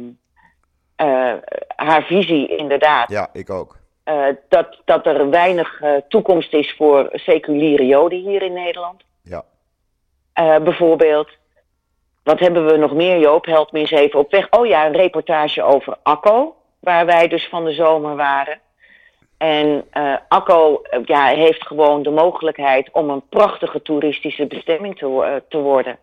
eh, 0.98 1.32
haar 1.76 2.02
visie 2.02 2.56
inderdaad. 2.56 3.10
Ja, 3.10 3.28
ik 3.32 3.50
ook. 3.50 3.76
eh, 4.04 4.26
dat, 4.48 4.76
dat 4.84 5.06
er 5.06 5.30
weinig 5.30 5.80
eh, 5.80 5.92
toekomst 6.08 6.52
is 6.54 6.74
voor 6.76 7.08
seculiere 7.12 7.86
Joden 7.86 8.18
hier 8.18 8.42
in 8.42 8.52
Nederland. 8.52 9.02
Ja. 9.22 9.44
Bijvoorbeeld. 10.58 11.28
Wat 12.22 12.38
hebben 12.38 12.66
we 12.66 12.76
nog 12.76 12.92
meer, 12.92 13.18
Joop? 13.18 13.46
Help 13.46 13.72
me 13.72 13.78
eens 13.78 13.90
even 13.90 14.18
op 14.18 14.30
weg. 14.30 14.50
Oh 14.50 14.66
ja, 14.66 14.86
een 14.86 14.96
reportage 14.96 15.62
over 15.62 15.96
Akko, 16.02 16.56
waar 16.80 17.06
wij 17.06 17.28
dus 17.28 17.48
van 17.48 17.64
de 17.64 17.72
zomer 17.72 18.16
waren. 18.16 18.60
En 19.38 19.84
Akko 20.28 20.82
ja, 21.04 21.26
heeft 21.26 21.66
gewoon 21.66 22.02
de 22.02 22.10
mogelijkheid 22.10 22.88
om 22.92 23.10
een 23.10 23.28
prachtige 23.28 23.82
toeristische 23.82 24.46
bestemming 24.46 24.98
te, 24.98 25.42
te 25.48 25.58
worden. 25.58 25.98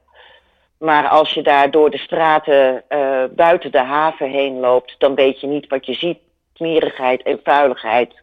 Maar 0.79 1.07
als 1.07 1.33
je 1.33 1.43
daar 1.43 1.71
door 1.71 1.89
de 1.89 1.97
straten 1.97 2.83
eh, 2.89 3.23
buiten 3.35 3.71
de 3.71 3.83
haven 3.83 4.29
heen 4.29 4.59
loopt, 4.59 4.95
dan 4.97 5.15
weet 5.15 5.41
je 5.41 5.47
niet 5.47 5.67
wat 5.67 5.85
je 5.85 5.93
ziet. 5.93 6.17
Smerigheid 6.53 7.23
en 7.23 7.39
vuiligheid. 7.43 8.13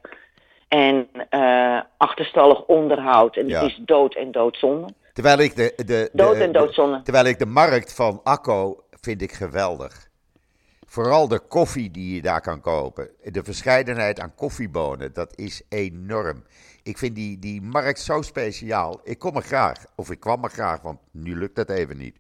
En 0.69 1.09
eh, 1.29 1.81
achterstallig 1.97 2.65
onderhoud. 2.65 3.37
En 3.37 3.49
Ja. 3.49 3.61
het 3.63 3.71
is 3.71 3.81
dood 3.85 4.15
en 4.15 4.33
doodzonde. 4.33 4.89
Terwijl 5.13 5.39
ik 5.39 5.57
de, 5.57 5.73
de, 5.77 5.85
de, 5.85 6.11
Dood 6.13 6.35
en 6.37 6.53
de- 6.53 6.59
doodzonde. 6.59 7.03
terwijl 7.03 7.25
ik 7.25 7.39
de 7.39 7.47
markt 7.47 7.95
van 7.95 8.21
Akko 8.25 8.85
vind 9.01 9.23
ik 9.23 9.33
geweldig. 9.33 10.11
Vooral 10.87 11.29
de 11.29 11.39
koffie 11.41 11.91
die 11.91 12.15
je 12.15 12.23
daar 12.23 12.41
kan 12.41 12.61
kopen. 12.61 13.09
De 13.23 13.45
verscheidenheid 13.45 14.21
aan 14.21 14.35
koffiebonen, 14.35 15.13
dat 15.13 15.33
is 15.39 15.63
enorm. 15.69 16.45
Ik 16.83 16.99
vind 16.99 17.15
die, 17.15 17.39
die 17.39 17.63
markt 17.63 18.01
zo 18.01 18.23
speciaal. 18.23 19.01
Ik 19.05 19.19
kom 19.19 19.37
er 19.37 19.43
graag, 19.43 19.85
of 19.97 20.11
ik 20.11 20.21
kwam 20.21 20.45
er 20.45 20.51
graag, 20.51 20.83
want 20.83 20.99
nu 21.11 21.37
lukt 21.39 21.57
dat 21.57 21.71
even 21.71 21.97
niet. 21.97 22.17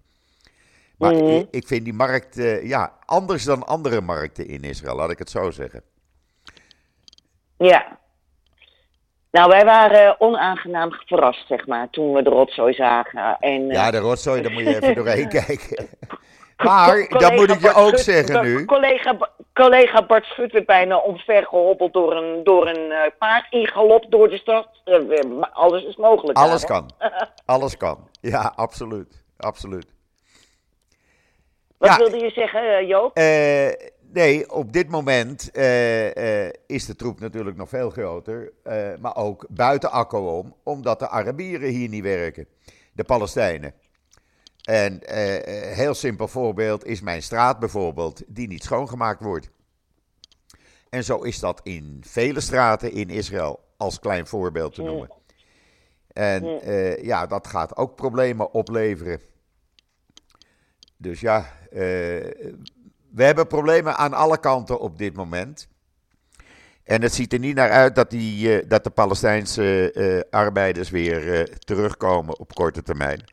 Maar 1.03 1.15
Mhm. 1.15 1.27
ik, 1.37 1.47
ik 1.51 1.67
vind 1.67 1.85
die 1.85 1.93
markt 1.95 2.39
eh, 2.39 2.69
ja, 2.69 2.93
anders 3.05 3.45
dan 3.45 3.67
andere 3.67 4.01
markten 4.01 4.47
in 4.47 4.63
Israël, 4.63 4.97
laat 4.97 5.11
ik 5.11 5.19
het 5.19 5.31
zo 5.31 5.51
zeggen. 5.51 5.83
Ja. 7.57 7.99
Nou, 9.31 9.49
wij 9.49 9.65
waren 9.65 10.21
onaangenaam 10.21 10.91
verrast, 11.07 11.47
zeg 11.47 11.67
maar, 11.67 11.91
toen 11.91 12.13
we 12.13 12.23
de 12.23 12.31
rotzooi 12.31 12.73
zagen. 12.75 13.37
En, 13.41 13.67
Ja, 13.67 13.91
de 13.91 13.99
rotzooi, 13.99 14.43
daar 14.43 14.53
moet 14.53 14.63
je 14.63 14.77
even 14.77 14.95
doorheen 14.95 15.29
kijken. 15.45 15.89
Maar, 16.57 17.09
dat 17.09 17.33
moet 17.33 17.51
ik 17.51 17.61
je 17.61 17.75
ook 17.75 17.89
Schut- 17.89 18.01
zeggen 18.01 18.43
nu. 18.45 18.65
Collega, 18.65 19.17
collega 19.55 20.07
Bart 20.07 20.25
Schut 20.25 20.53
werd 20.53 20.67
bijna 20.67 20.97
omvergehobbeld 20.97 21.93
door 21.93 22.17
een, 22.17 22.45
door 22.45 22.69
een 22.69 22.91
eh, 22.91 23.11
paard 23.19 23.47
in 23.53 23.67
galop 23.67 24.07
door 24.11 24.29
de 24.29 24.39
stad. 24.39 24.69
Eh, 24.85 25.43
alles 25.53 25.85
is 25.85 25.97
mogelijk. 25.97 26.39
Alles 26.39 26.65
kan. 26.65 26.91
Alles 27.45 27.77
kan. 27.77 28.09
Ja, 28.21 28.53
absoluut. 28.57 29.25
Absoluut. 29.37 29.87
Wat 31.83 31.91
Ja. 31.91 31.97
wilde 31.97 32.17
je 32.19 32.31
zeggen, 32.31 32.79
eh, 32.79 32.89
Joop? 32.89 33.17
Eh, 33.17 33.89
nee, 34.13 34.53
op 34.53 34.73
dit 34.73 34.89
moment 34.89 35.51
eh, 35.51 36.47
is 36.67 36.87
de 36.87 36.97
troep 36.97 37.21
natuurlijk 37.21 37.57
nog 37.57 37.69
veel 37.69 37.91
groter. 37.91 38.53
maar 39.01 39.17
ook 39.17 39.47
buiten 39.49 39.91
Akko 39.91 40.39
om, 40.39 40.55
omdat 40.63 40.99
de 40.99 41.09
Arabieren 41.09 41.69
hier 41.69 41.89
niet 41.89 42.03
werken. 42.03 42.47
De 42.93 43.05
Palestijnen. 43.05 43.75
En 44.65 45.01
eh, 45.03 45.77
heel 45.77 45.95
simpel 45.95 46.29
voorbeeld 46.29 46.85
is 46.85 47.01
mijn 47.01 47.23
straat 47.23 47.59
bijvoorbeeld, 47.59 48.23
die 48.27 48.49
niet 48.49 48.63
schoongemaakt 48.65 49.23
wordt. 49.23 49.51
En 50.91 51.05
zo 51.05 51.23
is 51.23 51.39
dat 51.39 51.61
in 51.63 52.03
vele 52.07 52.41
straten 52.41 52.93
in 52.93 53.11
Israël, 53.11 53.61
als 53.77 53.99
klein 53.99 54.27
voorbeeld 54.27 54.75
te 54.75 54.83
noemen. 54.83 55.11
En 56.13 56.45
ja, 57.05 57.27
dat 57.27 57.47
gaat 57.47 57.77
ook 57.77 57.95
problemen 57.97 58.53
opleveren. 58.53 59.21
Dus 60.97 61.21
ja, 61.21 61.61
we 61.73 63.23
hebben 63.25 63.47
problemen 63.47 63.97
aan 63.97 64.13
alle 64.13 64.39
kanten 64.39 64.81
op 64.81 64.99
dit 64.99 65.15
moment. 65.15 65.69
En 66.85 67.03
het 67.03 67.15
ziet 67.15 67.33
er 67.33 67.39
niet 67.39 67.55
naar 67.55 67.71
uit 67.71 67.95
dat, 67.95 68.11
die, 68.11 68.59
eh, 68.59 68.69
dat 68.69 68.85
de 68.85 68.91
Palestijnse 68.91 69.93
eh, 69.93 70.21
arbeiders 70.41 70.91
weer 70.91 71.35
eh, 71.35 71.43
terugkomen 71.43 72.39
op 72.39 72.55
korte 72.55 72.83
termijn. 72.83 73.25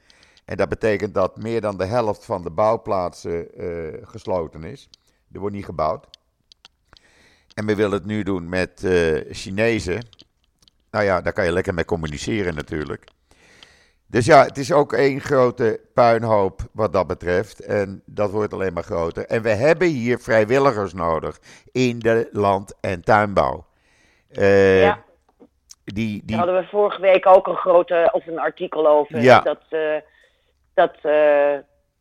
En 0.45 0.57
dat 0.57 0.69
betekent 0.69 1.13
dat 1.13 1.37
meer 1.37 1.61
dan 1.61 1.77
de 1.77 1.85
helft 1.85 2.25
van 2.25 2.43
de 2.43 2.49
bouwplaatsen 2.49 3.57
eh, 3.57 4.07
gesloten 4.07 4.63
is. 4.63 4.89
Er 5.31 5.39
wordt 5.39 5.55
niet 5.55 5.65
gebouwd. 5.65 6.07
En 7.53 7.65
we 7.65 7.75
willen 7.75 7.97
het 7.97 8.05
nu 8.05 8.23
doen 8.23 8.49
met 8.49 8.83
eh, 8.83 9.33
Chinezen. 9.33 10.05
Nou 10.91 11.05
ja, 11.05 11.21
daar 11.21 11.33
kan 11.33 11.45
je 11.45 11.51
lekker 11.51 11.73
mee 11.73 11.85
communiceren 11.85 12.55
natuurlijk. 12.55 13.07
Dus 14.11 14.25
ja, 14.25 14.43
het 14.43 14.57
is 14.57 14.71
ook 14.71 14.93
één 14.93 15.19
grote 15.19 15.79
puinhoop 15.93 16.61
wat 16.71 16.93
dat 16.93 17.07
betreft. 17.07 17.59
En 17.59 18.01
dat 18.05 18.31
wordt 18.31 18.53
alleen 18.53 18.73
maar 18.73 18.83
groter. 18.83 19.25
En 19.25 19.41
we 19.41 19.49
hebben 19.49 19.87
hier 19.87 20.19
vrijwilligers 20.19 20.93
nodig 20.93 21.39
in 21.71 21.99
de 21.99 22.29
land- 22.31 22.77
en 22.81 23.03
tuinbouw. 23.03 23.65
Eh, 24.31 24.81
Ja. 24.81 25.03
die, 25.83 26.17
Daar 26.17 26.25
die, 26.25 26.37
hadden 26.37 26.55
we 26.55 26.67
vorige 26.67 27.01
week 27.01 27.27
ook 27.27 27.47
een 27.47 27.55
grote, 27.55 28.09
of 28.11 28.27
een 28.27 28.39
artikel 28.39 28.87
over. 28.87 29.21
Ja. 29.21 29.39
Dat, 29.39 29.61
eh, 29.69 29.95
dat 30.73 30.95
eh, 31.01 31.57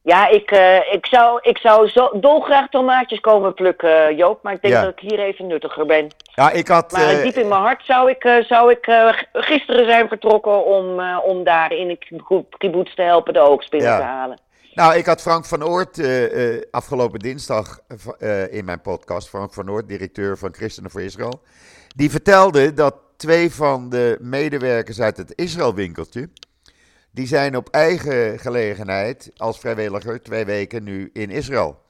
ja, 0.09 0.29
ik, 0.29 0.51
eh, 0.51 0.93
ik 0.93 1.07
zou, 1.07 1.39
ik 1.43 1.59
zou 1.59 1.89
zo 1.89 2.11
dolgraag 2.21 2.69
tomaatjes 2.69 3.21
komen 3.21 3.55
plukken, 3.55 4.17
Joop. 4.17 4.43
Maar 4.43 4.53
ik 4.53 4.63
denk 4.63 4.75
Ja. 4.75 4.83
dat 4.85 4.93
ik 4.93 5.11
hier 5.11 5.19
even 5.19 5.47
nuttiger 5.47 5.87
ben. 5.87 6.07
ja, 6.35 6.51
ik 6.51 6.69
had, 6.69 6.93
Maar 6.93 7.09
eh, 7.09 7.23
diep 7.23 7.35
in 7.37 7.49
mijn 7.49 7.61
hart 7.61 7.85
zou 7.85 8.11
ik, 8.11 8.25
eh, 8.25 8.45
zou 8.45 8.71
ik 8.71 8.87
eh, 8.87 9.09
gisteren 9.33 9.85
zijn 9.87 10.09
vertrokken 10.09 10.65
om, 10.65 11.01
eh, 11.01 11.19
om 11.25 11.45
daar 11.45 11.73
in 11.73 11.89
de 11.89 11.99
kibbutz 12.59 12.95
te 12.95 13.03
helpen 13.03 13.33
de 13.33 13.41
Ja. 13.83 13.97
te 13.97 14.03
halen. 14.03 14.41
nou, 14.75 14.95
ik 14.97 15.07
had 15.07 15.23
Frank 15.23 15.45
van 15.45 15.65
Oort 15.65 15.99
eh, 15.99 16.55
eh, 16.57 16.63
afgelopen 16.71 17.19
dinsdag 17.19 17.79
eh, 18.19 18.53
in 18.53 18.65
mijn 18.65 18.81
podcast, 18.81 19.29
Frank 19.29 19.55
van 19.55 19.71
Oort, 19.71 19.89
directeur 19.89 20.39
van 20.39 20.55
Christenen 20.55 20.91
voor 20.91 21.03
Israël. 21.03 21.41
Die 21.97 22.11
vertelde 22.11 22.75
dat 22.75 22.95
twee 23.17 23.53
van 23.55 23.89
de 23.89 24.17
medewerkers 24.21 25.01
uit 25.01 25.17
het 25.17 25.33
Israël-winkeltje, 25.35 26.29
die 27.11 27.27
zijn 27.27 27.57
op 27.57 27.69
eigen 27.69 28.39
gelegenheid 28.39 29.31
als 29.37 29.59
vrijwilliger 29.59 30.23
twee 30.23 30.45
weken 30.45 30.83
nu 30.85 31.11
in 31.13 31.31
Israël. 31.31 31.81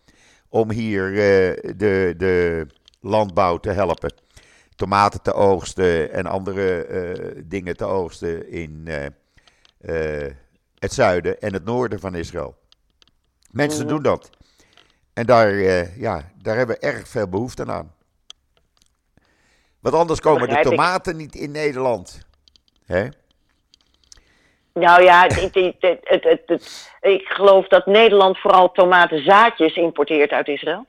Om 0.48 0.70
hier 0.70 1.06
eh, 1.08 1.72
de, 1.76 2.14
de 2.16 2.66
landbouw 3.00 3.58
te 3.58 3.70
helpen. 3.70 4.12
Tomaten 4.76 5.22
te 5.22 5.32
oogsten 5.32 6.12
en 6.12 6.26
andere 6.26 6.84
eh, 6.84 7.42
dingen 7.44 7.76
te 7.76 7.84
oogsten 7.84 8.50
in 8.50 8.88
eh, 9.80 10.26
het 10.78 10.92
zuiden 10.92 11.40
en 11.40 11.52
het 11.52 11.64
noorden 11.64 12.00
van 12.00 12.14
Israël. 12.14 12.56
Mensen 13.50 13.84
Mhm. 13.84 13.88
doen 13.94 14.02
dat. 14.02 14.30
En 15.12 15.26
daar, 15.26 15.54
ja, 15.98 16.32
daar 16.42 16.56
hebben 16.56 16.76
we 16.80 16.86
erg 16.86 17.08
veel 17.08 17.28
behoefte 17.28 17.66
aan. 17.66 17.94
Want 19.80 19.94
anders 19.94 20.20
komen 20.20 20.48
de 20.48 20.56
ik. 20.56 20.62
tomaten 20.62 21.16
niet 21.16 21.34
in 21.34 21.50
Nederland. 21.50 22.18
Hè? 22.84 23.08
Nou 24.78 25.02
ja, 25.02 25.22
het, 25.22 25.54
het, 26.04 26.40
het, 26.46 26.90
ik 27.00 27.26
geloof 27.28 27.66
dat 27.68 27.86
Nederland 27.86 28.38
vooral 28.38 28.72
tomatenzaadjes 28.72 29.74
importeert 29.76 30.30
uit 30.30 30.48
Israël. 30.48 30.86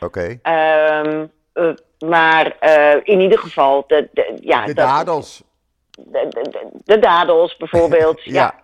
Oké. 0.00 0.38
Ehm, 0.42 1.26
eh, 1.52 1.68
maar 1.98 2.56
eh, 2.58 3.00
in 3.02 3.20
ieder 3.20 3.38
geval, 3.38 3.84
de, 3.86 4.08
de, 4.12 4.38
ja, 4.40 4.64
De 4.64 4.74
dat- 4.74 4.86
dadels. 4.86 5.42
de, 5.90 6.26
de, 6.28 6.40
de- 6.50 6.68
de 6.84 6.98
dadels 6.98 7.56
bijvoorbeeld. 7.56 8.22
ja. 8.38 8.54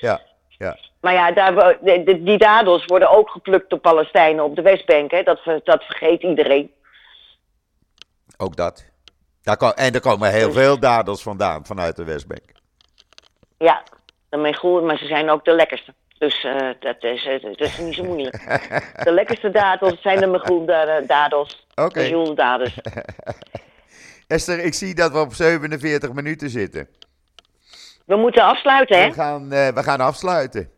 Ja. 0.00 0.20
Ja. 0.48 0.78
Maar 1.00 1.12
ja, 1.14 1.32
daar, 1.32 1.78
die 2.04 2.38
dadels 2.38 2.84
worden 2.84 3.10
ook 3.10 3.30
geplukt 3.30 3.70
door 3.70 3.78
Palestijnen 3.78 4.44
op 4.44 4.56
de 4.56 4.62
Westbank. 4.62 5.10
Hè? 5.10 5.22
Dat, 5.22 5.40
dat 5.64 5.84
vergeet 5.84 6.22
iedereen. 6.22 6.72
Ook 8.36 8.56
dat. 8.56 8.84
Daar 9.42 9.56
en 9.72 9.94
er 9.94 10.00
komen 10.00 10.30
heel 10.30 10.46
Dus- 10.46 10.56
veel 10.56 10.78
dadels 10.78 11.22
vandaan, 11.22 11.66
vanuit 11.66 11.96
de 11.96 12.04
Westbank. 12.04 12.44
Ja, 13.58 13.82
goed, 14.54 14.82
maar 14.82 14.98
ze 14.98 15.06
zijn 15.06 15.30
ook 15.30 15.44
de 15.44 15.52
lekkerste. 15.52 15.94
Dus 16.18 16.44
eh, 16.44 16.68
dat, 16.80 16.96
is, 17.00 17.28
dat 17.40 17.60
is 17.60 17.78
niet 17.78 17.94
zo 17.94 18.04
moeilijk. 18.04 18.62
De 19.04 19.12
lekkerste 19.12 19.50
dadels 19.50 20.00
zijn 20.00 20.20
de 20.20 20.26
Megoel 20.26 20.66
dadels. 21.06 21.66
Oké. 21.74 22.00
De 22.00 22.08
Joel 22.08 22.34
dadels. 22.34 22.78
Esther, 24.26 24.58
ik 24.64 24.74
zie 24.74 24.94
dat 24.94 25.12
we 25.12 25.18
op 25.18 25.34
47 25.34 26.12
minuten 26.12 26.50
zitten. 26.50 26.88
We 28.06 28.16
moeten 28.16 28.42
afsluiten, 28.42 28.98
hè? 28.98 29.08
We 29.08 29.14
gaan, 29.14 29.52
eh, 29.52 29.68
we 29.68 29.82
gaan 29.82 30.00
afsluiten. 30.00 30.70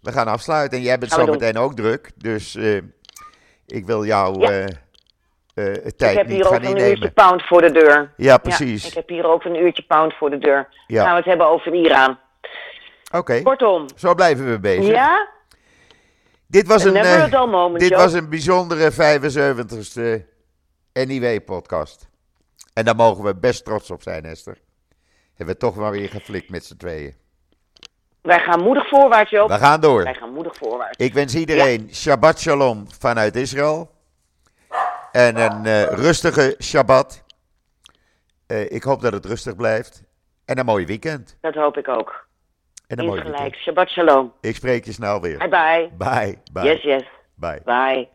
We 0.00 0.12
gaan 0.12 0.28
afsluiten. 0.28 0.78
En 0.78 0.84
jij 0.84 0.98
bent 0.98 1.12
Gaan 1.12 1.20
we 1.20 1.26
zo 1.26 1.32
doen. 1.32 1.40
meteen 1.40 1.62
ook 1.62 1.74
druk. 1.74 2.10
Dus 2.16 2.58
ik 3.66 3.86
wil 3.86 4.04
jou 4.04 4.40
Ja. 4.40 4.50
het 5.54 6.02
Ik 6.02 6.16
heb 6.16 6.28
hier 6.28 6.46
ook 6.46 6.62
een 6.62 6.80
uurtje 6.80 7.10
pound 7.10 7.42
voor 7.42 7.60
de 7.60 7.72
deur. 7.72 8.12
Ja, 8.16 8.38
precies. 8.38 8.82
Ja, 8.82 8.88
ik 8.88 8.94
heb 8.94 9.08
hier 9.08 9.26
ook 9.26 9.44
een 9.44 9.62
uurtje 9.62 9.82
pound 9.82 10.14
voor 10.14 10.30
de 10.30 10.38
deur. 10.38 10.68
Ja. 10.86 11.02
Gaan 11.02 11.12
we 11.12 11.16
het 11.18 11.28
hebben 11.28 11.48
over 11.48 11.74
Iran. 11.74 12.18
Oké, 13.10 13.42
Kortom, 13.42 13.86
zo 13.96 14.14
blijven 14.14 14.50
we 14.50 14.58
bezig. 14.58 14.86
ja? 14.86 15.28
Dit 16.46 16.66
was 16.66 16.84
een, 16.84 16.92
Never 16.92 17.34
eh, 17.34 17.46
moment, 17.46 17.80
dit 17.80 17.94
was 17.94 18.12
een 18.12 18.28
bijzondere 18.28 18.92
75ste 18.92 20.24
NIW-podcast. 20.92 22.08
En 22.72 22.84
daar 22.84 22.96
mogen 22.96 23.24
we 23.24 23.36
best 23.36 23.64
trots 23.64 23.90
op 23.90 24.02
zijn, 24.02 24.24
Esther. 24.24 24.58
Hebben 25.34 25.54
we 25.54 25.60
toch 25.60 25.76
maar 25.76 25.90
weer 25.90 26.08
geflikt 26.08 26.50
met 26.50 26.64
z'n 26.64 26.76
tweeën. 26.76 27.14
Wij 28.22 28.40
gaan 28.40 28.62
moedig 28.62 28.88
voorwaarts, 28.88 29.30
Joop. 29.30 29.48
We 29.48 29.54
gaan 29.54 29.80
door. 29.80 30.02
Wij 30.02 30.14
gaan 30.14 30.32
moedig 30.32 30.56
voorwaarts. 30.56 30.98
Ik 30.98 31.14
wens 31.14 31.34
iedereen 31.34 31.88
Shabbat 31.92 32.40
Shalom 32.40 32.84
vanuit 32.98 33.36
Israël. 33.36 33.90
En 35.12 35.36
een 35.36 35.66
eh, 35.66 35.82
rustige 35.82 36.56
Shabbat. 36.62 37.22
Eh, 38.46 38.70
ik 38.70 38.82
hoop 38.82 39.00
dat 39.00 39.12
het 39.12 39.24
rustig 39.24 39.56
blijft. 39.56 40.02
En 40.44 40.58
een 40.58 40.64
mooi 40.64 40.86
weekend. 40.86 41.36
Dat 41.40 41.54
hoop 41.54 41.76
ik 41.76 41.88
ook. 41.88 42.27
En 42.88 42.98
een 42.98 43.04
mooi 43.06 43.18
Insgelijks. 43.20 43.42
weekend. 43.42 43.62
Shabbat 43.62 43.88
shalom. 43.88 44.32
Ik 44.40 44.54
spreek 44.56 44.84
je 44.84 44.92
snel 44.92 45.20
weer. 45.20 45.38
Bye 45.38 45.48
bye. 45.48 45.90
Bye. 45.98 46.38
Bye. 46.52 46.64
Yes, 46.64 46.82
yes. 46.82 47.02
Bye. 47.34 47.60
Bye. 47.64 48.08